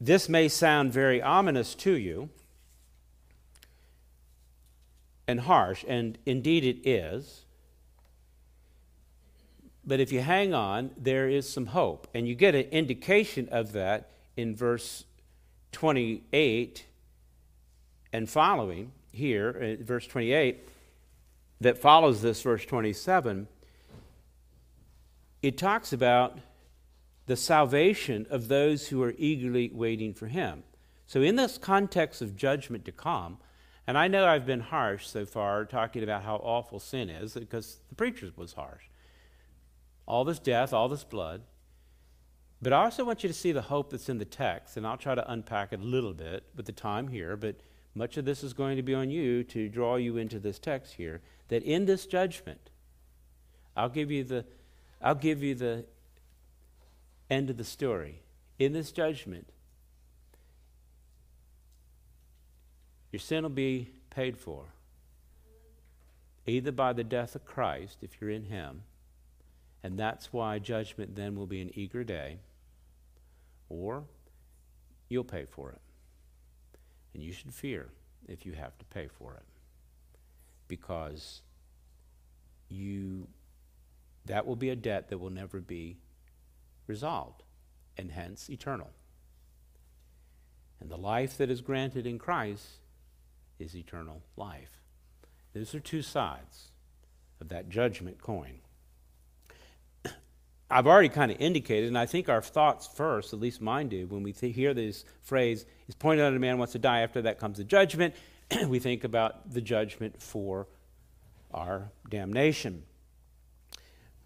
this 0.00 0.28
may 0.28 0.48
sound 0.48 0.92
very 0.92 1.22
ominous 1.22 1.74
to 1.76 1.92
you 1.92 2.30
and 5.28 5.40
harsh, 5.40 5.84
and 5.86 6.18
indeed 6.26 6.64
it 6.64 6.88
is. 6.88 7.44
But 9.84 10.00
if 10.00 10.12
you 10.12 10.20
hang 10.20 10.52
on, 10.52 10.90
there 10.96 11.28
is 11.28 11.48
some 11.48 11.66
hope. 11.66 12.08
And 12.14 12.26
you 12.26 12.34
get 12.34 12.54
an 12.54 12.66
indication 12.70 13.48
of 13.50 13.72
that 13.72 14.10
in 14.36 14.54
verse 14.54 15.04
28 15.72 16.84
and 18.12 18.28
following 18.28 18.92
here, 19.12 19.76
uh, 19.80 19.82
verse 19.82 20.06
28, 20.06 20.68
that 21.60 21.78
follows 21.78 22.22
this 22.22 22.42
verse 22.42 22.64
27. 22.64 23.48
It 25.42 25.56
talks 25.58 25.92
about 25.92 26.38
the 27.28 27.36
salvation 27.36 28.26
of 28.30 28.48
those 28.48 28.88
who 28.88 29.02
are 29.02 29.14
eagerly 29.16 29.70
waiting 29.72 30.12
for 30.12 30.26
him. 30.26 30.64
So, 31.06 31.22
in 31.22 31.36
this 31.36 31.56
context 31.56 32.20
of 32.20 32.36
judgment 32.36 32.84
to 32.86 32.92
come, 32.92 33.38
and 33.86 33.96
I 33.96 34.08
know 34.08 34.26
I've 34.26 34.44
been 34.44 34.60
harsh 34.60 35.06
so 35.06 35.24
far 35.24 35.64
talking 35.64 36.02
about 36.02 36.24
how 36.24 36.36
awful 36.36 36.80
sin 36.80 37.08
is 37.08 37.34
because 37.34 37.78
the 37.88 37.94
preacher 37.94 38.30
was 38.36 38.54
harsh 38.54 38.84
all 40.08 40.24
this 40.24 40.38
death, 40.38 40.72
all 40.72 40.88
this 40.88 41.04
blood. 41.04 41.42
But 42.62 42.72
I 42.72 42.84
also 42.84 43.04
want 43.04 43.22
you 43.22 43.28
to 43.28 43.34
see 43.34 43.52
the 43.52 43.62
hope 43.62 43.90
that's 43.90 44.08
in 44.08 44.16
the 44.16 44.24
text, 44.24 44.76
and 44.76 44.86
I'll 44.86 44.96
try 44.96 45.14
to 45.14 45.30
unpack 45.30 45.72
it 45.72 45.80
a 45.80 45.84
little 45.84 46.14
bit 46.14 46.44
with 46.56 46.64
the 46.64 46.72
time 46.72 47.08
here, 47.08 47.36
but 47.36 47.56
much 47.94 48.16
of 48.16 48.24
this 48.24 48.42
is 48.42 48.54
going 48.54 48.76
to 48.76 48.82
be 48.82 48.94
on 48.94 49.10
you 49.10 49.44
to 49.44 49.68
draw 49.68 49.96
you 49.96 50.16
into 50.16 50.38
this 50.40 50.58
text 50.58 50.94
here. 50.94 51.20
That 51.48 51.62
in 51.62 51.84
this 51.84 52.06
judgment, 52.06 52.70
I'll 53.76 53.90
give 53.90 54.10
you 54.10 54.24
the, 54.24 54.46
I'll 55.02 55.14
give 55.14 55.42
you 55.42 55.54
the 55.54 55.84
end 57.30 57.50
of 57.50 57.56
the 57.56 57.64
story. 57.64 58.22
In 58.58 58.72
this 58.72 58.90
judgment, 58.90 59.46
your 63.12 63.20
sin 63.20 63.42
will 63.42 63.50
be 63.50 63.90
paid 64.10 64.36
for, 64.36 64.64
either 66.46 66.72
by 66.72 66.92
the 66.92 67.04
death 67.04 67.34
of 67.34 67.44
Christ, 67.44 67.98
if 68.02 68.20
you're 68.20 68.30
in 68.30 68.44
Him, 68.44 68.82
and 69.82 69.98
that's 69.98 70.32
why 70.32 70.58
judgment 70.58 71.14
then 71.14 71.36
will 71.36 71.46
be 71.46 71.60
an 71.60 71.70
eager 71.74 72.02
day. 72.02 72.38
Or 73.68 74.04
you'll 75.08 75.24
pay 75.24 75.44
for 75.44 75.70
it. 75.70 75.80
And 77.14 77.22
you 77.22 77.32
should 77.32 77.54
fear 77.54 77.88
if 78.26 78.44
you 78.44 78.52
have 78.52 78.76
to 78.78 78.84
pay 78.86 79.08
for 79.08 79.34
it. 79.34 79.44
Because 80.66 81.42
you 82.68 83.28
that 84.26 84.46
will 84.46 84.56
be 84.56 84.68
a 84.68 84.76
debt 84.76 85.08
that 85.08 85.18
will 85.18 85.30
never 85.30 85.58
be 85.60 85.96
resolved 86.88 87.42
and 87.96 88.10
hence 88.10 88.48
eternal. 88.48 88.90
And 90.80 90.90
the 90.90 90.96
life 90.96 91.36
that 91.38 91.50
is 91.50 91.60
granted 91.60 92.06
in 92.06 92.18
Christ 92.18 92.64
is 93.58 93.76
eternal 93.76 94.22
life. 94.36 94.80
Those 95.54 95.74
are 95.74 95.80
two 95.80 96.02
sides 96.02 96.68
of 97.40 97.48
that 97.48 97.68
judgment 97.68 98.22
coin. 98.22 98.60
I've 100.70 100.86
already 100.86 101.08
kind 101.08 101.32
of 101.32 101.40
indicated, 101.40 101.88
and 101.88 101.98
I 101.98 102.06
think 102.06 102.28
our 102.28 102.42
thoughts 102.42 102.86
first, 102.86 103.32
at 103.32 103.40
least 103.40 103.60
mine 103.60 103.88
do, 103.88 104.06
when 104.06 104.22
we 104.22 104.32
th- 104.32 104.54
hear 104.54 104.74
this 104.74 105.04
phrase, 105.22 105.66
is 105.88 105.94
pointed 105.94 106.24
out 106.24 106.34
a 106.34 106.38
man 106.38 106.58
wants 106.58 106.72
to 106.72 106.78
die. 106.78 107.00
After 107.00 107.22
that 107.22 107.38
comes 107.38 107.58
the 107.58 107.64
judgment. 107.64 108.14
we 108.68 108.78
think 108.78 109.04
about 109.04 109.52
the 109.52 109.60
judgment 109.60 110.22
for 110.22 110.68
our 111.52 111.90
damnation. 112.08 112.84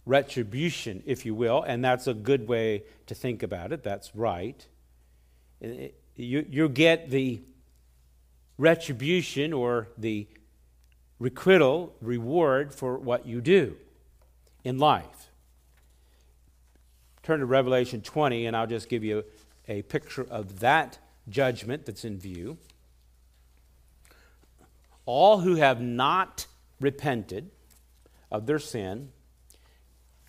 Retribution, 0.04 1.02
if 1.06 1.24
you 1.24 1.34
will, 1.34 1.62
and 1.62 1.84
that's 1.84 2.06
a 2.06 2.14
good 2.14 2.48
way 2.48 2.84
to 3.06 3.14
think 3.14 3.42
about 3.42 3.72
it. 3.72 3.82
That's 3.82 4.14
right. 4.14 4.66
Eh, 5.62 5.88
you, 6.16 6.46
you 6.48 6.68
get 6.68 7.10
the 7.10 7.40
retribution 8.58 9.52
or 9.52 9.88
the 9.96 10.26
requital, 11.18 11.94
reward 12.00 12.74
for 12.74 12.98
what 12.98 13.26
you 13.26 13.40
do 13.40 13.76
in 14.64 14.78
life 14.78 15.30
turn 17.22 17.38
to 17.38 17.46
Revelation 17.46 18.00
20, 18.00 18.46
and 18.46 18.56
I'll 18.56 18.66
just 18.66 18.88
give 18.88 19.04
you 19.04 19.24
a 19.68 19.82
picture 19.82 20.26
of 20.28 20.60
that 20.60 20.98
judgment 21.28 21.86
that's 21.86 22.04
in 22.04 22.18
view. 22.18 22.58
All 25.06 25.40
who 25.40 25.56
have 25.56 25.80
not 25.80 26.46
repented 26.80 27.50
of 28.30 28.46
their 28.46 28.58
sin, 28.58 29.10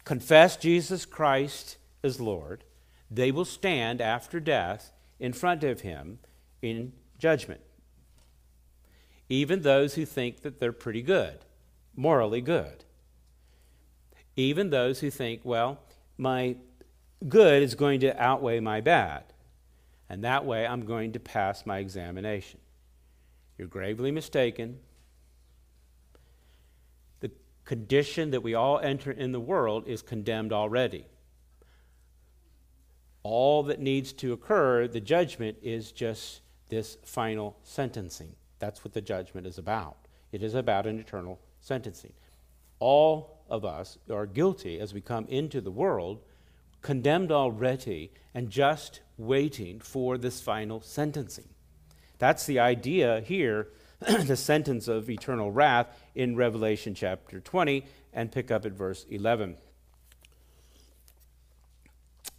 confess 0.03 0.57
Jesus 0.57 1.05
Christ 1.05 1.77
as 2.03 2.19
Lord, 2.19 2.63
they 3.09 3.31
will 3.31 3.45
stand 3.45 4.01
after 4.01 4.39
death 4.39 4.91
in 5.19 5.33
front 5.33 5.63
of 5.63 5.81
him 5.81 6.19
in 6.61 6.93
judgment. 7.19 7.61
Even 9.29 9.61
those 9.61 9.95
who 9.95 10.05
think 10.05 10.41
that 10.41 10.59
they're 10.59 10.71
pretty 10.71 11.01
good, 11.01 11.39
morally 11.95 12.41
good. 12.41 12.83
Even 14.35 14.69
those 14.69 14.99
who 14.99 15.09
think, 15.09 15.41
well, 15.43 15.79
my 16.17 16.55
good 17.27 17.63
is 17.63 17.75
going 17.75 17.99
to 18.01 18.21
outweigh 18.21 18.59
my 18.59 18.81
bad. 18.81 19.23
And 20.09 20.23
that 20.23 20.45
way 20.45 20.67
I'm 20.67 20.85
going 20.85 21.13
to 21.13 21.19
pass 21.19 21.65
my 21.65 21.77
examination. 21.79 22.59
You're 23.57 23.67
gravely 23.67 24.11
mistaken. 24.11 24.79
Condition 27.65 28.31
that 28.31 28.41
we 28.41 28.53
all 28.53 28.79
enter 28.79 29.11
in 29.11 29.31
the 29.31 29.39
world 29.39 29.87
is 29.87 30.01
condemned 30.01 30.51
already. 30.51 31.05
All 33.23 33.63
that 33.63 33.79
needs 33.79 34.11
to 34.13 34.33
occur, 34.33 34.87
the 34.87 34.99
judgment, 34.99 35.57
is 35.61 35.91
just 35.91 36.41
this 36.69 36.97
final 37.03 37.57
sentencing. 37.63 38.35
That's 38.59 38.83
what 38.83 38.93
the 38.93 39.01
judgment 39.01 39.47
is 39.47 39.57
about. 39.57 39.97
It 40.31 40.43
is 40.43 40.55
about 40.55 40.87
an 40.87 40.99
eternal 40.99 41.39
sentencing. 41.61 42.13
All 42.79 43.43
of 43.49 43.63
us 43.63 43.97
are 44.11 44.25
guilty 44.25 44.79
as 44.79 44.93
we 44.93 44.99
come 44.99 45.25
into 45.27 45.61
the 45.61 45.71
world 45.71 46.19
condemned 46.83 47.31
already 47.31 48.11
and 48.33 48.49
just 48.49 48.99
waiting 49.17 49.79
for 49.79 50.17
this 50.17 50.41
final 50.41 50.81
sentencing. 50.81 51.49
That's 52.19 52.45
the 52.45 52.59
idea 52.59 53.21
here, 53.21 53.69
the 54.25 54.35
sentence 54.35 54.87
of 54.87 55.09
eternal 55.09 55.51
wrath 55.51 55.87
in 56.15 56.35
Revelation 56.35 56.93
chapter 56.93 57.39
20, 57.39 57.85
and 58.11 58.31
pick 58.31 58.51
up 58.51 58.65
at 58.65 58.73
verse 58.73 59.05
11. 59.09 59.57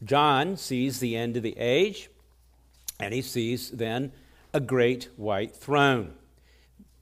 John 0.03 0.57
sees 0.57 1.01
the 1.01 1.17
end 1.17 1.37
of 1.37 1.43
the 1.43 1.57
age, 1.57 2.11
and 3.01 3.15
he 3.15 3.23
sees 3.23 3.71
then 3.71 4.13
a 4.53 4.61
great 4.61 5.09
white 5.17 5.57
throne. 5.57 6.15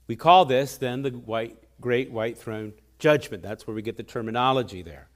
We 0.07 0.15
call 0.15 0.45
this 0.45 0.77
then 0.77 1.01
the 1.01 1.11
white, 1.11 1.57
great 1.81 2.11
white 2.11 2.37
throne 2.37 2.73
judgment. 2.99 3.43
That's 3.43 3.67
where 3.67 3.75
we 3.75 3.81
get 3.81 3.97
the 3.97 4.03
terminology 4.03 4.81
there. 4.81 5.09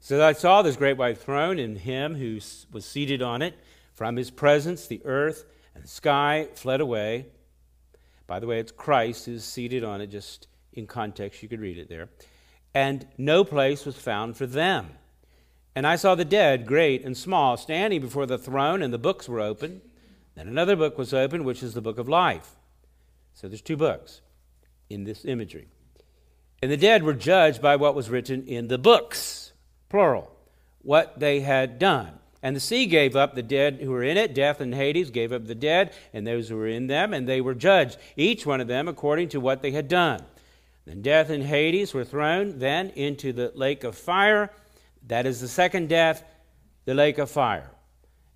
So 0.00 0.24
I 0.24 0.32
saw 0.32 0.62
this 0.62 0.76
great 0.76 0.96
white 0.96 1.18
throne 1.18 1.58
and 1.58 1.78
him 1.78 2.16
who 2.16 2.40
was 2.72 2.84
seated 2.84 3.22
on 3.22 3.40
it. 3.40 3.54
From 3.94 4.16
his 4.16 4.30
presence, 4.30 4.86
the 4.86 5.00
earth 5.04 5.44
and 5.74 5.84
the 5.84 5.88
sky 5.88 6.48
fled 6.54 6.80
away. 6.80 7.26
By 8.32 8.38
the 8.38 8.46
way, 8.46 8.60
it's 8.60 8.72
Christ 8.72 9.26
who's 9.26 9.44
seated 9.44 9.84
on 9.84 10.00
it, 10.00 10.06
just 10.06 10.48
in 10.72 10.86
context, 10.86 11.42
you 11.42 11.50
could 11.50 11.60
read 11.60 11.76
it 11.76 11.90
there. 11.90 12.08
And 12.72 13.06
no 13.18 13.44
place 13.44 13.84
was 13.84 13.98
found 13.98 14.38
for 14.38 14.46
them. 14.46 14.88
And 15.74 15.86
I 15.86 15.96
saw 15.96 16.14
the 16.14 16.24
dead, 16.24 16.64
great 16.64 17.04
and 17.04 17.14
small, 17.14 17.58
standing 17.58 18.00
before 18.00 18.24
the 18.24 18.38
throne, 18.38 18.80
and 18.80 18.90
the 18.90 18.96
books 18.96 19.28
were 19.28 19.40
open. 19.40 19.82
Then 20.34 20.48
another 20.48 20.76
book 20.76 20.96
was 20.96 21.12
opened, 21.12 21.44
which 21.44 21.62
is 21.62 21.74
the 21.74 21.82
book 21.82 21.98
of 21.98 22.08
life. 22.08 22.52
So 23.34 23.48
there's 23.48 23.60
two 23.60 23.76
books 23.76 24.22
in 24.88 25.04
this 25.04 25.26
imagery. 25.26 25.68
And 26.62 26.72
the 26.72 26.78
dead 26.78 27.02
were 27.02 27.12
judged 27.12 27.60
by 27.60 27.76
what 27.76 27.94
was 27.94 28.08
written 28.08 28.46
in 28.46 28.68
the 28.68 28.78
books, 28.78 29.52
plural, 29.90 30.34
what 30.80 31.20
they 31.20 31.40
had 31.40 31.78
done. 31.78 32.18
And 32.42 32.56
the 32.56 32.60
sea 32.60 32.86
gave 32.86 33.14
up 33.14 33.34
the 33.34 33.42
dead 33.42 33.78
who 33.80 33.90
were 33.90 34.02
in 34.02 34.16
it. 34.16 34.34
Death 34.34 34.60
and 34.60 34.74
Hades 34.74 35.10
gave 35.10 35.32
up 35.32 35.46
the 35.46 35.54
dead 35.54 35.92
and 36.12 36.26
those 36.26 36.48
who 36.48 36.56
were 36.56 36.66
in 36.66 36.88
them, 36.88 37.14
and 37.14 37.28
they 37.28 37.40
were 37.40 37.54
judged, 37.54 37.98
each 38.16 38.44
one 38.44 38.60
of 38.60 38.66
them 38.66 38.88
according 38.88 39.28
to 39.30 39.40
what 39.40 39.62
they 39.62 39.70
had 39.70 39.86
done. 39.86 40.24
Then 40.84 41.02
death 41.02 41.30
and 41.30 41.44
Hades 41.44 41.94
were 41.94 42.04
thrown 42.04 42.58
then 42.58 42.90
into 42.90 43.32
the 43.32 43.52
lake 43.54 43.84
of 43.84 43.96
fire. 43.96 44.50
That 45.06 45.26
is 45.26 45.40
the 45.40 45.48
second 45.48 45.88
death, 45.88 46.24
the 46.84 46.94
lake 46.94 47.18
of 47.18 47.30
fire. 47.30 47.70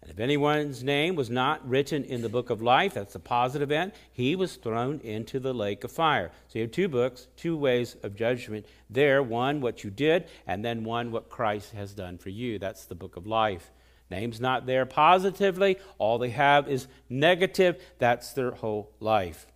And 0.06 0.12
if 0.12 0.20
anyone's 0.20 0.84
name 0.84 1.16
was 1.16 1.30
not 1.30 1.68
written 1.68 2.04
in 2.04 2.22
the 2.22 2.28
book 2.28 2.50
of 2.50 2.62
life, 2.62 2.94
that's 2.94 3.16
a 3.16 3.20
positive 3.20 3.72
end, 3.72 3.90
he 4.12 4.36
was 4.36 4.54
thrown 4.54 5.00
into 5.00 5.40
the 5.40 5.52
lake 5.52 5.82
of 5.82 5.90
fire. 5.90 6.30
So 6.46 6.60
you 6.60 6.64
have 6.64 6.70
two 6.70 6.86
books, 6.86 7.26
two 7.36 7.56
ways 7.56 7.96
of 8.04 8.14
judgment 8.14 8.66
there 8.88 9.20
one, 9.20 9.60
what 9.60 9.82
you 9.82 9.90
did, 9.90 10.28
and 10.46 10.64
then 10.64 10.84
one, 10.84 11.10
what 11.10 11.28
Christ 11.28 11.72
has 11.72 11.92
done 11.92 12.18
for 12.18 12.28
you. 12.28 12.60
That's 12.60 12.84
the 12.84 12.94
book 12.94 13.16
of 13.16 13.26
life. 13.26 13.72
Name's 14.10 14.40
not 14.40 14.66
there 14.66 14.86
positively, 14.86 15.78
all 15.98 16.18
they 16.18 16.30
have 16.30 16.68
is 16.68 16.86
negative. 17.08 17.82
That's 17.98 18.32
their 18.32 18.52
whole 18.52 18.90
life. 19.00 19.46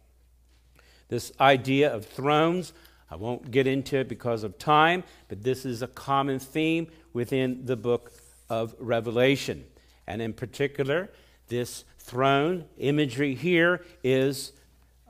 This 1.08 1.32
idea 1.40 1.92
of 1.92 2.06
thrones, 2.06 2.72
I 3.10 3.16
won't 3.16 3.50
get 3.50 3.66
into 3.66 3.98
it 3.98 4.08
because 4.08 4.42
of 4.42 4.58
time, 4.58 5.04
but 5.28 5.42
this 5.42 5.64
is 5.64 5.82
a 5.82 5.88
common 5.88 6.38
theme 6.38 6.88
within 7.12 7.66
the 7.66 7.76
book 7.76 8.12
of 8.48 8.74
Revelation. 8.78 9.64
And 10.06 10.20
in 10.20 10.32
particular, 10.32 11.10
this 11.48 11.84
throne 11.98 12.64
imagery 12.78 13.34
here 13.34 13.84
is 14.02 14.52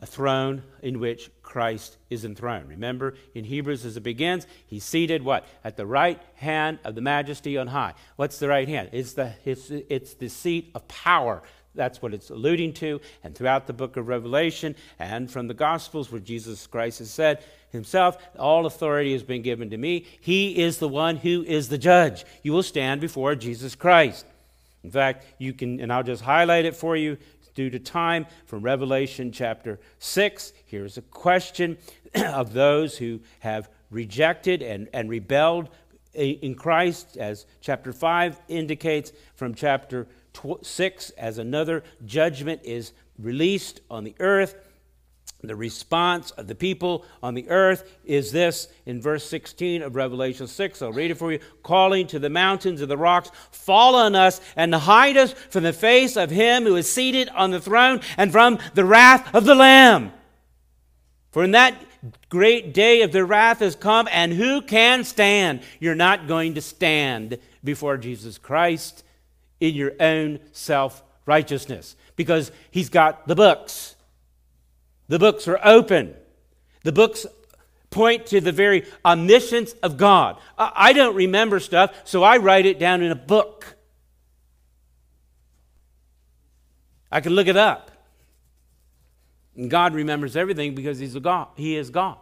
a 0.03 0.07
throne 0.07 0.62
in 0.83 0.99
which 1.01 1.31
Christ 1.51 1.97
is 2.09 2.24
enthroned. 2.24 2.68
Remember 2.68 3.14
in 3.35 3.44
Hebrews 3.44 3.85
as 3.85 3.97
it 3.97 4.02
begins, 4.02 4.47
he's 4.66 4.85
seated 4.85 5.24
what? 5.24 5.44
At 5.64 5.77
the 5.77 5.85
right 5.85 6.22
hand 6.36 6.78
of 6.85 6.94
the 6.94 7.01
majesty 7.01 7.59
on 7.59 7.66
high. 7.66 7.94
What's 8.14 8.39
the 8.39 8.47
right 8.47 8.68
hand? 8.68 8.90
It's 8.93 9.14
the, 9.14 9.32
it's, 9.44 9.68
it's 9.68 10.14
the 10.14 10.28
seat 10.28 10.70
of 10.77 10.86
power. 10.86 11.43
That's 11.74 12.01
what 12.01 12.14
it's 12.14 12.31
alluding 12.31 12.74
to. 12.74 13.01
And 13.24 13.35
throughout 13.35 13.66
the 13.66 13.72
book 13.72 13.97
of 13.97 14.06
Revelation 14.06 14.77
and 15.01 15.28
from 15.28 15.48
the 15.48 15.55
Gospels, 15.55 16.12
where 16.12 16.20
Jesus 16.20 16.68
Christ 16.68 17.01
has 17.01 17.10
said 17.10 17.43
himself, 17.70 18.16
All 18.39 18.64
authority 18.64 19.12
has 19.12 19.24
been 19.24 19.43
given 19.43 19.70
to 19.70 19.77
me. 19.77 20.06
He 20.20 20.62
is 20.62 20.78
the 20.78 20.89
one 20.89 21.16
who 21.16 21.43
is 21.43 21.68
the 21.68 21.78
judge. 21.78 22.24
You 22.44 22.52
will 22.52 22.62
stand 22.62 23.01
before 23.01 23.35
Jesus 23.35 23.74
Christ. 23.74 24.24
In 24.85 24.90
fact, 24.93 25.27
you 25.39 25.52
can, 25.52 25.81
and 25.81 25.93
I'll 25.93 26.05
just 26.05 26.22
highlight 26.22 26.64
it 26.64 26.77
for 26.77 26.97
you 26.97 27.18
due 27.55 27.70
to 27.70 27.78
time 27.78 28.27
from 28.47 28.62
Revelation 28.62 29.32
chapter 29.32 29.81
6. 29.98 30.52
Here's 30.66 30.97
a 30.97 31.02
question 31.02 31.78
of 32.14 32.52
those 32.52 32.98
who 32.98 33.20
have 33.40 33.68
rejected 33.90 34.62
and, 34.62 34.89
and 34.93 35.09
rebelled 35.09 35.68
in 36.12 36.55
Christ, 36.56 37.16
as 37.16 37.47
chapter 37.60 37.93
5 37.93 38.40
indicates, 38.48 39.12
from 39.35 39.55
chapter 39.55 40.09
6, 40.62 41.10
as 41.10 41.39
another 41.39 41.85
judgment 42.05 42.62
is 42.64 42.93
released 43.18 43.81
on 43.90 44.05
the 44.05 44.14
earth. 44.18 44.55
The 45.43 45.57
response 45.57 46.33
of 46.33 46.47
the 46.47 46.55
people 46.55 47.05
on 47.23 47.35
the 47.35 47.49
earth 47.49 47.91
is 48.05 48.31
this 48.31 48.69
in 48.85 49.01
verse 49.01 49.25
16 49.29 49.83
of 49.83 49.97
Revelation 49.97 50.47
6. 50.47 50.83
I'll 50.83 50.93
read 50.93 51.11
it 51.11 51.17
for 51.17 51.33
you. 51.33 51.39
Calling 51.62 52.07
to 52.09 52.19
the 52.19 52.29
mountains 52.29 52.83
and 52.83 52.91
the 52.91 52.99
rocks, 52.99 53.31
fall 53.51 53.95
on 53.95 54.15
us 54.15 54.41
and 54.55 54.75
hide 54.75 55.17
us 55.17 55.33
from 55.33 55.62
the 55.62 55.73
face 55.73 56.17
of 56.17 56.31
him 56.31 56.65
who 56.65 56.77
is 56.77 56.93
seated 56.93 57.31
on 57.31 57.51
the 57.51 57.61
throne 57.61 58.01
and 58.19 58.31
from 58.31 58.59
the 58.75 58.85
wrath 58.85 59.35
of 59.35 59.47
the 59.47 59.55
Lamb. 59.55 60.12
For 61.31 61.43
in 61.45 61.53
that 61.53 61.75
great 62.29 62.75
day 62.75 63.03
of 63.03 63.12
the 63.12 63.25
wrath 63.25 63.61
has 63.61 63.77
come, 63.77 64.09
and 64.11 64.33
who 64.33 64.62
can 64.62 65.05
stand? 65.05 65.62
You're 65.79 65.95
not 65.95 66.27
going 66.27 66.55
to 66.55 66.61
stand 66.61 67.39
before 67.62 67.97
Jesus 67.97 68.39
Christ 68.39 69.05
in 69.61 69.75
your 69.75 69.93
own 70.01 70.41
self 70.53 71.03
righteousness 71.27 71.97
because 72.17 72.51
he's 72.71 72.89
got 72.89 73.27
the 73.29 73.35
books. 73.35 73.97
The 75.11 75.19
books 75.19 75.49
are 75.49 75.59
open. 75.65 76.15
The 76.85 76.93
books 76.93 77.27
point 77.91 78.27
to 78.27 78.41
the 78.41 78.53
very 78.53 78.87
omniscience 79.05 79.73
of 79.82 79.97
God. 79.97 80.39
I 80.57 80.93
don't 80.93 81.16
remember 81.16 81.59
stuff, 81.59 81.93
so 82.05 82.23
I 82.23 82.37
write 82.37 82.65
it 82.65 82.78
down 82.78 83.03
in 83.03 83.11
a 83.11 83.16
book. 83.16 83.74
I 87.11 87.20
can 87.20 87.32
look 87.32 87.49
it 87.49 87.57
up. 87.57 87.91
And 89.57 89.69
God 89.69 89.95
remembers 89.95 90.37
everything 90.37 90.77
because 90.77 91.01
he's 91.01 91.16
a 91.16 91.20
God. 91.20 91.49
He 91.57 91.74
is 91.74 91.91
God. 91.91 92.19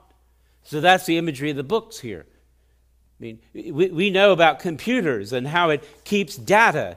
So 0.62 0.80
that's 0.80 1.04
the 1.04 1.18
imagery 1.18 1.50
of 1.50 1.58
the 1.58 1.62
books 1.62 1.98
here. 1.98 2.24
I 2.24 3.22
mean, 3.22 3.40
we, 3.52 3.90
we 3.90 4.08
know 4.08 4.32
about 4.32 4.60
computers 4.60 5.34
and 5.34 5.46
how 5.46 5.68
it 5.68 5.84
keeps 6.04 6.36
data. 6.36 6.96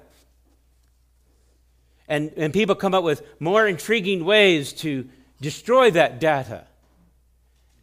And, 2.07 2.31
and 2.37 2.53
people 2.53 2.75
come 2.75 2.93
up 2.93 3.03
with 3.03 3.27
more 3.41 3.67
intriguing 3.67 4.23
ways 4.23 4.71
to 4.73 5.09
destroy 5.41 5.91
that 5.91 6.19
data. 6.19 6.65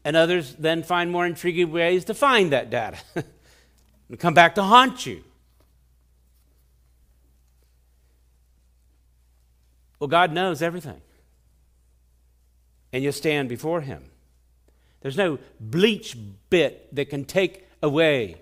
And 0.05 0.17
others 0.17 0.55
then 0.59 0.83
find 0.83 1.11
more 1.11 1.27
intriguing 1.27 1.71
ways 1.71 2.07
to 2.07 2.15
find 2.15 2.53
that 2.53 2.71
data 2.71 2.99
and 4.09 4.19
come 4.19 4.33
back 4.33 4.55
to 4.55 4.63
haunt 4.63 5.05
you. 5.05 5.23
Well, 9.99 10.09
God 10.09 10.33
knows 10.33 10.63
everything. 10.63 11.01
And 12.93 13.05
you 13.05 13.13
stand 13.13 13.49
before 13.49 13.81
Him. 13.83 14.05
There's 15.01 15.17
no 15.17 15.39
bleach 15.61 16.17
bit 16.49 16.95
that 16.95 17.11
can 17.11 17.25
take 17.25 17.67
away 17.83 18.37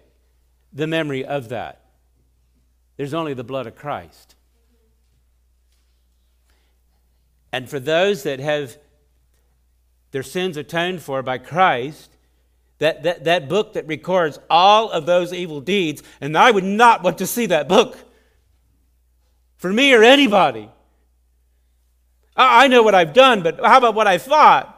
the 0.72 0.86
memory 0.86 1.24
of 1.24 1.48
that. 1.48 1.80
There's 2.96 3.14
only 3.14 3.34
the 3.34 3.44
blood 3.44 3.66
of 3.66 3.74
Christ. 3.74 4.36
And 7.52 7.68
for 7.68 7.80
those 7.80 8.22
that 8.24 8.38
have 8.38 8.76
their 10.16 10.22
sins 10.22 10.56
atoned 10.56 11.02
for 11.02 11.22
by 11.22 11.36
Christ, 11.36 12.10
that, 12.78 13.02
that, 13.02 13.24
that 13.24 13.50
book 13.50 13.74
that 13.74 13.86
records 13.86 14.38
all 14.48 14.90
of 14.90 15.04
those 15.04 15.30
evil 15.30 15.60
deeds, 15.60 16.02
and 16.22 16.38
I 16.38 16.50
would 16.50 16.64
not 16.64 17.02
want 17.02 17.18
to 17.18 17.26
see 17.26 17.44
that 17.44 17.68
book 17.68 17.98
for 19.58 19.70
me 19.70 19.92
or 19.92 20.02
anybody. 20.02 20.70
I, 22.34 22.64
I 22.64 22.68
know 22.68 22.82
what 22.82 22.94
I've 22.94 23.12
done, 23.12 23.42
but 23.42 23.60
how 23.62 23.76
about 23.76 23.94
what 23.94 24.06
I 24.06 24.16
thought? 24.16 24.72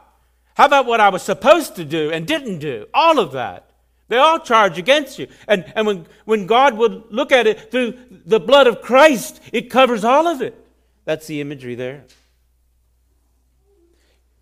How 0.55 0.65
about 0.65 0.85
what 0.85 0.99
I 0.99 1.07
was 1.07 1.23
supposed 1.23 1.77
to 1.77 1.85
do 1.85 2.11
and 2.11 2.27
didn't 2.27 2.59
do? 2.59 2.87
All 2.93 3.17
of 3.17 3.31
that. 3.31 3.71
They 4.09 4.17
all 4.17 4.41
charge 4.41 4.77
against 4.77 5.19
you. 5.19 5.27
And, 5.47 5.71
and 5.73 5.87
when, 5.87 6.05
when 6.25 6.47
God 6.47 6.75
would 6.75 7.03
look 7.11 7.31
at 7.31 7.47
it 7.47 7.71
through 7.71 7.97
the 8.25 8.41
blood 8.41 8.67
of 8.67 8.81
Christ, 8.81 9.39
it 9.53 9.69
covers 9.69 10.03
all 10.03 10.27
of 10.27 10.41
it. 10.41 10.61
That's 11.05 11.27
the 11.27 11.39
imagery 11.39 11.75
there 11.75 12.03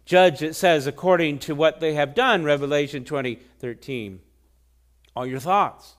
judge, 0.07 0.41
it 0.41 0.55
says, 0.55 0.87
according 0.87 1.37
to 1.39 1.53
what 1.53 1.79
they 1.79 1.93
have 1.93 2.15
done, 2.15 2.43
Revelation 2.43 3.03
20 3.03 3.35
13. 3.59 4.21
All 5.15 5.25
your 5.25 5.39
thoughts, 5.39 5.95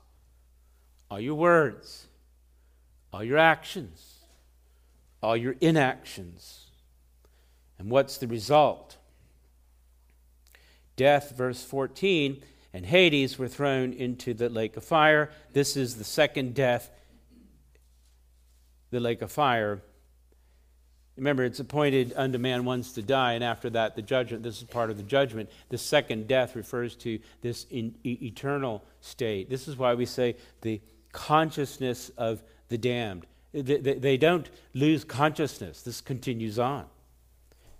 all 1.10 1.20
your 1.20 1.34
words, 1.34 2.06
all 3.12 3.22
your 3.22 3.38
actions, 3.38 4.18
all 5.22 5.36
your 5.36 5.56
inactions. 5.60 6.66
And 7.78 7.90
what's 7.90 8.16
the 8.18 8.26
result? 8.26 8.96
Death, 10.96 11.36
verse 11.36 11.62
14, 11.62 12.42
and 12.72 12.86
Hades 12.86 13.38
were 13.38 13.48
thrown 13.48 13.92
into 13.92 14.34
the 14.34 14.48
lake 14.48 14.76
of 14.76 14.84
fire. 14.84 15.30
This 15.52 15.76
is 15.76 15.96
the 15.96 16.04
second 16.04 16.54
death, 16.54 16.90
the 18.90 19.00
lake 19.00 19.22
of 19.22 19.30
fire. 19.30 19.82
Remember, 21.18 21.44
it's 21.44 21.58
appointed 21.58 22.12
unto 22.16 22.38
man 22.38 22.64
once 22.64 22.92
to 22.92 23.02
die, 23.02 23.32
and 23.32 23.42
after 23.42 23.68
that, 23.70 23.96
the 23.96 24.02
judgment. 24.02 24.44
This 24.44 24.58
is 24.58 24.64
part 24.64 24.88
of 24.88 24.96
the 24.96 25.02
judgment. 25.02 25.50
The 25.68 25.78
second 25.78 26.28
death 26.28 26.54
refers 26.54 26.94
to 26.96 27.18
this 27.42 27.66
in, 27.70 27.96
e- 28.04 28.18
eternal 28.22 28.84
state. 29.00 29.50
This 29.50 29.66
is 29.66 29.76
why 29.76 29.94
we 29.94 30.06
say 30.06 30.36
the 30.62 30.80
consciousness 31.12 32.10
of 32.16 32.42
the 32.68 32.78
damned. 32.78 33.26
They, 33.52 33.78
they, 33.78 33.94
they 33.94 34.16
don't 34.16 34.48
lose 34.74 35.02
consciousness, 35.02 35.82
this 35.82 36.00
continues 36.00 36.58
on. 36.58 36.86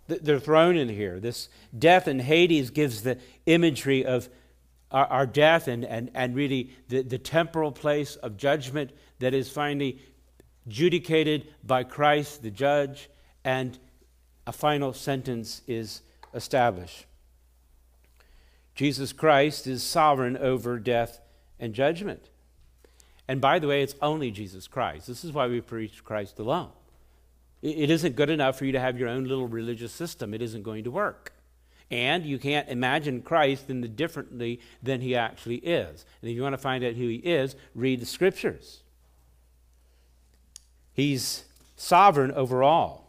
They're 0.09 0.41
thrown 0.41 0.77
in 0.77 0.89
here. 0.89 1.21
This 1.21 1.49
death 1.79 2.09
in 2.09 2.19
Hades 2.19 2.71
gives 2.71 3.03
the 3.03 3.19
imagery 3.47 4.05
of 4.05 4.29
our, 4.91 5.07
our 5.07 5.27
death 5.27 5.69
and, 5.69 5.85
and, 5.85 6.11
and 6.15 6.35
really 6.35 6.71
the, 6.89 7.03
the 7.03 7.19
temporal 7.19 7.71
place 7.71 8.17
of 8.17 8.37
judgment 8.37 8.91
that 9.19 9.35
is 9.35 9.51
finally 9.51 10.01
judicated 10.67 11.47
by 11.63 11.85
Christ, 11.85 12.43
the 12.43 12.51
judge 12.51 13.11
and 13.49 13.79
a 14.47 14.53
final 14.53 14.93
sentence 14.93 15.63
is 15.67 16.03
established. 16.35 17.07
Jesus 18.75 19.15
Christ 19.15 19.67
is 19.67 19.83
sovereign 19.83 20.37
over 20.37 20.79
death 20.79 21.23
and 21.59 21.73
judgment. 21.73 22.29
And 23.27 23.41
by 23.41 23.59
the 23.59 23.67
way, 23.67 23.83
it's 23.83 23.95
only 24.03 24.31
Jesus 24.31 24.69
Christ. 24.69 25.07
This 25.07 25.25
is 25.25 25.33
why 25.33 25.47
we 25.47 25.63
preach 25.63 26.05
Christ 26.05 26.39
alone. 26.39 26.73
It 27.63 27.89
isn't 27.89 28.17
good 28.17 28.29
enough 28.29 28.59
for 28.59 28.67
you 28.67 28.73
to 28.73 28.81
have 28.81 28.99
your 28.99 29.09
own 29.09 29.25
little 29.25 29.49
religious 29.49 29.93
system, 29.93 30.35
it 30.35 30.43
isn't 30.43 30.63
going 30.63 30.85
to 30.85 30.91
work. 30.91 31.33
And 31.91 32.27
you 32.27 32.39
can't 32.39 32.69
imagine 32.69 33.23
Christ 33.23 33.71
in 33.71 33.81
the 33.81 33.89
differently 33.89 34.61
than 34.83 35.01
he 35.01 35.17
actually 35.17 35.57
is. 35.57 36.05
And 36.21 36.31
if 36.31 36.37
you 36.37 36.43
want 36.43 36.53
to 36.53 36.59
find 36.59 36.85
out 36.85 36.97
who 36.97 37.09
he 37.09 37.17
is, 37.17 37.57
read 37.75 38.01
the 38.01 38.07
scriptures. 38.07 38.83
He's 40.93 41.45
sovereign 41.77 42.33
over 42.33 42.63
all. 42.63 43.08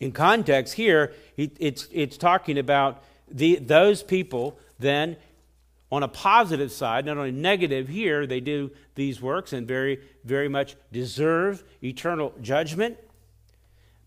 In 0.00 0.12
context 0.12 0.74
here, 0.74 1.12
it's, 1.36 1.88
it's 1.92 2.16
talking 2.16 2.58
about 2.58 3.02
the, 3.30 3.56
those 3.56 4.02
people 4.02 4.58
then 4.78 5.16
on 5.90 6.02
a 6.02 6.08
positive 6.08 6.70
side, 6.70 7.06
not 7.06 7.16
only 7.16 7.32
negative 7.32 7.88
here, 7.88 8.26
they 8.26 8.40
do 8.40 8.70
these 8.94 9.22
works 9.22 9.52
and 9.52 9.66
very, 9.66 10.00
very 10.24 10.48
much 10.48 10.76
deserve 10.92 11.64
eternal 11.82 12.34
judgment. 12.42 12.98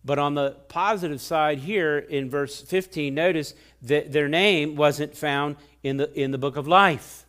But 0.06 0.20
on 0.20 0.36
the 0.36 0.52
positive 0.68 1.22
side 1.22 1.60
here 1.60 1.98
in 1.98 2.30
verse 2.30 2.62
15, 2.62 3.14
notice 3.14 3.54
that 3.82 4.12
their 4.12 4.28
name 4.28 4.76
wasn't 4.76 5.16
found 5.16 5.58
in 5.84 5.98
the, 5.98 6.12
in 6.20 6.32
the 6.32 6.38
book 6.38 6.56
of 6.56 6.68
life. 6.68 7.26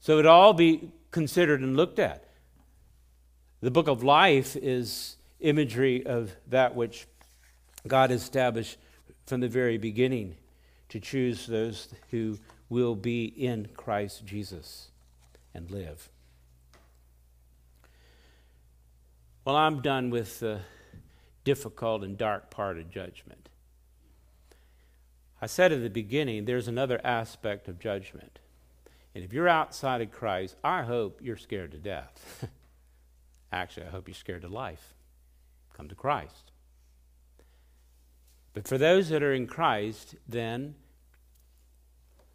So 0.00 0.18
it 0.18 0.26
all 0.26 0.52
be 0.52 0.90
considered 1.10 1.60
and 1.60 1.76
looked 1.76 1.98
at. 1.98 2.24
The 3.60 3.70
book 3.70 3.88
of 3.88 4.04
life 4.04 4.56
is 4.56 5.16
imagery 5.40 6.04
of 6.04 6.34
that 6.48 6.74
which 6.74 7.06
God 7.86 8.10
established 8.10 8.78
from 9.26 9.40
the 9.40 9.48
very 9.48 9.78
beginning 9.78 10.36
to 10.88 11.00
choose 11.00 11.46
those 11.46 11.88
who 12.10 12.38
will 12.68 12.94
be 12.94 13.24
in 13.24 13.68
Christ 13.76 14.24
Jesus 14.24 14.88
and 15.54 15.70
live. 15.70 16.08
Well, 19.44 19.56
I'm 19.56 19.80
done 19.80 20.10
with 20.10 20.40
the 20.40 20.60
difficult 21.44 22.04
and 22.04 22.18
dark 22.18 22.50
part 22.50 22.78
of 22.78 22.90
judgment. 22.90 23.48
I 25.40 25.46
said 25.46 25.72
at 25.72 25.82
the 25.82 25.88
beginning, 25.88 26.44
there's 26.44 26.68
another 26.68 27.00
aspect 27.04 27.68
of 27.68 27.78
judgment. 27.78 28.40
And 29.14 29.24
if 29.24 29.32
you're 29.32 29.48
outside 29.48 30.00
of 30.00 30.10
Christ, 30.10 30.56
I 30.62 30.82
hope 30.82 31.20
you're 31.22 31.36
scared 31.36 31.72
to 31.72 31.78
death. 31.78 32.46
Actually, 33.52 33.86
I 33.86 33.90
hope 33.90 34.08
you're 34.08 34.14
scared 34.14 34.42
to 34.42 34.48
life. 34.48 34.94
Come 35.78 35.88
to 35.88 35.94
Christ. 35.94 36.50
But 38.52 38.66
for 38.66 38.76
those 38.76 39.08
that 39.08 39.22
are 39.22 39.32
in 39.32 39.46
Christ, 39.46 40.16
then 40.28 40.74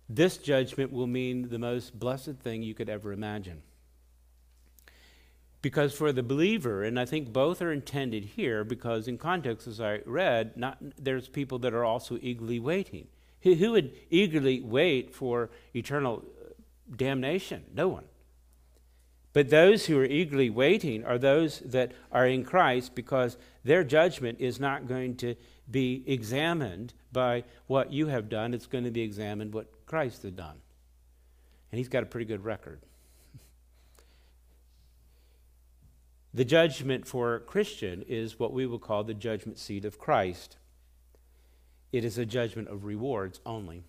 this 0.08 0.38
judgment 0.38 0.92
will 0.92 1.08
mean 1.08 1.50
the 1.50 1.60
most 1.60 2.00
blessed 2.00 2.38
thing 2.42 2.64
you 2.64 2.74
could 2.74 2.90
ever 2.90 3.12
imagine. 3.12 3.62
Because 5.62 5.94
for 5.94 6.12
the 6.12 6.24
believer, 6.24 6.84
and 6.84 7.00
I 7.00 7.06
think 7.06 7.34
both 7.34 7.62
are 7.62 7.72
intended 7.72 8.24
here, 8.24 8.64
because 8.64 9.08
in 9.08 9.18
context, 9.18 9.68
as 9.68 9.82
I 9.82 10.00
read, 10.06 10.58
not, 10.58 10.78
there's 10.98 11.28
people 11.28 11.60
that 11.60 11.74
are 11.74 11.86
also 11.86 12.18
eagerly 12.22 12.60
waiting. 12.60 13.08
Who, 13.42 13.56
who 13.56 13.72
would 13.72 13.94
eagerly 14.10 14.62
wait 14.62 15.14
for 15.14 15.50
eternal 15.76 16.24
uh, 16.42 16.54
damnation? 16.96 17.66
No 17.74 17.90
one. 17.90 18.06
But 19.34 19.50
those 19.50 19.88
who 19.88 20.00
are 20.00 20.06
eagerly 20.06 20.52
waiting 20.52 21.04
are 21.04 21.18
those 21.18 21.60
that 21.62 21.92
are 22.12 22.28
in 22.28 22.44
Christ 22.44 22.94
because 22.94 23.36
their 23.64 23.84
judgment 23.84 24.40
is 24.40 24.60
not 24.60 24.88
going 24.88 25.16
to 25.18 25.36
be 25.70 26.04
examined 26.06 26.94
by 27.12 27.44
what 27.66 27.92
you 27.92 28.08
have 28.08 28.30
done, 28.30 28.54
it's 28.54 28.68
going 28.68 28.84
to 28.84 28.92
be 28.92 29.02
examined 29.02 29.54
what 29.54 29.86
Christ 29.88 30.22
has 30.24 30.32
done. 30.34 30.58
And 31.72 31.80
he's 31.80 31.90
got 31.90 32.04
a 32.04 32.06
pretty 32.06 32.26
good 32.26 32.44
record. 32.44 32.82
The 36.36 36.46
judgment 36.46 37.06
for 37.06 37.36
a 37.36 37.40
Christian 37.40 38.04
is 38.08 38.40
what 38.40 38.54
we 38.54 38.66
will 38.66 38.80
call 38.80 39.04
the 39.04 39.14
judgment 39.14 39.60
seat 39.60 39.86
of 39.86 40.00
Christ. 40.00 40.58
It 41.92 42.04
is 42.04 42.18
a 42.18 42.26
judgment 42.26 42.70
of 42.70 42.86
rewards 42.86 43.40
only. 43.46 43.84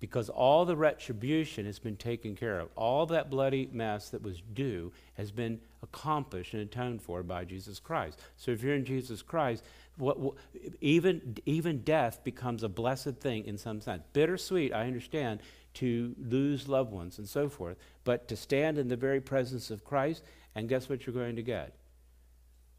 Because 0.00 0.28
all 0.28 0.64
the 0.64 0.76
retribution 0.76 1.66
has 1.66 1.78
been 1.78 1.96
taken 1.96 2.36
care 2.36 2.60
of. 2.60 2.68
All 2.76 3.06
that 3.06 3.30
bloody 3.30 3.68
mess 3.72 4.10
that 4.10 4.22
was 4.22 4.40
due 4.54 4.92
has 5.14 5.32
been 5.32 5.60
accomplished 5.82 6.54
and 6.54 6.62
atoned 6.62 7.02
for 7.02 7.22
by 7.22 7.44
Jesus 7.44 7.80
Christ. 7.80 8.20
So 8.36 8.52
if 8.52 8.62
you're 8.62 8.74
in 8.74 8.84
Jesus 8.84 9.22
Christ, 9.22 9.64
what, 9.96 10.20
what, 10.20 10.34
even, 10.80 11.36
even 11.46 11.82
death 11.82 12.22
becomes 12.22 12.62
a 12.62 12.68
blessed 12.68 13.16
thing 13.16 13.44
in 13.46 13.58
some 13.58 13.80
sense. 13.80 14.04
Bittersweet, 14.12 14.72
I 14.72 14.86
understand, 14.86 15.40
to 15.74 16.14
lose 16.18 16.68
loved 16.68 16.92
ones 16.92 17.18
and 17.18 17.28
so 17.28 17.48
forth, 17.48 17.76
but 18.04 18.28
to 18.28 18.36
stand 18.36 18.78
in 18.78 18.88
the 18.88 18.96
very 18.96 19.20
presence 19.20 19.70
of 19.70 19.84
Christ 19.84 20.22
and 20.54 20.68
guess 20.68 20.88
what 20.88 21.06
you're 21.06 21.14
going 21.14 21.36
to 21.36 21.42
get? 21.42 21.74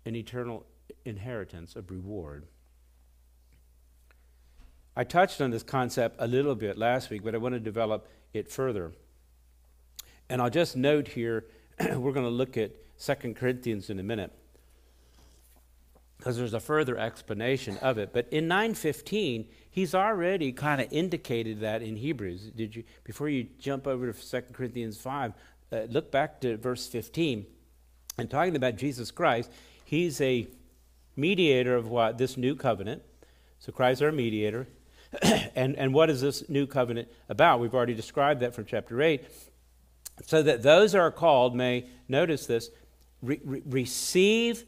An 0.06 0.16
eternal 0.16 0.66
inheritance 1.06 1.76
of 1.76 1.92
reward. 1.92 2.46
I 5.00 5.06
touched 5.06 5.40
on 5.40 5.50
this 5.50 5.64
concept 5.64 6.18
a 6.20 6.28
little 6.28 6.56
bit 6.56 6.78
last 6.78 7.10
week, 7.10 7.24
but 7.24 7.34
I 7.34 7.38
want 7.38 7.54
to 7.54 7.60
develop 7.62 8.06
it 8.34 8.52
further. 8.52 8.92
And 10.28 10.42
I'll 10.42 10.50
just 10.50 10.76
note 10.76 11.08
here, 11.08 11.46
we're 11.80 12.12
going 12.12 12.26
to 12.26 12.30
look 12.30 12.58
at 12.58 12.72
2 13.00 13.34
Corinthians 13.34 13.90
in 13.90 13.98
a 13.98 14.04
minute 14.04 14.30
because 16.18 16.36
there's 16.36 16.54
a 16.54 16.60
further 16.60 16.98
explanation 16.98 17.78
of 17.78 17.98
it. 17.98 18.12
But 18.12 18.28
in 18.30 18.50
915, 18.50 19.48
he's 19.72 19.96
already 19.96 20.52
kind 20.52 20.82
of 20.82 20.92
indicated 20.92 21.62
that 21.62 21.82
in 21.82 21.96
Hebrews. 21.96 22.52
Did 22.54 22.76
you 22.76 22.84
before 23.06 23.30
you 23.30 23.48
jump 23.58 23.88
over 23.88 24.12
to 24.12 24.30
2 24.30 24.42
Corinthians 24.52 24.98
5, 24.98 25.34
uh, 25.72 25.78
look 25.88 26.12
back 26.12 26.42
to 26.42 26.58
verse 26.58 26.90
15 26.90 27.46
and 28.18 28.30
talking 28.30 28.58
about 28.58 28.76
Jesus 28.76 29.12
Christ, 29.12 29.50
he's 29.86 30.20
a 30.20 30.50
mediator 31.16 31.78
of 31.78 31.88
what? 31.88 32.18
This 32.18 32.36
new 32.36 32.54
covenant. 32.54 33.02
So 33.60 33.72
Christ 33.72 34.00
is 34.00 34.02
our 34.04 34.12
mediator. 34.12 34.68
and, 35.56 35.76
and 35.76 35.94
what 35.94 36.10
is 36.10 36.22
this 36.22 36.48
new 36.50 36.68
covenant 36.68 37.08
about? 37.28 37.60
We've 37.60 37.74
already 37.74 37.94
described 37.94 38.42
that 38.42 38.54
from 38.54 38.66
chapter 38.66 39.02
8. 39.02 39.24
So 40.26 40.44
that 40.44 40.62
those 40.62 40.96
are 40.96 41.12
called 41.12 41.56
may, 41.56 41.86
notice 42.08 42.46
this, 42.46 42.70
re- 43.22 43.40
re- 43.44 43.64
receive, 43.66 44.66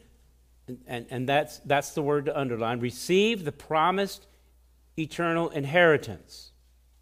and, 0.87 1.05
and 1.09 1.27
that's, 1.27 1.59
that's 1.59 1.91
the 1.91 2.01
word 2.01 2.25
to 2.25 2.39
underline, 2.39 2.79
receive 2.79 3.43
the 3.43 3.51
promised 3.51 4.27
eternal 4.97 5.49
inheritance. 5.49 6.51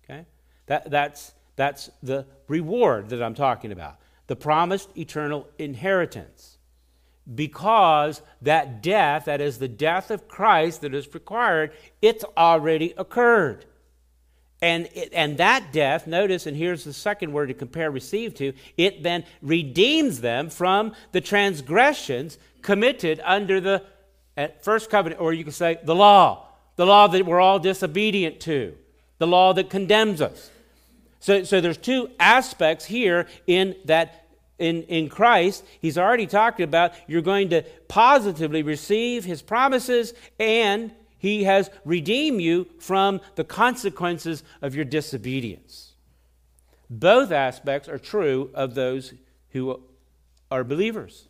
Okay? 0.04 0.26
That, 0.66 0.90
that's, 0.90 1.34
that's 1.56 1.90
the 2.02 2.26
reward 2.48 3.10
that 3.10 3.22
I'm 3.22 3.36
talking 3.36 3.72
about 3.72 4.00
the 4.28 4.36
promised 4.36 4.96
eternal 4.96 5.50
inheritance. 5.58 6.59
Because 7.34 8.22
that 8.42 8.82
death, 8.82 9.26
that 9.26 9.42
is 9.42 9.60
the 9.60 9.68
death 9.68 10.10
of 10.10 10.28
Christ 10.28 10.82
that 10.82 10.96
is 10.96 11.14
required, 11.14 11.72
it's 12.02 12.26
already 12.36 12.94
occurred. 12.98 13.66
And, 14.62 14.88
and 15.14 15.38
that 15.38 15.72
death, 15.72 16.06
notice, 16.06 16.46
and 16.46 16.58
here's 16.58 16.84
the 16.84 16.92
second 16.92 17.32
word 17.32 17.48
to 17.48 17.54
compare 17.54 17.92
receive 17.92 18.34
to, 18.36 18.54
it 18.78 19.04
then 19.04 19.24
redeems 19.42 20.20
them 20.20 20.50
from 20.50 20.94
the 21.14 21.22
transgressions 21.22 22.38
committed 22.62 23.22
under 23.24 23.62
the 23.62 23.84
first 24.62 24.90
covenant, 24.90 25.22
or 25.22 25.34
you 25.34 25.46
could 25.46 25.54
say 25.54 25.80
the 25.84 25.96
law, 25.96 26.48
the 26.76 26.86
law 26.86 27.08
that 27.08 27.26
we're 27.26 27.40
all 27.40 27.60
disobedient 27.60 28.40
to, 28.42 28.76
the 29.18 29.28
law 29.28 29.54
that 29.54 29.70
condemns 29.70 30.22
us. 30.22 30.50
So, 31.22 31.44
so 31.44 31.62
there's 31.62 31.78
two 31.78 32.10
aspects 32.20 32.86
here 32.86 33.28
in 33.48 33.76
that 33.86 34.19
in, 34.60 34.84
in 34.84 35.10
Christ, 35.10 35.66
he's 35.80 35.98
already 35.98 36.28
talked 36.28 36.60
about 36.60 36.94
you're 37.08 37.22
going 37.22 37.50
to 37.50 37.64
positively 37.88 38.62
receive 38.62 39.26
his 39.26 39.42
promises 39.42 40.14
and 40.40 40.92
he 41.18 41.44
has 41.44 41.70
redeemed 41.84 42.42
you 42.42 42.68
from 42.80 43.22
the 43.36 43.44
consequences 43.44 44.44
of 44.62 44.76
your 44.76 44.86
disobedience. 44.86 45.94
Both 46.90 47.32
aspects 47.32 47.90
are 47.90 48.00
true 48.00 48.52
of 48.54 48.74
those 48.74 49.14
who 49.50 49.82
are 50.50 50.64
believers, 50.64 51.28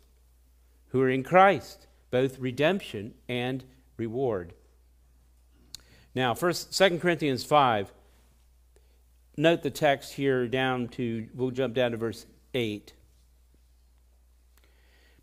who 0.88 1.00
are 1.00 1.10
in 1.10 1.22
Christ, 1.22 1.86
both 2.10 2.38
redemption 2.38 3.14
and 3.28 3.64
reward. 3.96 4.54
Now, 6.14 6.34
first, 6.34 6.76
2 6.76 6.98
Corinthians 6.98 7.44
5 7.44 7.92
note 9.36 9.62
the 9.62 9.70
text 9.70 10.12
here 10.14 10.46
down 10.46 10.88
to, 10.88 11.28
we'll 11.34 11.50
jump 11.50 11.74
down 11.74 11.92
to 11.92 11.96
verse 11.96 12.26
8. 12.54 12.92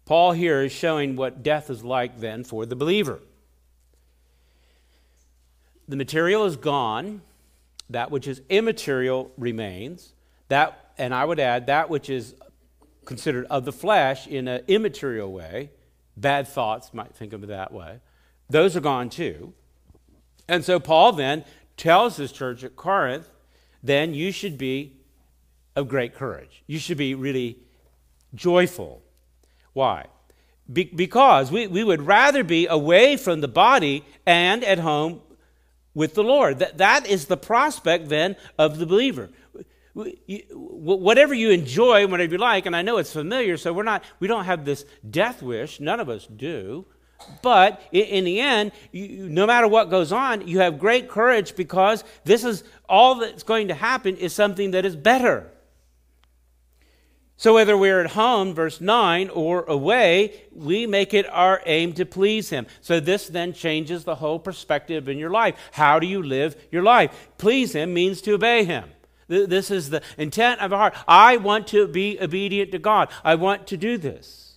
Paul 0.08 0.32
here 0.32 0.64
is 0.64 0.72
showing 0.72 1.18
what 1.18 1.44
death 1.44 1.70
is 1.70 1.84
like 1.84 2.22
then 2.22 2.46
for 2.46 2.66
the 2.66 2.78
believer. 2.78 3.20
The 5.90 5.98
material 5.98 6.46
is 6.46 6.56
gone, 6.56 7.22
that 7.90 8.10
which 8.10 8.26
is 8.26 8.42
immaterial 8.48 9.32
remains. 9.38 10.14
That, 10.48 10.94
and 10.98 11.14
I 11.14 11.26
would 11.26 11.42
add, 11.42 11.66
that 11.66 11.90
which 11.90 12.10
is 12.10 12.36
considered 13.04 13.48
of 13.50 13.66
the 13.66 13.74
flesh 13.74 14.28
in 14.28 14.48
an 14.48 14.64
immaterial 14.70 15.30
way, 15.30 15.72
bad 16.16 16.48
thoughts, 16.48 16.94
might 16.94 17.14
think 17.14 17.34
of 17.34 17.44
it 17.44 17.48
that 17.48 17.74
way, 17.74 18.00
those 18.50 18.78
are 18.78 18.82
gone 18.82 19.10
too. 19.10 19.54
And 20.48 20.64
so 20.64 20.80
Paul 20.80 21.12
then 21.12 21.44
tells 21.76 22.16
his 22.16 22.32
church 22.32 22.64
at 22.64 22.78
Corinth 22.78 23.30
then 23.84 24.14
you 24.14 24.32
should 24.32 24.58
be 24.58 24.94
of 25.76 25.90
great 25.90 26.16
courage. 26.16 26.64
You 26.66 26.80
should 26.80 26.98
be 26.98 27.14
really 27.14 27.58
joyful. 28.34 29.02
Why? 29.78 30.08
Be- 30.74 30.86
because 30.86 31.52
we, 31.52 31.68
we 31.68 31.84
would 31.84 32.02
rather 32.02 32.44
be 32.44 32.66
away 32.66 33.16
from 33.16 33.42
the 33.42 33.48
body 33.48 34.04
and 34.26 34.64
at 34.64 34.80
home 34.80 35.22
with 35.94 36.16
the 36.16 36.24
Lord. 36.24 36.58
That, 36.58 36.80
that 36.80 37.06
is 37.06 37.26
the 37.26 37.38
prospect 37.38 38.10
then 38.10 38.38
of 38.58 38.80
the 38.80 38.88
believer. 38.88 39.30
Whatever 39.94 41.36
you 41.36 41.52
enjoy, 41.52 42.08
whatever 42.08 42.32
you 42.32 42.40
like, 42.40 42.66
and 42.66 42.76
I 42.76 42.82
know 42.82 42.98
it's 42.98 43.14
familiar, 43.14 43.56
so 43.56 43.72
we're 43.72 43.84
not, 43.84 44.04
we 44.20 44.28
don't 44.28 44.46
have 44.46 44.66
this 44.66 44.84
death 45.08 45.44
wish. 45.44 45.80
None 45.80 46.00
of 46.00 46.10
us 46.10 46.26
do. 46.26 46.88
But 47.44 47.80
in 47.92 48.26
the 48.26 48.40
end, 48.40 48.72
you, 48.92 49.30
no 49.30 49.46
matter 49.46 49.68
what 49.68 49.92
goes 49.92 50.12
on, 50.12 50.48
you 50.48 50.58
have 50.58 50.80
great 50.80 51.08
courage 51.08 51.56
because 51.56 52.04
this 52.24 52.44
is 52.44 52.64
all 52.90 53.20
that's 53.20 53.44
going 53.44 53.68
to 53.68 53.76
happen 53.76 54.18
is 54.18 54.34
something 54.34 54.72
that 54.72 54.86
is 54.86 54.96
better. 54.96 55.52
So 57.40 57.54
whether 57.54 57.78
we're 57.78 58.02
at 58.02 58.12
home, 58.12 58.56
verse 58.56 58.82
9, 58.82 59.30
or 59.30 59.64
away, 59.66 60.42
we 60.52 60.88
make 60.88 61.14
it 61.14 61.30
our 61.30 61.62
aim 61.68 61.94
to 61.94 62.06
please 62.06 62.50
Him. 62.50 62.66
So 62.82 63.00
this 63.00 63.28
then 63.28 63.54
changes 63.54 64.04
the 64.04 64.16
whole 64.16 64.40
perspective 64.40 65.08
in 65.08 65.20
your 65.20 65.30
life. 65.30 65.56
How 65.74 66.00
do 66.00 66.08
you 66.08 66.24
live 66.24 66.56
your 66.72 66.82
life? 66.82 67.30
Please 67.38 67.74
Him 67.74 67.94
means 67.94 68.22
to 68.22 68.34
obey 68.34 68.64
Him. 68.66 68.90
This 69.28 69.70
is 69.70 69.92
the 69.92 70.02
intent 70.18 70.62
of 70.62 70.74
our 70.74 70.80
heart. 70.80 70.96
I 71.08 71.38
want 71.38 71.68
to 71.68 71.88
be 71.88 72.18
obedient 72.20 72.72
to 72.72 72.80
God. 72.80 73.10
I 73.24 73.36
want 73.36 73.68
to 73.68 73.78
do 73.78 73.98
this. 73.98 74.56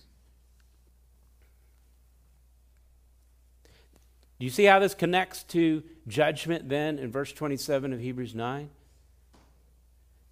Do 4.39 4.45
you 4.45 4.49
see 4.49 4.63
how 4.63 4.79
this 4.79 4.95
connects 4.95 5.43
to 5.43 5.83
judgment 6.07 6.67
then 6.67 6.97
in 6.97 7.11
verse 7.11 7.31
27 7.31 7.93
of 7.93 7.99
Hebrews 7.99 8.33
9? 8.33 8.71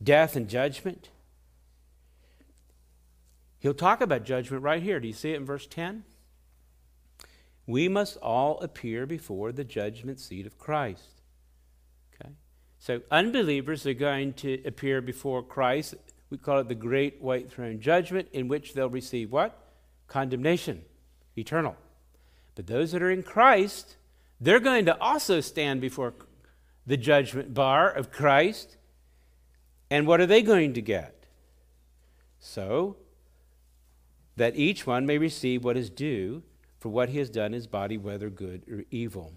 Death 0.02 0.36
and 0.36 0.48
judgment. 0.48 1.10
He'll 3.60 3.74
talk 3.74 4.02
about 4.02 4.24
judgment 4.24 4.64
right 4.64 4.82
here. 4.82 5.00
Do 5.00 5.08
you 5.08 5.14
see 5.14 5.34
it 5.34 5.36
in 5.36 5.46
verse 5.46 5.68
10? 5.68 6.04
We 7.68 7.88
must 7.88 8.18
all 8.18 8.60
appear 8.62 9.06
before 9.06 9.52
the 9.52 9.64
judgment 9.64 10.20
seat 10.20 10.48
of 10.48 10.58
Christ. 10.58 11.22
Okay? 12.16 12.32
So 12.80 13.02
unbelievers 13.12 13.86
are 13.86 13.94
going 13.94 14.34
to 14.34 14.64
appear 14.66 15.02
before 15.02 15.44
Christ. 15.44 15.96
We 16.30 16.38
call 16.38 16.60
it 16.60 16.68
the 16.68 16.76
great 16.76 17.22
white 17.22 17.52
throne 17.52 17.80
judgment, 17.80 18.30
in 18.34 18.48
which 18.48 18.74
they'll 18.74 18.90
receive 18.90 19.32
what? 19.32 19.58
Condemnation, 20.08 20.84
eternal. 21.38 21.76
But 22.56 22.68
those 22.68 22.92
that 22.94 23.04
are 23.04 23.12
in 23.12 23.24
Christ, 23.24 23.98
they're 24.40 24.60
going 24.60 24.86
to 24.86 25.00
also 25.00 25.42
stand 25.42 25.82
before 25.82 26.14
the 26.88 26.98
judgment 26.98 27.54
bar 27.54 27.92
of 27.92 28.12
Christ. 28.12 28.78
And 29.92 30.08
what 30.08 30.22
are 30.22 30.26
they 30.26 30.42
going 30.42 30.74
to 30.74 30.82
get? 30.82 31.26
So, 32.40 32.96
that 34.40 34.56
each 34.56 34.88
one 34.88 35.06
may 35.06 35.18
receive 35.18 35.66
what 35.66 35.76
is 35.76 35.90
due 35.90 36.42
for 36.80 36.88
what 36.88 37.10
he 37.10 37.18
has 37.18 37.30
done 37.30 37.48
in 37.48 37.54
his 37.54 37.68
body, 37.68 37.98
whether 37.98 38.30
good 38.30 38.64
or 38.72 38.86
evil. 38.90 39.34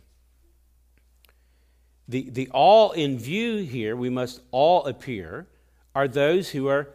The, 2.07 2.31
the 2.31 2.49
all 2.53 2.93
in 2.93 3.19
view 3.19 3.65
here, 3.65 3.97
we 3.97 4.11
must 4.11 4.41
all 4.53 4.85
appear, 4.87 5.49
are 5.93 6.07
those 6.07 6.51
who 6.51 6.69
are 6.69 6.91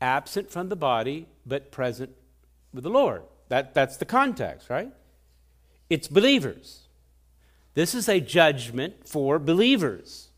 absent 0.00 0.50
from 0.50 0.68
the 0.68 0.74
body 0.74 1.28
but 1.46 1.70
present 1.70 2.10
with 2.72 2.82
the 2.82 2.90
Lord. 2.90 3.22
That, 3.50 3.72
that's 3.72 3.98
the 3.98 4.04
context, 4.04 4.68
right? 4.68 4.90
It's 5.88 6.08
believers. 6.08 6.88
This 7.74 7.94
is 7.94 8.08
a 8.08 8.18
judgment 8.18 9.08
for 9.08 9.38
believers. 9.38 10.30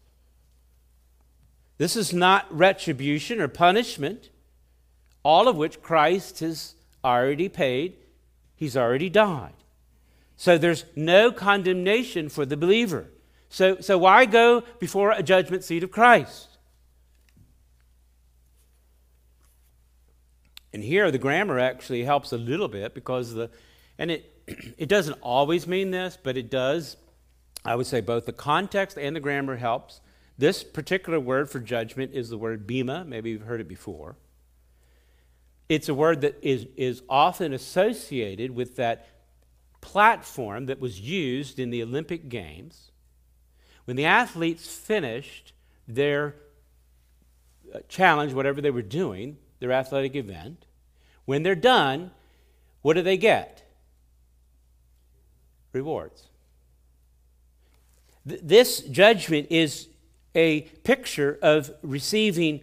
This 1.79 1.97
is 1.97 2.13
not 2.13 2.47
retribution 2.55 3.41
or 3.41 3.49
punishment, 3.49 4.29
all 5.23 5.49
of 5.49 5.57
which 5.57 5.81
Christ 5.81 6.41
has 6.41 6.76
already 7.07 7.49
paid, 7.49 7.97
he's 8.57 8.77
already 8.77 9.09
died. 9.09 9.55
So 10.37 10.59
there's 10.59 10.85
no 10.95 11.33
condemnation 11.33 12.29
for 12.29 12.45
the 12.45 12.57
believer. 12.57 13.07
So, 13.49 13.81
so 13.81 13.97
why 13.97 14.27
go 14.27 14.63
before 14.79 15.13
a 15.13 15.23
judgment 15.23 15.65
seat 15.65 15.83
of 15.83 15.91
Christ? 15.91 16.49
And 20.73 20.85
here 20.85 21.11
the 21.11 21.19
grammar 21.19 21.59
actually 21.59 22.05
helps 22.05 22.33
a 22.33 22.37
little 22.37 22.69
bit 22.69 22.93
because 22.93 23.33
the, 23.33 23.51
and 23.99 24.11
it, 24.11 24.31
it 24.77 24.89
doesn't 24.91 25.19
always 25.23 25.67
mean 25.67 25.91
this, 25.91 26.19
but 26.23 26.37
it 26.37 26.51
does. 26.51 26.99
I 27.65 27.77
would 27.77 27.87
say 27.87 28.03
both 28.03 28.27
the 28.27 28.33
context 28.33 28.99
and 28.99 29.17
the 29.17 29.21
grammar 29.21 29.57
helps. 29.57 30.01
This 30.37 30.63
particular 30.63 31.19
word 31.19 31.49
for 31.49 31.61
judgment 31.61 32.13
is 32.13 32.29
the 32.29 32.37
word 32.37 32.67
bema. 32.67 33.05
Maybe 33.07 33.31
you've 33.31 33.43
heard 33.43 33.63
it 33.63 33.69
before. 33.69 34.17
It's 35.69 35.89
a 35.89 35.95
word 35.95 36.21
that 36.21 36.39
is, 36.43 36.67
is 36.77 37.03
often 37.09 37.53
associated 37.53 38.53
with 38.53 38.77
that 38.77 39.09
platform 39.81 40.67
that 40.67 40.81
was 40.81 41.01
used 41.01 41.59
in 41.59 41.71
the 41.71 41.83
Olympic 41.83 42.29
Games. 42.29 42.91
When 43.85 43.97
the 43.97 44.05
athletes 44.05 44.67
finished 44.67 45.53
their 45.89 46.37
uh, 47.73 47.81
challenge, 47.89 48.33
whatever 48.33 48.61
they 48.61 48.71
were 48.71 48.83
doing, 48.83 49.39
their 49.61 49.73
athletic 49.73 50.15
event, 50.15 50.67
when 51.25 51.43
they're 51.43 51.55
done, 51.55 52.11
what 52.83 52.95
do 52.95 53.03
they 53.03 53.17
get? 53.17 53.63
Rewards. 55.73 56.29
Th- 58.29 58.41
this 58.43 58.81
judgment 58.81 59.49
is 59.51 59.89
a 60.35 60.63
picture 60.85 61.39
of 61.43 61.71
receiving 61.83 62.61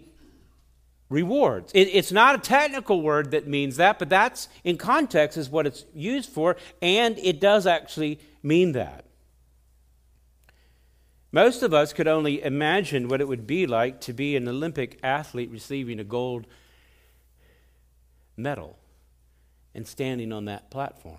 rewards. 1.14 1.72
It, 1.76 1.90
it's 1.94 2.12
not 2.12 2.36
a 2.36 2.40
technical 2.40 3.02
word 3.02 3.32
that 3.32 3.48
means 3.48 3.78
that, 3.78 4.00
but 4.00 4.10
that's 4.10 4.50
in 4.64 4.78
context 4.78 5.38
is 5.38 5.50
what 5.50 5.68
it's 5.68 5.86
used 5.94 6.30
for, 6.30 6.58
and 6.82 7.18
it 7.20 7.40
does 7.40 7.68
actually 7.68 8.20
mean 8.42 8.72
that. 8.72 9.06
Most 11.32 11.64
of 11.64 11.74
us 11.74 11.94
could 11.94 12.08
only 12.08 12.42
imagine 12.44 13.08
what 13.08 13.22
it 13.22 13.28
would 13.28 13.48
be 13.48 13.66
like 13.68 14.02
to 14.02 14.14
be 14.14 14.36
an 14.36 14.48
Olympic 14.48 15.00
athlete 15.04 15.52
receiving 15.52 16.00
a 16.00 16.04
gold 16.04 16.48
medal 18.36 18.78
and 19.76 19.88
standing 19.88 20.34
on 20.34 20.46
that 20.46 20.72
platform. 20.72 21.18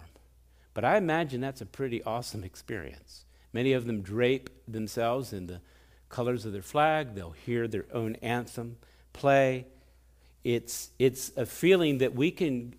But 0.73 0.85
I 0.85 0.97
imagine 0.97 1.41
that's 1.41 1.61
a 1.61 1.67
pretty 1.67 2.03
awesome 2.03 2.43
experience. 2.43 3.25
Many 3.53 3.73
of 3.73 3.87
them 3.87 4.03
drape 4.03 4.51
themselves 4.67 5.33
in 5.33 5.47
the 5.47 5.61
colors 6.09 6.45
of 6.45 6.53
their 6.53 6.63
flag, 6.63 7.15
they'll 7.15 7.31
hear 7.31 7.67
their 7.67 7.87
own 7.93 8.17
anthem 8.17 8.77
play. 9.13 9.67
It's, 10.45 10.91
it's 10.99 11.33
a 11.37 11.47
feeling 11.47 11.99
that 11.99 12.15
we 12.15 12.31
can 12.31 12.75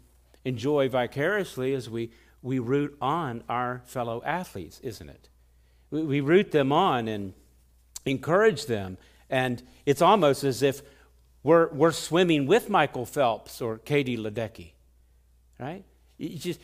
enjoy 0.46 0.88
vicariously 0.88 1.74
as 1.74 1.90
we, 1.90 2.12
we 2.44 2.60
root 2.60 2.96
on 3.02 3.44
our 3.50 3.82
fellow 3.86 4.22
athletes, 4.24 4.80
isn't 4.82 5.10
it? 5.10 5.30
We, 5.90 6.04
we 6.04 6.22
root 6.22 6.52
them 6.52 6.72
on 6.72 7.08
and 7.08 7.34
encourage 8.06 8.68
them. 8.68 8.98
And 9.30 9.64
it's 9.86 10.02
almost 10.02 10.44
as 10.44 10.62
if 10.62 10.84
we're, 11.42 11.70
we're 11.74 11.92
swimming 11.92 12.46
with 12.46 12.70
Michael 12.70 13.06
Phelps 13.06 13.62
or 13.62 13.80
Katie 13.80 14.18
Ledecky, 14.18 14.72
right? 15.60 15.84
You 16.18 16.38
just, 16.38 16.60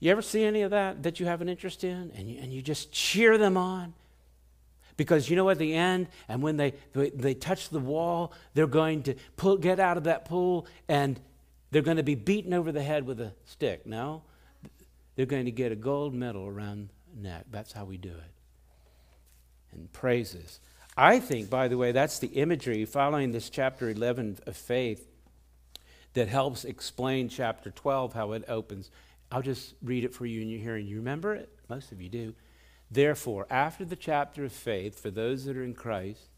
you 0.00 0.10
ever 0.10 0.22
see 0.22 0.42
any 0.42 0.62
of 0.62 0.72
that 0.72 1.04
that 1.04 1.20
you 1.20 1.26
have 1.26 1.40
an 1.40 1.48
interest 1.48 1.84
in? 1.84 2.10
And 2.16 2.28
you, 2.28 2.40
and 2.40 2.52
you 2.52 2.62
just 2.62 2.90
cheer 2.90 3.38
them 3.38 3.56
on 3.56 3.94
because 5.00 5.30
you 5.30 5.34
know, 5.36 5.48
at 5.48 5.56
the 5.56 5.72
end, 5.72 6.08
and 6.28 6.42
when 6.42 6.58
they, 6.58 6.74
they 6.92 7.32
touch 7.32 7.70
the 7.70 7.78
wall, 7.78 8.34
they're 8.52 8.66
going 8.66 9.02
to 9.04 9.14
pull, 9.34 9.56
get 9.56 9.80
out 9.80 9.96
of 9.96 10.04
that 10.04 10.26
pool 10.26 10.66
and 10.88 11.18
they're 11.70 11.80
going 11.80 11.96
to 11.96 12.02
be 12.02 12.14
beaten 12.14 12.52
over 12.52 12.70
the 12.70 12.82
head 12.82 13.06
with 13.06 13.18
a 13.18 13.32
stick. 13.46 13.86
No, 13.86 14.20
they're 15.16 15.24
going 15.24 15.46
to 15.46 15.50
get 15.50 15.72
a 15.72 15.74
gold 15.74 16.12
medal 16.12 16.46
around 16.46 16.90
the 17.14 17.22
neck. 17.22 17.46
That's 17.50 17.72
how 17.72 17.86
we 17.86 17.96
do 17.96 18.10
it. 18.10 19.72
And 19.72 19.90
praises. 19.90 20.60
I 20.98 21.18
think, 21.18 21.48
by 21.48 21.68
the 21.68 21.78
way, 21.78 21.92
that's 21.92 22.18
the 22.18 22.28
imagery 22.28 22.84
following 22.84 23.32
this 23.32 23.48
chapter 23.48 23.88
11 23.88 24.40
of 24.46 24.54
faith 24.54 25.08
that 26.12 26.28
helps 26.28 26.66
explain 26.66 27.30
chapter 27.30 27.70
12, 27.70 28.12
how 28.12 28.32
it 28.32 28.44
opens. 28.48 28.90
I'll 29.32 29.40
just 29.40 29.76
read 29.82 30.04
it 30.04 30.12
for 30.12 30.26
you 30.26 30.42
in 30.42 30.50
your 30.50 30.60
hearing. 30.60 30.86
You 30.86 30.96
remember 30.96 31.34
it? 31.34 31.48
Most 31.70 31.90
of 31.90 32.02
you 32.02 32.10
do. 32.10 32.34
Therefore, 32.90 33.46
after 33.50 33.84
the 33.84 33.96
chapter 33.96 34.44
of 34.44 34.52
faith, 34.52 34.98
for 34.98 35.10
those 35.10 35.44
that 35.44 35.56
are 35.56 35.62
in 35.62 35.74
Christ, 35.74 36.28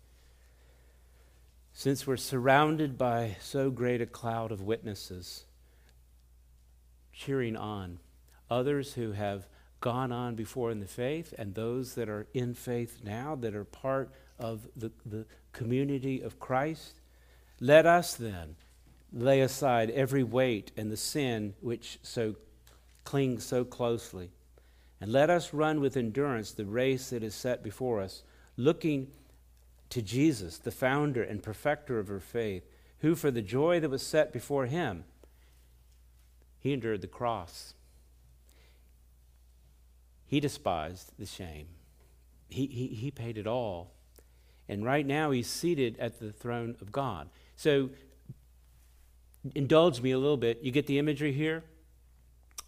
since 1.73 2.07
we're 2.07 2.19
surrounded 2.19 2.99
by 2.99 3.37
so 3.41 3.71
great 3.71 4.03
a 4.03 4.07
cloud 4.07 4.53
of 4.53 4.61
witnesses, 4.61 5.47
cheering 7.13 7.57
on 7.57 7.99
others 8.51 8.95
who 8.95 9.13
have 9.13 9.47
gone 9.81 10.13
on 10.13 10.35
before 10.35 10.71
in 10.71 10.81
the 10.81 10.87
faith 10.87 11.33
and 11.39 11.55
those 11.55 11.95
that 11.95 12.09
are 12.09 12.27
in 12.35 12.55
faith 12.55 13.01
now 13.03 13.35
that 13.35 13.55
are 13.55 13.65
part 13.65 14.13
of 14.39 14.69
the, 14.77 14.93
the 15.07 15.25
community 15.53 16.21
of 16.21 16.39
Christ, 16.39 17.01
let 17.61 17.87
us 17.87 18.15
then 18.15 18.57
lay 19.13 19.41
aside 19.41 19.91
every 19.91 20.23
weight 20.23 20.71
and 20.77 20.91
the 20.91 20.97
sin 20.97 21.55
which 21.61 21.99
so 22.03 22.37
clings 23.05 23.45
so 23.45 23.65
closely 23.65 24.31
and 25.03 25.11
let 25.11 25.31
us 25.31 25.53
run 25.53 25.81
with 25.81 25.97
endurance 25.97 26.53
the 26.53 26.65
race 26.65 27.11
that 27.11 27.25
is 27.25 27.35
set 27.35 27.61
before 27.61 28.01
us, 28.01 28.23
looking 28.57 29.09
to 29.91 30.01
Jesus, 30.01 30.59
the 30.59 30.71
founder 30.71 31.25
and 31.25 31.43
perfecter 31.43 31.99
of 31.99 32.09
our 32.09 32.21
faith, 32.21 32.63
who 33.01 33.17
for 33.17 33.33
the 33.33 33.43
joy 33.43 33.81
that 33.81 33.91
was 33.91 34.01
set 34.01 34.33
before 34.33 34.67
him, 34.67 35.03
he 36.61 36.73
endured 36.73 37.01
the 37.01 37.09
cross. 37.09 37.75
He 40.25 40.39
despised 40.39 41.11
the 41.19 41.27
shame. 41.27 41.67
he, 42.49 42.67
he, 42.67 42.87
he 42.87 43.11
paid 43.11 43.37
it 43.37 43.47
all. 43.49 43.91
And 44.69 44.85
right 44.85 45.05
now 45.05 45.33
he's 45.33 45.49
seated 45.49 45.99
at 45.99 46.21
the 46.21 46.31
throne 46.31 46.77
of 46.81 46.93
God. 46.93 47.29
So 47.57 47.91
indulge 49.57 50.01
me 50.01 50.13
a 50.13 50.19
little 50.19 50.37
bit. 50.37 50.61
You 50.63 50.71
get 50.71 50.87
the 50.87 51.01
imagery 51.01 51.33
here? 51.33 51.65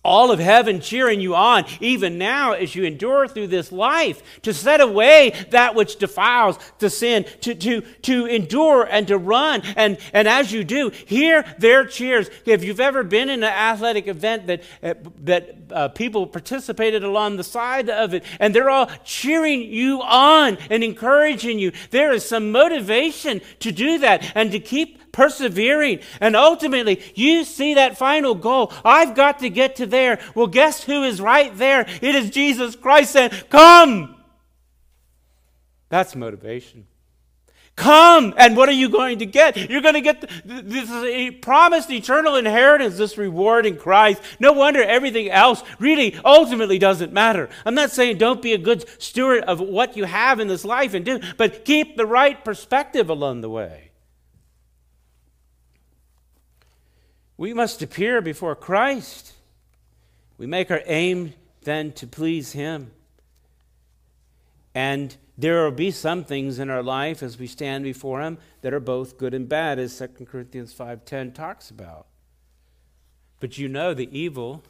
All 0.04 0.30
of 0.30 0.38
heaven 0.38 0.80
cheering 0.80 1.20
you 1.20 1.34
on, 1.34 1.64
even 1.80 2.18
now 2.18 2.52
as 2.52 2.74
you 2.74 2.84
endure 2.84 3.26
through 3.26 3.48
this 3.48 3.72
life, 3.72 4.40
to 4.42 4.52
set 4.52 4.80
away 4.80 5.32
that 5.50 5.74
which 5.74 5.96
defiles, 5.96 6.58
to 6.78 6.90
sin, 6.90 7.24
to, 7.40 7.54
to, 7.54 7.80
to 7.80 8.26
endure 8.26 8.84
and 8.84 9.08
to 9.08 9.18
run. 9.18 9.62
And, 9.76 9.98
and 10.12 10.28
as 10.28 10.52
you 10.52 10.64
do, 10.64 10.90
hear 10.90 11.44
their 11.58 11.86
cheers. 11.86 12.28
If 12.44 12.62
you've 12.62 12.80
ever 12.80 13.02
been 13.02 13.30
in 13.30 13.42
an 13.42 13.52
athletic 13.52 14.06
event 14.06 14.46
that, 14.46 14.62
uh, 14.82 14.94
that 15.22 15.56
uh, 15.70 15.88
people 15.88 16.26
participated 16.26 17.02
along 17.02 17.36
the 17.36 17.44
side 17.44 17.88
of 17.88 18.14
it, 18.14 18.24
and 18.38 18.54
they're 18.54 18.70
all 18.70 18.90
cheering 19.04 19.62
you 19.62 20.02
on 20.02 20.58
and 20.70 20.84
encouraging 20.84 21.58
you, 21.58 21.72
there 21.90 22.12
is 22.12 22.28
some 22.28 22.52
motivation 22.52 23.40
to 23.60 23.72
do 23.72 23.98
that 23.98 24.32
and 24.34 24.52
to 24.52 24.60
keep 24.60 25.00
persevering. 25.14 26.00
And 26.20 26.36
ultimately, 26.36 27.00
you 27.14 27.44
see 27.44 27.74
that 27.74 27.96
final 27.96 28.34
goal. 28.34 28.70
I've 28.84 29.14
got 29.14 29.38
to 29.38 29.48
get 29.48 29.76
to 29.76 29.86
there. 29.86 30.18
Well, 30.34 30.48
guess 30.48 30.84
who 30.84 31.04
is 31.04 31.20
right 31.20 31.56
there? 31.56 31.86
It 32.02 32.14
is 32.14 32.28
Jesus 32.28 32.76
Christ 32.76 33.12
saying, 33.12 33.30
Come. 33.48 34.16
That's 35.88 36.14
motivation. 36.14 36.86
Come, 37.76 38.34
and 38.36 38.56
what 38.56 38.68
are 38.68 38.72
you 38.72 38.88
going 38.88 39.18
to 39.18 39.26
get? 39.26 39.56
You're 39.68 39.80
going 39.80 39.94
to 39.94 40.00
get 40.00 40.30
this 40.44 41.34
promised 41.42 41.90
eternal 41.90 42.36
inheritance, 42.36 42.96
this 42.96 43.18
reward 43.18 43.66
in 43.66 43.76
Christ. 43.76 44.22
No 44.38 44.52
wonder 44.52 44.80
everything 44.80 45.28
else 45.28 45.62
really 45.80 46.16
ultimately 46.24 46.78
doesn't 46.78 47.12
matter. 47.12 47.48
I'm 47.66 47.74
not 47.74 47.90
saying 47.90 48.18
don't 48.18 48.40
be 48.40 48.52
a 48.52 48.58
good 48.58 48.84
steward 49.02 49.42
of 49.44 49.58
what 49.60 49.96
you 49.96 50.04
have 50.04 50.38
in 50.38 50.46
this 50.46 50.64
life 50.64 50.94
and 50.94 51.04
do, 51.04 51.18
but 51.36 51.64
keep 51.64 51.96
the 51.96 52.06
right 52.06 52.44
perspective 52.44 53.10
along 53.10 53.40
the 53.40 53.50
way. 53.50 53.83
We 57.36 57.52
must 57.52 57.82
appear 57.82 58.20
before 58.20 58.54
Christ. 58.54 59.32
We 60.38 60.46
make 60.46 60.70
our 60.70 60.82
aim 60.86 61.34
then 61.62 61.92
to 61.92 62.06
please 62.06 62.52
Him. 62.52 62.92
And 64.74 65.16
there 65.36 65.64
will 65.64 65.72
be 65.72 65.90
some 65.90 66.24
things 66.24 66.58
in 66.58 66.70
our 66.70 66.82
life 66.82 67.22
as 67.22 67.38
we 67.38 67.46
stand 67.46 67.84
before 67.84 68.20
Him 68.20 68.38
that 68.62 68.72
are 68.72 68.80
both 68.80 69.18
good 69.18 69.34
and 69.34 69.48
bad, 69.48 69.78
as 69.78 69.98
2 69.98 70.26
Corinthians 70.26 70.72
5.10 70.74 71.34
talks 71.34 71.70
about. 71.70 72.06
But 73.40 73.58
you 73.58 73.68
know 73.68 73.94
the 73.94 74.16
evil, 74.16 74.62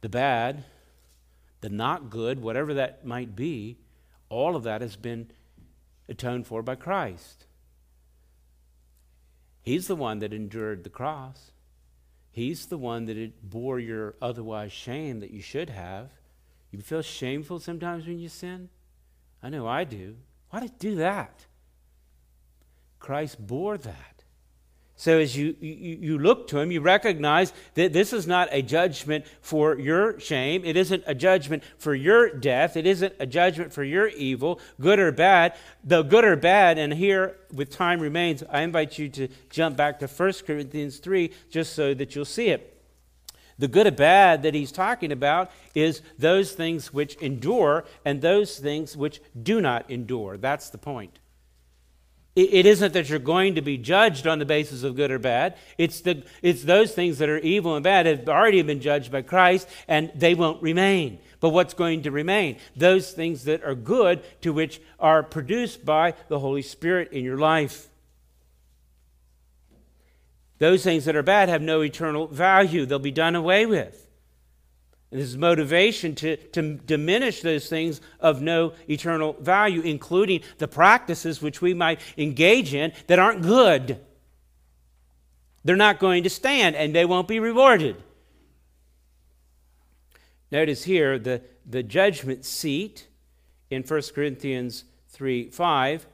the 0.00 0.08
bad, 0.08 0.64
the 1.60 1.68
not 1.68 2.08
good, 2.08 2.40
whatever 2.40 2.74
that 2.74 3.04
might 3.04 3.36
be, 3.36 3.76
all 4.30 4.56
of 4.56 4.62
that 4.62 4.80
has 4.80 4.96
been 4.96 5.30
atoned 6.08 6.46
for 6.46 6.62
by 6.62 6.76
Christ. 6.76 7.44
He's 9.68 9.86
the 9.86 9.96
one 9.96 10.20
that 10.20 10.32
endured 10.32 10.82
the 10.82 10.88
cross. 10.88 11.50
He's 12.30 12.64
the 12.64 12.78
one 12.78 13.04
that 13.04 13.18
it 13.18 13.50
bore 13.50 13.78
your 13.78 14.14
otherwise 14.22 14.72
shame 14.72 15.20
that 15.20 15.30
you 15.30 15.42
should 15.42 15.68
have. 15.68 16.08
You 16.70 16.80
feel 16.80 17.02
shameful 17.02 17.60
sometimes 17.60 18.06
when 18.06 18.18
you 18.18 18.30
sin? 18.30 18.70
I 19.42 19.50
know 19.50 19.66
I 19.66 19.84
do. 19.84 20.16
Why 20.48 20.60
did 20.60 20.78
do 20.78 20.94
that? 20.94 21.44
Christ 22.98 23.46
bore 23.46 23.76
that. 23.76 24.17
So 24.98 25.20
as 25.20 25.36
you, 25.36 25.54
you, 25.60 25.96
you, 26.00 26.18
look 26.18 26.48
to 26.48 26.58
him, 26.58 26.72
you 26.72 26.80
recognize 26.80 27.52
that 27.74 27.92
this 27.92 28.12
is 28.12 28.26
not 28.26 28.48
a 28.50 28.62
judgment 28.62 29.26
for 29.40 29.78
your 29.78 30.18
shame. 30.18 30.64
It 30.64 30.76
isn't 30.76 31.04
a 31.06 31.14
judgment 31.14 31.62
for 31.78 31.94
your 31.94 32.30
death. 32.30 32.76
It 32.76 32.84
isn't 32.84 33.14
a 33.20 33.24
judgment 33.24 33.72
for 33.72 33.84
your 33.84 34.08
evil, 34.08 34.58
good 34.80 34.98
or 34.98 35.12
bad. 35.12 35.54
The 35.84 36.02
good 36.02 36.24
or 36.24 36.34
bad, 36.34 36.78
and 36.78 36.92
here 36.92 37.36
with 37.52 37.70
time 37.70 38.00
remains, 38.00 38.42
I 38.50 38.62
invite 38.62 38.98
you 38.98 39.08
to 39.10 39.28
jump 39.50 39.76
back 39.76 40.00
to 40.00 40.08
1 40.08 40.32
Corinthians 40.44 40.98
3 40.98 41.30
just 41.48 41.74
so 41.74 41.94
that 41.94 42.16
you'll 42.16 42.24
see 42.24 42.48
it. 42.48 42.82
The 43.56 43.68
good 43.68 43.86
or 43.86 43.92
bad 43.92 44.42
that 44.42 44.54
he's 44.54 44.72
talking 44.72 45.12
about 45.12 45.52
is 45.76 46.02
those 46.18 46.54
things 46.54 46.92
which 46.92 47.14
endure 47.16 47.84
and 48.04 48.20
those 48.20 48.58
things 48.58 48.96
which 48.96 49.20
do 49.40 49.60
not 49.60 49.88
endure. 49.88 50.36
That's 50.36 50.70
the 50.70 50.78
point. 50.78 51.20
It 52.36 52.66
isn't 52.66 52.92
that 52.92 53.08
you're 53.08 53.18
going 53.18 53.56
to 53.56 53.62
be 53.62 53.76
judged 53.78 54.26
on 54.28 54.38
the 54.38 54.44
basis 54.44 54.84
of 54.84 54.94
good 54.94 55.10
or 55.10 55.18
bad. 55.18 55.56
It's, 55.76 56.02
the, 56.02 56.22
it's 56.40 56.62
those 56.62 56.94
things 56.94 57.18
that 57.18 57.28
are 57.28 57.38
evil 57.38 57.74
and 57.74 57.82
bad 57.82 58.06
have 58.06 58.28
already 58.28 58.62
been 58.62 58.80
judged 58.80 59.10
by 59.10 59.22
Christ, 59.22 59.68
and 59.88 60.12
they 60.14 60.34
won't 60.34 60.62
remain. 60.62 61.18
But 61.40 61.48
what's 61.48 61.74
going 61.74 62.02
to 62.02 62.12
remain? 62.12 62.58
Those 62.76 63.10
things 63.10 63.44
that 63.44 63.64
are 63.64 63.74
good, 63.74 64.22
to 64.42 64.52
which 64.52 64.80
are 65.00 65.24
produced 65.24 65.84
by 65.84 66.14
the 66.28 66.38
Holy 66.38 66.62
Spirit 66.62 67.12
in 67.12 67.24
your 67.24 67.38
life. 67.38 67.88
Those 70.58 70.84
things 70.84 71.04
that 71.06 71.16
are 71.16 71.22
bad 71.22 71.48
have 71.48 71.62
no 71.62 71.80
eternal 71.80 72.26
value, 72.26 72.86
they'll 72.86 72.98
be 72.98 73.10
done 73.10 73.34
away 73.34 73.66
with. 73.66 74.07
And 75.10 75.20
this 75.20 75.28
is 75.28 75.38
motivation 75.38 76.14
to, 76.16 76.36
to 76.36 76.74
diminish 76.74 77.40
those 77.40 77.68
things 77.68 78.00
of 78.20 78.42
no 78.42 78.74
eternal 78.88 79.34
value, 79.40 79.80
including 79.80 80.42
the 80.58 80.68
practices 80.68 81.40
which 81.40 81.62
we 81.62 81.72
might 81.72 82.00
engage 82.18 82.74
in 82.74 82.92
that 83.06 83.18
aren't 83.18 83.42
good. 83.42 83.98
They're 85.64 85.76
not 85.76 85.98
going 85.98 86.24
to 86.24 86.30
stand 86.30 86.76
and 86.76 86.94
they 86.94 87.04
won't 87.04 87.28
be 87.28 87.40
rewarded. 87.40 88.02
Notice 90.50 90.84
here 90.84 91.18
the, 91.18 91.42
the 91.66 91.82
judgment 91.82 92.44
seat 92.44 93.06
in 93.70 93.82
1 93.82 94.02
Corinthians 94.14 94.84
3 95.08 95.50
5. 95.50 96.06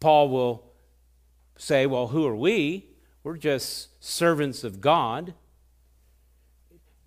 Paul 0.00 0.28
will 0.30 0.72
say, 1.56 1.86
Well, 1.86 2.08
who 2.08 2.26
are 2.26 2.36
we? 2.36 2.86
We're 3.22 3.36
just 3.36 4.04
servants 4.04 4.64
of 4.64 4.80
God. 4.80 5.34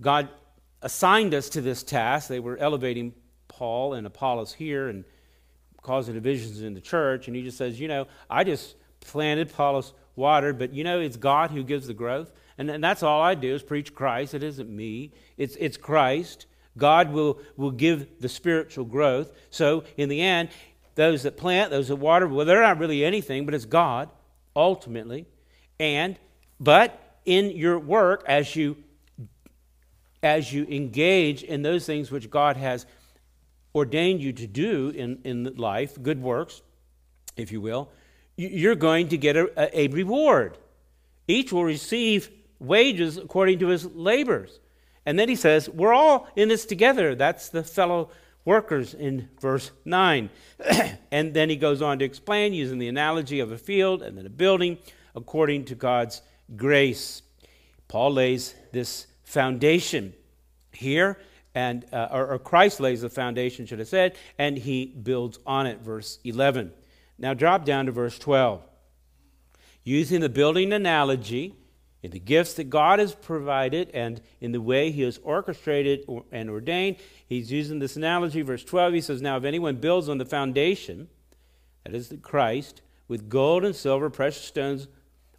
God 0.02 0.30
assigned 0.82 1.34
us 1.34 1.50
to 1.50 1.62
this 1.62 1.84
task. 1.84 2.28
They 2.28 2.40
were 2.40 2.58
elevating 2.58 3.14
Paul 3.48 3.94
and 3.94 4.06
Apollos 4.06 4.54
here 4.54 4.88
and 4.88 5.06
causing 5.82 6.14
divisions 6.14 6.62
in 6.62 6.74
the 6.74 6.82
church. 6.82 7.28
And 7.28 7.36
he 7.36 7.44
just 7.44 7.58
says, 7.58 7.80
You 7.80 7.88
know, 7.88 8.08
I 8.30 8.44
just 8.44 8.76
planted, 9.02 9.52
Apollos 9.52 9.94
watered, 10.16 10.58
but 10.58 10.74
you 10.74 10.84
know, 10.84 11.00
it's 11.00 11.18
God 11.18 11.52
who 11.52 11.64
gives 11.64 11.88
the 11.88 11.94
growth. 11.94 12.32
And, 12.58 12.70
and 12.70 12.84
that's 12.84 13.04
all 13.04 13.22
I 13.22 13.36
do 13.36 13.54
is 13.54 13.64
preach 13.64 13.94
Christ. 13.94 14.34
It 14.34 14.44
isn't 14.44 14.70
me, 14.70 15.12
it's, 15.38 15.56
it's 15.58 15.78
Christ. 15.78 16.48
God 16.78 17.14
will, 17.14 17.40
will 17.56 17.72
give 17.72 18.20
the 18.20 18.28
spiritual 18.28 18.84
growth. 18.84 19.32
So, 19.50 19.86
in 19.96 20.10
the 20.10 20.22
end, 20.22 20.50
those 20.96 21.24
that 21.24 21.38
plant, 21.38 21.72
those 21.72 21.88
that 21.88 21.96
water, 21.96 22.28
well, 22.28 22.46
they're 22.46 22.62
not 22.62 22.80
really 22.80 23.06
anything, 23.06 23.46
but 23.46 23.54
it's 23.54 23.64
God, 23.64 24.10
ultimately. 24.58 25.26
And, 25.80 26.18
but 26.60 27.20
in 27.24 27.52
your 27.52 27.80
work, 27.80 28.26
as 28.28 28.58
you 28.58 28.76
as 30.26 30.52
you 30.52 30.66
engage 30.66 31.44
in 31.44 31.62
those 31.62 31.86
things 31.86 32.10
which 32.10 32.32
God 32.32 32.58
has 32.58 32.88
ordained 33.76 34.22
you 34.22 34.34
to 34.34 34.48
do 34.48 34.90
in, 34.90 35.20
in 35.24 35.56
life, 35.56 36.02
good 36.02 36.20
works, 36.20 36.64
if 37.38 37.52
you 37.52 37.62
will, 37.62 37.92
you're 38.36 38.76
going 38.76 39.10
to 39.10 39.18
get 39.20 39.38
a, 39.38 39.80
a 39.80 39.88
reward. 39.90 40.58
Each 41.28 41.54
will 41.54 41.64
receive 41.64 42.32
wages 42.60 43.18
according 43.18 43.60
to 43.60 43.68
his 43.68 43.86
labors. 43.86 44.60
And 45.06 45.20
then 45.20 45.30
he 45.30 45.36
says, 45.36 45.70
We're 45.70 45.94
all 45.94 46.28
in 46.36 46.50
this 46.50 46.66
together. 46.66 47.14
That's 47.14 47.50
the 47.50 47.64
fellow 47.64 48.10
workers 48.46 48.96
in 48.96 49.30
verse 49.40 49.70
9. 49.86 50.32
and 51.12 51.36
then 51.36 51.52
he 51.52 51.56
goes 51.56 51.84
on 51.84 52.00
to 52.00 52.06
explain 52.06 52.54
using 52.54 52.80
the 52.80 52.88
analogy 52.88 53.40
of 53.42 53.52
a 53.52 53.60
field 53.60 54.02
and 54.02 54.18
then 54.18 54.26
a 54.26 54.30
building 54.32 54.80
according 55.16 55.66
to 55.66 55.76
God's 55.76 56.24
grace. 56.56 57.22
Paul 57.88 58.14
lays 58.14 58.56
this 58.72 59.06
foundation 59.26 60.14
here, 60.72 61.20
and 61.54 61.86
uh, 61.92 62.08
or, 62.12 62.34
or 62.34 62.40
Christ 62.40 62.80
lays 62.80 63.02
the 63.02 63.10
foundation, 63.10 63.66
should 63.66 63.80
have 63.80 63.88
said, 63.88 64.16
and 64.38 64.58
he 64.58 64.86
builds 64.86 65.40
on 65.46 65.68
it. 65.68 65.82
Verse 65.82 66.20
11. 66.24 66.72
Now 67.18 67.34
drop 67.34 67.66
down 67.66 67.86
to 67.86 67.92
verse 67.92 68.18
12. 68.18 68.62
Using 69.84 70.22
the 70.22 70.30
building 70.30 70.74
analogy, 70.74 71.56
in 72.06 72.12
the 72.12 72.20
gifts 72.20 72.54
that 72.54 72.66
God 72.66 73.00
has 73.00 73.16
provided 73.16 73.90
and 73.92 74.22
in 74.40 74.52
the 74.52 74.62
way 74.62 74.92
He 74.92 75.02
has 75.02 75.20
orchestrated 75.24 76.06
and 76.32 76.52
ordained. 76.52 76.98
He's 77.26 77.52
using 77.52 77.80
this 77.80 77.96
analogy. 77.96 78.44
Verse 78.44 78.64
12, 78.64 78.94
he 78.94 79.02
says, 79.02 79.24
Now, 79.24 79.38
if 79.38 79.44
anyone 79.44 79.78
builds 79.78 80.08
on 80.08 80.20
the 80.20 80.26
foundation, 80.26 81.08
that 81.84 81.96
is 81.96 82.10
the 82.10 82.18
Christ, 82.18 82.84
with 83.08 83.28
gold 83.28 83.66
and 83.66 83.76
silver, 83.76 84.12
precious 84.12 84.44
stones, 84.44 84.88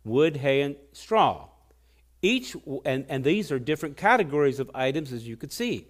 wood, 0.02 0.38
hay, 0.38 0.60
and 0.60 0.74
straw, 0.92 1.46
each, 2.22 2.56
and, 2.84 3.04
and 3.08 3.24
these 3.24 3.52
are 3.52 3.58
different 3.58 3.96
categories 3.96 4.58
of 4.58 4.70
items, 4.74 5.12
as 5.12 5.26
you 5.26 5.36
could 5.36 5.52
see. 5.52 5.86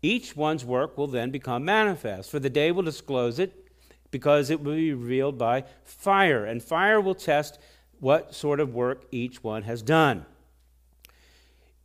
Each 0.00 0.36
one's 0.36 0.64
work 0.64 0.96
will 0.96 1.08
then 1.08 1.30
become 1.30 1.64
manifest, 1.64 2.30
for 2.30 2.38
the 2.38 2.50
day 2.50 2.70
will 2.70 2.82
disclose 2.82 3.38
it, 3.38 3.66
because 4.10 4.48
it 4.48 4.62
will 4.62 4.74
be 4.74 4.92
revealed 4.92 5.36
by 5.36 5.64
fire, 5.84 6.44
and 6.44 6.62
fire 6.62 7.00
will 7.00 7.14
test 7.14 7.58
what 8.00 8.34
sort 8.34 8.60
of 8.60 8.74
work 8.74 9.04
each 9.10 9.42
one 9.42 9.64
has 9.64 9.82
done. 9.82 10.24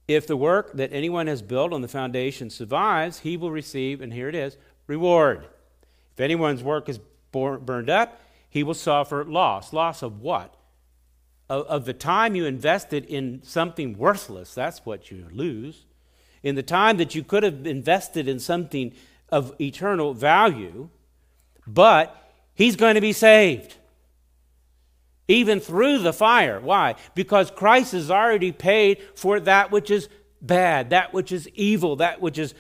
If 0.08 0.28
the 0.28 0.38
work 0.38 0.74
that 0.74 0.94
anyone 0.94 1.28
has 1.28 1.42
built 1.42 1.74
on 1.74 1.82
the 1.82 1.88
foundation 1.88 2.50
survives, 2.50 3.20
he 3.20 3.36
will 3.36 3.52
receive, 3.52 4.02
and 4.02 4.14
here 4.14 4.30
it 4.30 4.36
is, 4.36 4.58
reward. 4.86 5.48
If 6.14 6.20
anyone's 6.20 6.62
work 6.62 6.88
is 6.88 7.00
burned 7.32 7.90
up, 7.90 8.22
he 8.50 8.64
will 8.64 8.74
suffer 8.76 9.26
loss. 9.26 9.74
Loss 9.74 10.04
of 10.04 10.22
what? 10.22 10.56
Of, 11.50 11.66
of 11.68 11.86
the 11.86 11.94
time 11.94 12.36
you 12.36 12.46
invested 12.46 13.06
in 13.06 13.42
something 13.44 13.98
worthless, 13.98 14.54
that's 14.54 14.86
what 14.86 15.12
you 15.12 15.28
lose. 15.32 15.86
In 16.42 16.56
the 16.56 16.64
time 16.64 16.98
that 16.98 17.16
you 17.16 17.24
could 17.24 17.44
have 17.44 17.66
invested 17.66 18.28
in 18.28 18.40
something 18.40 18.94
of 19.30 19.54
eternal 19.60 20.14
value, 20.14 20.90
but 21.66 22.32
he's 22.54 22.76
going 22.76 22.96
to 22.96 23.02
be 23.02 23.14
saved 23.14 23.78
even 25.28 25.60
through 25.60 26.00
the 26.00 26.14
fire. 26.14 26.60
Why? 26.60 26.96
Because 27.16 27.50
Christ 27.50 27.94
has 27.94 28.12
already 28.12 28.52
paid 28.52 29.02
for 29.16 29.40
that 29.42 29.72
which 29.72 29.90
is 29.90 30.10
bad, 30.42 30.90
that 30.90 31.14
which 31.14 31.32
is 31.32 31.48
evil, 31.50 31.98
that 31.98 32.22
which 32.22 32.38
is 32.38 32.54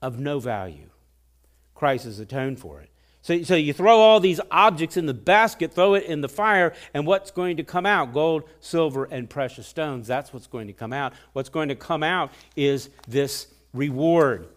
of 0.00 0.18
no 0.18 0.38
value. 0.38 0.90
Christ 1.74 2.04
has 2.04 2.20
atoned 2.20 2.60
for 2.60 2.80
it. 2.80 2.90
So, 3.28 3.42
so 3.42 3.56
you 3.56 3.74
throw 3.74 3.98
all 3.98 4.20
these 4.20 4.40
objects 4.50 4.96
in 4.96 5.04
the 5.04 5.12
basket, 5.12 5.74
throw 5.74 5.92
it 5.92 6.04
in 6.04 6.22
the 6.22 6.30
fire, 6.30 6.72
and 6.94 7.06
what's 7.06 7.30
going 7.30 7.58
to 7.58 7.62
come 7.62 7.84
out? 7.84 8.14
Gold, 8.14 8.44
silver, 8.58 9.04
and 9.04 9.28
precious 9.28 9.66
stones. 9.66 10.06
That's 10.06 10.32
what's 10.32 10.46
going 10.46 10.66
to 10.68 10.72
come 10.72 10.94
out. 10.94 11.12
What's 11.34 11.50
going 11.50 11.68
to 11.68 11.74
come 11.74 12.02
out 12.02 12.32
is 12.56 12.88
this 13.06 13.48
reward. 13.74 14.48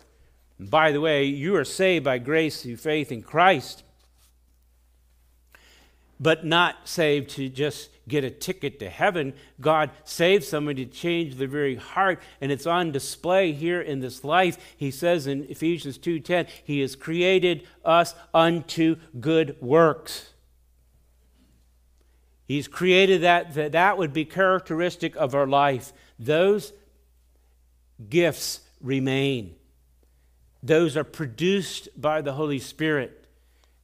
And 0.58 0.70
by 0.72 0.94
the 0.94 1.02
way, 1.02 1.26
you 1.26 1.58
are 1.58 1.66
saved 1.66 2.06
by 2.06 2.18
grace 2.20 2.64
through 2.64 2.78
faith 2.78 3.12
in 3.12 3.24
Christ 3.24 3.84
but 6.22 6.46
not 6.46 6.88
saved 6.88 7.32
to 7.32 7.50
just 7.50 7.90
get 8.12 8.24
a 8.24 8.30
ticket 8.30 8.78
to 8.80 8.90
heaven. 8.90 9.34
God 9.60 9.90
saved 10.04 10.44
somebody 10.44 10.86
to 10.86 10.92
change 10.92 11.36
their 11.36 11.48
very 11.48 11.76
heart, 11.76 12.22
and 12.40 12.52
it's 12.52 12.68
on 12.68 12.92
display 12.92 13.54
here 13.54 13.82
in 13.82 14.02
this 14.02 14.24
life. 14.24 14.76
He 14.78 14.92
says 14.92 15.26
in 15.26 15.46
Ephesians 15.46 15.98
2:10, 15.98 16.48
He 16.64 16.82
has 16.82 16.96
created 16.96 17.66
us 17.84 18.14
unto 18.34 18.98
good 19.20 19.60
works. 19.62 20.34
He's 22.46 22.68
created 22.68 23.22
that, 23.22 23.54
that 23.54 23.72
that 23.72 23.98
would 23.98 24.12
be 24.12 24.26
characteristic 24.26 25.16
of 25.16 25.34
our 25.34 25.48
life. 25.48 25.94
Those 26.20 26.74
gifts 28.10 28.60
remain. 28.82 29.56
Those 30.62 30.98
are 30.98 31.06
produced 31.06 31.88
by 32.00 32.22
the 32.22 32.34
Holy 32.34 32.60
Spirit 32.60 33.22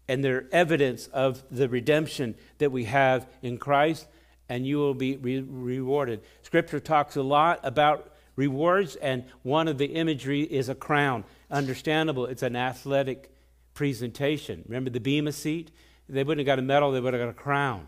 and 0.07 0.23
they're 0.23 0.45
evidence 0.51 1.07
of 1.07 1.43
the 1.51 1.67
redemption 1.67 2.35
that 2.59 2.71
we 2.71 2.85
have 2.85 3.27
in 3.41 3.57
Christ, 3.57 4.07
and 4.49 4.65
you 4.65 4.77
will 4.77 4.93
be 4.93 5.17
re- 5.17 5.45
rewarded. 5.47 6.21
Scripture 6.41 6.79
talks 6.79 7.15
a 7.15 7.21
lot 7.21 7.59
about 7.63 8.13
rewards, 8.35 8.95
and 8.97 9.25
one 9.43 9.67
of 9.67 9.77
the 9.77 9.87
imagery 9.87 10.41
is 10.41 10.69
a 10.69 10.75
crown. 10.75 11.23
Understandable, 11.49 12.25
it's 12.25 12.43
an 12.43 12.55
athletic 12.55 13.31
presentation. 13.73 14.63
Remember 14.67 14.89
the 14.89 14.99
Bema 14.99 15.31
seat? 15.31 15.71
They 16.09 16.23
wouldn't 16.23 16.47
have 16.47 16.51
got 16.51 16.59
a 16.59 16.65
medal, 16.65 16.91
they 16.91 16.99
would 16.99 17.13
have 17.13 17.21
got 17.21 17.29
a 17.29 17.33
crown 17.33 17.87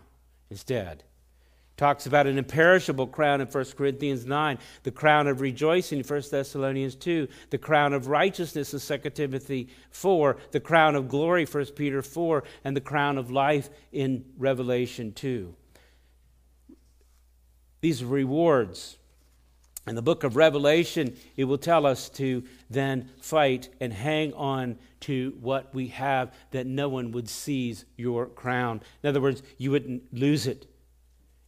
instead 0.50 1.04
talks 1.80 2.04
about 2.04 2.26
an 2.26 2.36
imperishable 2.36 3.06
crown 3.06 3.40
in 3.40 3.46
1 3.46 3.64
Corinthians 3.74 4.26
9, 4.26 4.58
the 4.82 4.90
crown 4.90 5.26
of 5.26 5.40
rejoicing 5.40 6.00
in 6.00 6.04
1 6.04 6.22
Thessalonians 6.30 6.94
2, 6.94 7.26
the 7.48 7.56
crown 7.56 7.94
of 7.94 8.06
righteousness 8.06 8.74
in 8.74 9.00
2 9.00 9.08
Timothy 9.08 9.66
4, 9.90 10.36
the 10.50 10.60
crown 10.60 10.94
of 10.94 11.08
glory 11.08 11.46
1 11.46 11.64
Peter 11.74 12.02
4, 12.02 12.44
and 12.64 12.76
the 12.76 12.82
crown 12.82 13.16
of 13.16 13.30
life 13.30 13.70
in 13.92 14.22
Revelation 14.36 15.14
2. 15.14 15.54
These 17.80 18.04
rewards. 18.04 18.96
In 19.86 19.94
the 19.94 20.02
book 20.02 20.24
of 20.24 20.36
Revelation, 20.36 21.16
it 21.36 21.44
will 21.44 21.58
tell 21.58 21.86
us 21.86 22.08
to 22.10 22.44
then 22.68 23.10
fight 23.20 23.70
and 23.80 23.92
hang 23.92 24.32
on 24.34 24.78
to 25.00 25.34
what 25.40 25.74
we 25.74 25.88
have 25.88 26.34
that 26.50 26.66
no 26.66 26.88
one 26.88 27.12
would 27.12 27.28
seize 27.28 27.86
your 27.96 28.26
crown. 28.26 28.82
In 29.02 29.08
other 29.08 29.20
words, 29.20 29.42
you 29.56 29.70
wouldn't 29.70 30.12
lose 30.12 30.46
it. 30.46 30.66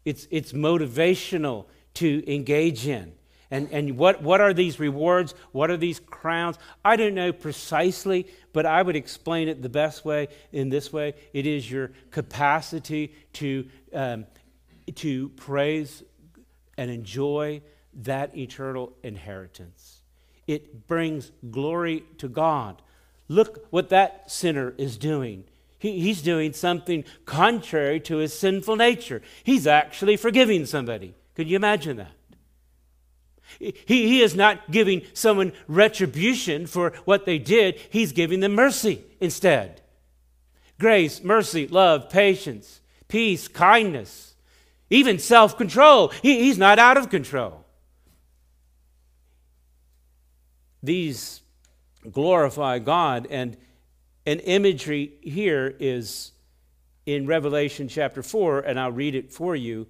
It's, 0.04 0.26
it's 0.30 0.52
motivational 0.52 1.66
to 1.94 2.32
engage 2.32 2.86
in. 2.86 3.12
And, 3.50 3.68
and 3.70 3.98
what, 3.98 4.22
what 4.22 4.40
are 4.40 4.54
these 4.54 4.80
rewards? 4.80 5.34
What 5.52 5.70
are 5.70 5.76
these 5.76 6.00
crowns? 6.00 6.58
I 6.82 6.96
don't 6.96 7.14
know 7.14 7.34
precisely, 7.34 8.26
but 8.54 8.64
I 8.64 8.80
would 8.80 8.96
explain 8.96 9.48
it 9.48 9.60
the 9.60 9.68
best 9.68 10.06
way 10.06 10.28
in 10.52 10.70
this 10.70 10.90
way 10.90 11.12
it 11.34 11.46
is 11.46 11.70
your 11.70 11.92
capacity 12.10 13.14
to, 13.34 13.68
um, 13.92 14.24
to 14.94 15.28
praise 15.30 16.02
and 16.82 16.90
enjoy 16.90 17.62
that 17.94 18.36
eternal 18.36 18.92
inheritance. 19.04 20.00
It 20.48 20.88
brings 20.88 21.30
glory 21.48 22.02
to 22.18 22.26
God. 22.26 22.82
Look 23.28 23.68
what 23.70 23.90
that 23.90 24.28
sinner 24.28 24.74
is 24.78 24.96
doing. 24.96 25.44
He, 25.78 26.00
he's 26.00 26.22
doing 26.22 26.52
something 26.52 27.04
contrary 27.24 28.00
to 28.00 28.16
his 28.16 28.36
sinful 28.36 28.74
nature. 28.74 29.22
He's 29.44 29.68
actually 29.68 30.16
forgiving 30.16 30.66
somebody. 30.66 31.14
Could 31.36 31.48
you 31.48 31.54
imagine 31.54 31.98
that? 31.98 32.16
He, 33.60 33.74
he 33.86 34.20
is 34.20 34.34
not 34.34 34.72
giving 34.72 35.02
someone 35.14 35.52
retribution 35.68 36.66
for 36.66 36.94
what 37.04 37.26
they 37.26 37.38
did, 37.38 37.78
he's 37.90 38.10
giving 38.10 38.40
them 38.40 38.56
mercy 38.56 39.04
instead. 39.20 39.82
Grace, 40.80 41.22
mercy, 41.22 41.68
love, 41.68 42.10
patience, 42.10 42.80
peace, 43.06 43.46
kindness, 43.46 44.31
even 44.92 45.18
self 45.18 45.56
control. 45.56 46.08
He, 46.08 46.44
he's 46.44 46.58
not 46.58 46.78
out 46.78 46.96
of 46.96 47.08
control. 47.08 47.64
These 50.82 51.40
glorify 52.10 52.78
God 52.78 53.26
and 53.30 53.56
an 54.26 54.40
imagery 54.40 55.12
here 55.22 55.74
is 55.80 56.32
in 57.06 57.26
Revelation 57.26 57.88
chapter 57.88 58.22
4, 58.22 58.60
and 58.60 58.78
I'll 58.78 58.92
read 58.92 59.14
it 59.14 59.32
for 59.32 59.56
you. 59.56 59.86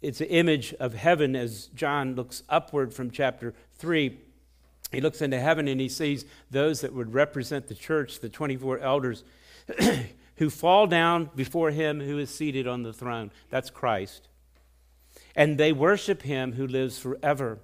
It's 0.00 0.20
an 0.20 0.28
image 0.28 0.72
of 0.74 0.94
heaven 0.94 1.36
as 1.36 1.66
John 1.74 2.14
looks 2.14 2.42
upward 2.48 2.94
from 2.94 3.10
chapter 3.10 3.52
3. 3.74 4.18
He 4.92 5.00
looks 5.00 5.20
into 5.20 5.38
heaven 5.38 5.68
and 5.68 5.80
he 5.80 5.88
sees 5.88 6.24
those 6.50 6.80
that 6.80 6.94
would 6.94 7.12
represent 7.12 7.68
the 7.68 7.74
church, 7.74 8.20
the 8.20 8.28
24 8.28 8.78
elders, 8.78 9.24
who 10.40 10.48
fall 10.48 10.86
down 10.86 11.28
before 11.36 11.70
him 11.70 12.00
who 12.00 12.18
is 12.18 12.34
seated 12.34 12.66
on 12.66 12.82
the 12.82 12.94
throne. 12.94 13.30
That's 13.50 13.68
Christ. 13.68 14.26
And 15.36 15.58
they 15.58 15.70
worship 15.70 16.22
him 16.22 16.54
who 16.54 16.66
lives 16.66 16.98
forever. 16.98 17.58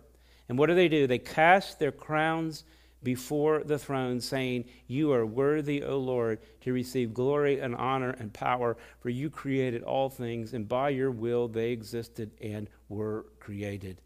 And 0.47 0.59
what 0.59 0.67
do 0.67 0.75
they 0.75 0.89
do? 0.89 1.07
They 1.07 1.19
cast 1.19 1.79
their 1.79 1.91
crowns 1.91 2.65
before 3.03 3.63
the 3.65 3.79
throne, 3.79 4.21
saying, 4.21 4.67
You 4.89 5.11
are 5.13 5.25
worthy, 5.25 5.83
O 5.83 5.97
Lord, 5.97 6.39
to 6.61 6.73
receive 6.75 7.15
glory 7.15 7.61
and 7.61 7.75
honor 7.75 8.11
and 8.11 8.31
power, 8.31 8.77
for 9.01 9.09
you 9.09 9.31
created 9.31 9.83
all 9.83 10.11
things, 10.11 10.53
and 10.53 10.69
by 10.69 10.91
your 10.91 11.11
will 11.11 11.49
they 11.49 11.73
existed 11.73 12.31
and 12.43 12.69
were 12.91 13.25
created. 13.41 14.03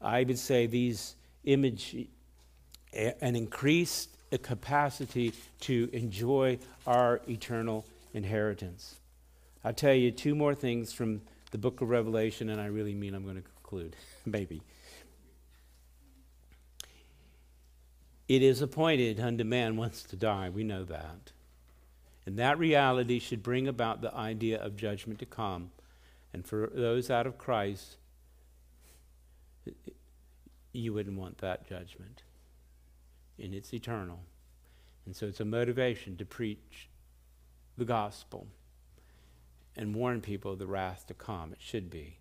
I 0.00 0.22
would 0.22 0.38
say 0.38 0.66
these 0.66 1.16
image 1.42 1.96
an 2.92 3.34
increased 3.34 4.16
capacity 4.42 5.32
to 5.60 5.90
enjoy 5.92 6.58
our 6.86 7.20
eternal 7.28 7.84
inheritance. 8.16 8.96
I'll 9.62 9.72
tell 9.72 9.94
you 9.94 10.10
two 10.10 10.34
more 10.34 10.54
things 10.54 10.92
from 10.92 11.20
the 11.50 11.58
book 11.58 11.80
of 11.80 11.90
Revelation, 11.90 12.48
and 12.48 12.60
I 12.60 12.66
really 12.66 12.94
mean 12.94 13.14
I'm 13.14 13.24
going 13.24 13.36
to 13.36 13.42
conclude, 13.42 13.94
maybe. 14.24 14.62
It 18.28 18.42
is 18.42 18.60
appointed 18.60 19.20
unto 19.20 19.44
man 19.44 19.76
once 19.76 20.02
to 20.04 20.16
die. 20.16 20.50
We 20.50 20.64
know 20.64 20.84
that. 20.84 21.32
And 22.24 22.36
that 22.38 22.58
reality 22.58 23.20
should 23.20 23.42
bring 23.42 23.68
about 23.68 24.00
the 24.00 24.12
idea 24.12 24.60
of 24.60 24.76
judgment 24.76 25.20
to 25.20 25.26
come. 25.26 25.70
And 26.32 26.44
for 26.44 26.70
those 26.74 27.08
out 27.08 27.26
of 27.26 27.38
Christ, 27.38 27.98
you 30.72 30.92
wouldn't 30.92 31.16
want 31.16 31.38
that 31.38 31.68
judgment. 31.68 32.22
And 33.40 33.54
it's 33.54 33.72
eternal. 33.72 34.20
And 35.04 35.14
so 35.14 35.26
it's 35.26 35.38
a 35.38 35.44
motivation 35.44 36.16
to 36.16 36.24
preach 36.24 36.88
the 37.76 37.84
gospel 37.84 38.46
and 39.76 39.94
warn 39.94 40.20
people 40.20 40.52
of 40.52 40.58
the 40.58 40.66
wrath 40.66 41.06
to 41.06 41.14
come. 41.14 41.52
It 41.52 41.60
should 41.60 41.90
be. 41.90 42.18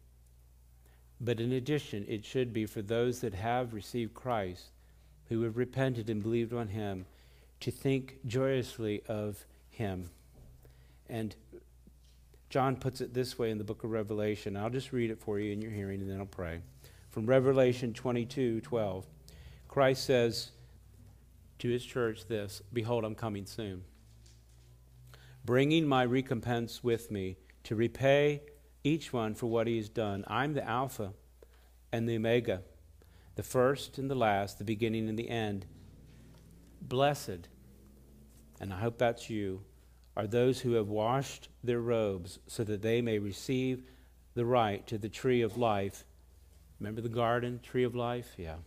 But 1.22 1.40
in 1.40 1.53
addition, 1.53 2.06
it 2.07 2.26
should 2.26 2.52
be 2.52 2.65
for 2.65 2.82
those 2.82 3.22
that 3.22 3.34
have 3.34 3.73
received 3.73 4.14
Christ 4.14 4.72
who 5.30 5.41
have 5.44 5.57
repented 5.57 6.10
and 6.10 6.22
believed 6.22 6.53
on 6.53 6.68
him 6.68 7.06
to 7.61 7.72
think 7.72 8.18
joyously 8.26 9.02
of 9.07 9.45
him. 9.69 10.10
And 11.10 11.36
John 12.49 12.76
puts 12.76 13.02
it 13.02 13.14
this 13.14 13.40
way 13.40 13.49
in 13.49 13.57
the 13.57 13.64
book 13.64 13.84
of 13.84 13.91
Revelation. 13.91 14.56
I'll 14.56 14.69
just 14.69 14.91
read 14.91 15.10
it 15.10 15.19
for 15.19 15.40
you 15.40 15.52
in 15.52 15.61
your 15.61 15.72
hearing 15.72 16.02
and 16.02 16.10
then 16.10 16.19
I'll 16.19 16.26
pray. 16.26 16.60
From 17.10 17.26
Revelation 17.26 17.94
22 17.94 18.61
12, 18.61 19.06
Christ 19.68 20.06
says 20.06 20.52
to 21.60 21.69
his 21.69 21.86
church 21.86 22.27
this 22.27 22.61
Behold, 22.73 23.06
I'm 23.06 23.15
coming 23.15 23.45
soon, 23.45 23.84
bringing 25.46 25.88
my 25.88 26.04
recompense 26.04 26.84
with 26.84 27.12
me 27.12 27.38
to 27.64 27.76
repay 27.76 28.42
each 28.84 29.14
one 29.14 29.36
for 29.36 29.48
what 29.48 29.68
he 29.68 29.78
has 29.78 29.90
done. 29.90 30.24
I'm 30.28 30.54
the 30.54 30.68
Alpha 30.68 31.14
and 31.92 32.08
the 32.08 32.16
Omega 32.16 32.62
the 33.36 33.44
first 33.44 33.98
and 33.98 34.10
the 34.10 34.16
last, 34.16 34.58
the 34.58 34.64
beginning 34.64 35.08
and 35.10 35.20
the 35.20 35.30
end. 35.30 35.66
Blessed, 36.82 37.50
and 38.60 38.74
I 38.74 38.80
hope 38.80 38.98
that's 38.98 39.30
you, 39.30 39.62
are 40.16 40.28
those 40.28 40.62
who 40.62 40.74
have 40.74 40.88
washed 40.88 41.50
their 41.64 41.82
robes 41.82 42.40
so 42.48 42.64
that 42.64 42.82
they 42.82 43.02
may 43.02 43.20
receive 43.20 43.84
the 44.34 44.46
right 44.46 44.86
to 44.88 44.98
the 44.98 45.10
tree 45.10 45.42
of 45.42 45.58
life. 45.58 46.06
Remember 46.80 47.02
the 47.02 47.10
garden, 47.10 47.60
tree 47.62 47.84
of 47.84 47.96
life? 47.96 48.34
Yeah, 48.38 48.58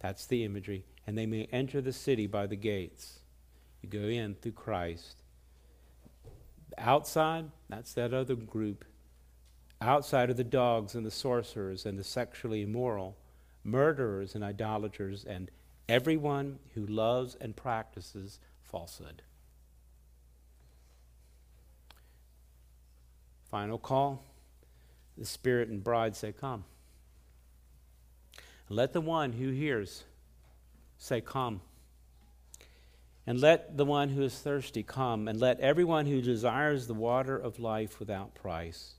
that's 0.00 0.26
the 0.26 0.44
imagery. 0.44 0.84
And 1.06 1.16
they 1.16 1.26
may 1.26 1.48
enter 1.52 1.80
the 1.80 1.92
city 1.92 2.26
by 2.26 2.46
the 2.46 2.56
gates. 2.56 3.20
You 3.82 3.88
go 3.88 4.00
in 4.00 4.34
through 4.34 4.52
Christ. 4.52 5.19
Outside, 6.80 7.50
that's 7.68 7.92
that 7.94 8.14
other 8.14 8.34
group. 8.34 8.86
Outside 9.82 10.30
are 10.30 10.34
the 10.34 10.44
dogs 10.44 10.94
and 10.94 11.04
the 11.04 11.10
sorcerers 11.10 11.84
and 11.84 11.98
the 11.98 12.04
sexually 12.04 12.62
immoral, 12.62 13.16
murderers 13.62 14.34
and 14.34 14.42
idolaters, 14.42 15.24
and 15.24 15.50
everyone 15.88 16.58
who 16.74 16.86
loves 16.86 17.34
and 17.34 17.54
practices 17.54 18.40
falsehood. 18.62 19.22
Final 23.50 23.78
call. 23.78 24.24
The 25.18 25.26
Spirit 25.26 25.68
and 25.68 25.84
bride 25.84 26.16
say, 26.16 26.32
Come. 26.32 26.64
Let 28.70 28.92
the 28.92 29.00
one 29.00 29.32
who 29.32 29.50
hears 29.50 30.04
say, 30.96 31.20
Come. 31.20 31.60
And 33.30 33.40
let 33.40 33.76
the 33.76 33.84
one 33.84 34.08
who 34.08 34.22
is 34.22 34.36
thirsty 34.40 34.82
come, 34.82 35.28
and 35.28 35.38
let 35.38 35.60
everyone 35.60 36.06
who 36.06 36.20
desires 36.20 36.88
the 36.88 36.94
water 36.94 37.36
of 37.38 37.60
life 37.60 38.00
without 38.00 38.34
price. 38.34 38.94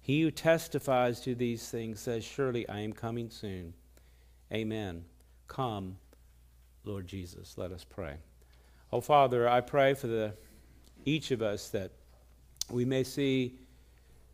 He 0.00 0.22
who 0.22 0.32
testifies 0.32 1.20
to 1.20 1.36
these 1.36 1.70
things 1.70 2.00
says, 2.00 2.24
Surely 2.24 2.68
I 2.68 2.80
am 2.80 2.92
coming 2.92 3.30
soon. 3.30 3.74
Amen. 4.52 5.04
Come, 5.46 5.98
Lord 6.84 7.06
Jesus. 7.06 7.56
Let 7.56 7.70
us 7.70 7.84
pray. 7.84 8.16
Oh, 8.92 9.00
Father, 9.00 9.48
I 9.48 9.60
pray 9.60 9.94
for 9.94 10.08
the, 10.08 10.34
each 11.04 11.30
of 11.30 11.40
us 11.40 11.68
that 11.68 11.92
we 12.72 12.84
may 12.84 13.04
see 13.04 13.60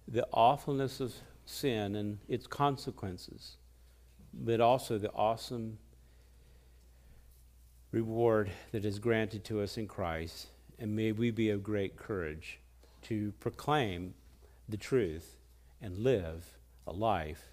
the 0.09 0.27
awfulness 0.33 0.99
of 0.99 1.13
sin 1.45 1.95
and 1.95 2.21
its 2.27 2.47
consequences, 2.47 3.59
but 4.33 4.63
also 4.63 4.97
the 4.97 5.13
awesome 5.13 5.77
reward 7.93 8.51
that 8.73 8.85
is 8.85 8.99
granted 8.99 9.45
to 9.45 9.61
us 9.61 9.77
in 9.77 9.87
Christ. 9.87 10.49
And 10.79 10.97
may 10.97 11.13
we 11.13 11.31
be 11.31 11.51
of 11.51 11.63
great 11.63 11.97
courage 11.97 12.59
to 13.03 13.33
proclaim 13.41 14.15
the 14.69 14.77
truth 14.77 15.37
and 15.83 15.99
live 15.99 16.59
a 16.87 16.93
life 16.93 17.45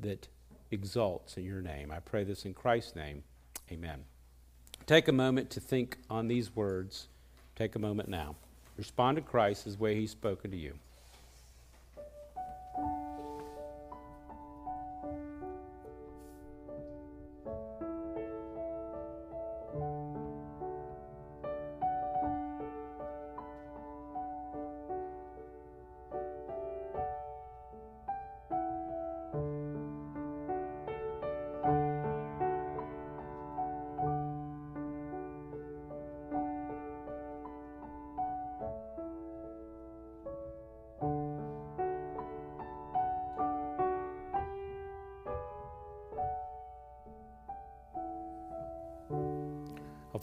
that 0.00 0.28
exalts 0.70 1.36
in 1.36 1.44
your 1.44 1.62
name. 1.62 1.90
I 1.90 2.00
pray 2.00 2.24
this 2.24 2.44
in 2.44 2.54
Christ's 2.54 2.96
name. 2.96 3.22
Amen. 3.70 4.04
Take 4.86 5.08
a 5.08 5.12
moment 5.12 5.50
to 5.50 5.60
think 5.60 5.98
on 6.10 6.28
these 6.28 6.54
words. 6.54 7.08
Take 7.54 7.76
a 7.76 7.78
moment 7.78 8.08
now. 8.08 8.34
Respond 8.76 9.16
to 9.16 9.22
Christ 9.22 9.66
as 9.66 9.78
way 9.78 9.94
he's 9.94 10.10
spoken 10.10 10.50
to 10.50 10.56
you. 10.56 10.74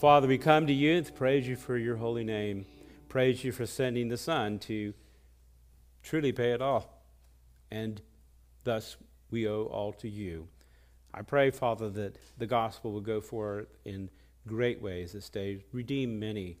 Father, 0.00 0.26
we 0.26 0.38
come 0.38 0.66
to 0.66 0.72
you 0.72 0.96
and 0.96 1.14
praise 1.14 1.46
you 1.46 1.56
for 1.56 1.76
your 1.76 1.96
holy 1.96 2.24
name. 2.24 2.64
Praise 3.10 3.44
you 3.44 3.52
for 3.52 3.66
sending 3.66 4.08
the 4.08 4.16
Son 4.16 4.58
to 4.60 4.94
truly 6.02 6.32
pay 6.32 6.52
it 6.52 6.62
all. 6.62 7.04
And 7.70 8.00
thus 8.64 8.96
we 9.30 9.46
owe 9.46 9.64
all 9.64 9.92
to 9.92 10.08
you. 10.08 10.48
I 11.12 11.20
pray, 11.20 11.50
Father, 11.50 11.90
that 11.90 12.16
the 12.38 12.46
gospel 12.46 12.92
will 12.92 13.02
go 13.02 13.20
forth 13.20 13.66
in 13.84 14.08
great 14.46 14.80
ways 14.80 15.12
this 15.12 15.28
day, 15.28 15.64
redeem 15.70 16.18
many, 16.18 16.56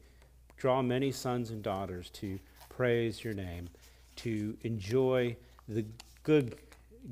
draw 0.58 0.82
many 0.82 1.10
sons 1.10 1.48
and 1.48 1.62
daughters 1.62 2.10
to 2.10 2.38
praise 2.68 3.24
your 3.24 3.32
name, 3.32 3.70
to 4.16 4.54
enjoy 4.64 5.34
the 5.66 5.86
good 6.24 6.56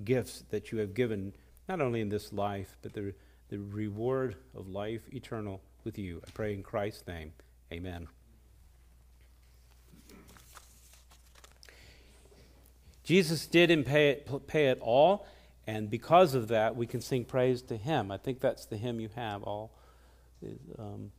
gifts 0.04 0.44
that 0.50 0.72
you 0.72 0.76
have 0.76 0.92
given, 0.92 1.32
not 1.70 1.80
only 1.80 2.02
in 2.02 2.10
this 2.10 2.34
life, 2.34 2.76
but 2.82 2.92
the, 2.92 3.14
the 3.48 3.58
reward 3.58 4.36
of 4.54 4.68
life 4.68 5.08
eternal 5.14 5.62
with 5.88 5.98
you. 5.98 6.20
I 6.22 6.30
pray 6.34 6.52
in 6.52 6.62
Christ's 6.62 7.06
name. 7.06 7.32
Amen. 7.72 8.08
Jesus 13.04 13.46
did 13.46 13.86
pay 13.86 14.10
it, 14.10 14.46
pay 14.46 14.66
it 14.66 14.78
all, 14.82 15.26
and 15.66 15.88
because 15.88 16.34
of 16.34 16.48
that, 16.48 16.76
we 16.76 16.86
can 16.86 17.00
sing 17.00 17.24
praise 17.24 17.62
to 17.62 17.76
Him. 17.78 18.10
I 18.10 18.18
think 18.18 18.38
that's 18.38 18.66
the 18.66 18.76
hymn 18.76 19.00
you 19.00 19.08
have. 19.16 19.42
All, 19.44 19.72
um, 20.78 21.10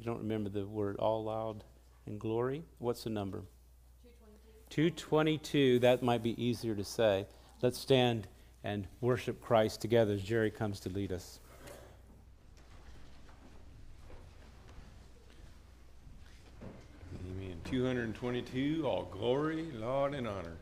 I 0.00 0.04
don't 0.06 0.20
remember 0.20 0.48
the 0.48 0.66
word. 0.66 0.96
All 0.96 1.24
loud 1.24 1.64
and 2.06 2.18
glory. 2.18 2.62
What's 2.78 3.04
the 3.04 3.10
number? 3.10 3.42
222. 4.70 5.36
222. 5.36 5.78
That 5.80 6.02
might 6.02 6.22
be 6.22 6.42
easier 6.42 6.74
to 6.74 6.84
say. 6.84 7.26
Let's 7.60 7.78
stand 7.78 8.26
and 8.64 8.88
worship 9.02 9.42
Christ 9.42 9.82
together 9.82 10.14
as 10.14 10.22
Jerry 10.22 10.50
comes 10.50 10.80
to 10.80 10.88
lead 10.88 11.12
us. 11.12 11.40
222, 17.70 18.86
all 18.86 19.04
glory, 19.12 19.70
laud, 19.72 20.14
and 20.14 20.26
honor. 20.26 20.56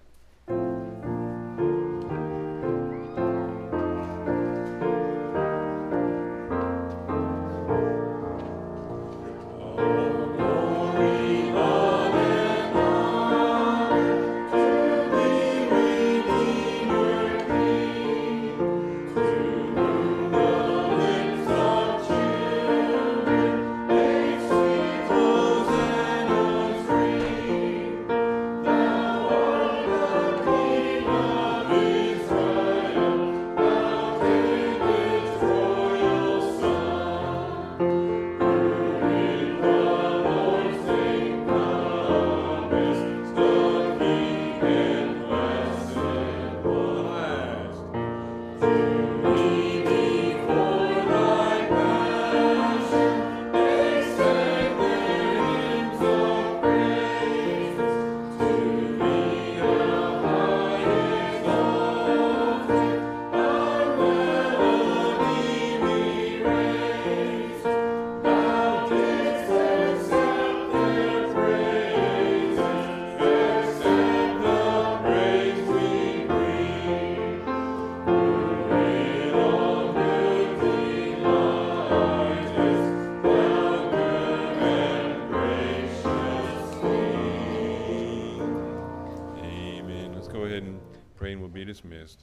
dismissed. 91.76 92.20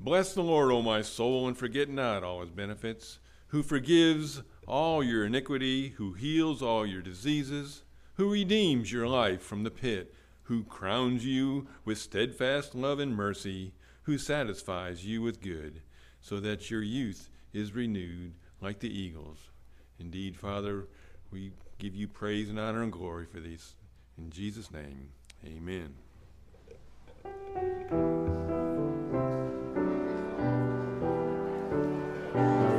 Bless 0.00 0.34
the 0.34 0.42
Lord, 0.42 0.72
O 0.72 0.82
my 0.82 1.02
soul, 1.02 1.46
and 1.46 1.56
forget 1.56 1.88
not 1.88 2.24
all 2.24 2.40
his 2.40 2.50
benefits, 2.50 3.20
who 3.48 3.62
forgives 3.62 4.42
all 4.66 5.04
your 5.04 5.24
iniquity, 5.26 5.90
who 5.90 6.14
heals 6.14 6.62
all 6.62 6.84
your 6.84 7.00
diseases, 7.00 7.82
who 8.14 8.32
redeems 8.32 8.90
your 8.90 9.06
life 9.06 9.40
from 9.40 9.62
the 9.62 9.70
pit, 9.70 10.12
who 10.44 10.64
crowns 10.64 11.24
you 11.24 11.68
with 11.84 11.98
steadfast 11.98 12.74
love 12.74 12.98
and 12.98 13.14
mercy, 13.14 13.72
who 14.02 14.18
satisfies 14.18 15.06
you 15.06 15.22
with 15.22 15.40
good, 15.40 15.80
so 16.20 16.40
that 16.40 16.70
your 16.70 16.82
youth 16.82 17.28
is 17.52 17.72
renewed 17.72 18.32
like 18.60 18.80
the 18.80 18.92
eagles. 18.92 19.50
Indeed, 20.00 20.36
Father, 20.36 20.88
we 21.30 21.52
give 21.78 21.94
you 21.94 22.08
praise 22.08 22.50
and 22.50 22.58
honor 22.58 22.82
and 22.82 22.90
glory 22.90 23.26
for 23.26 23.38
these. 23.38 23.74
In 24.18 24.30
Jesus' 24.30 24.72
name, 24.72 25.10
amen. 25.46 25.94
thank 27.24 27.92
you 32.34 32.71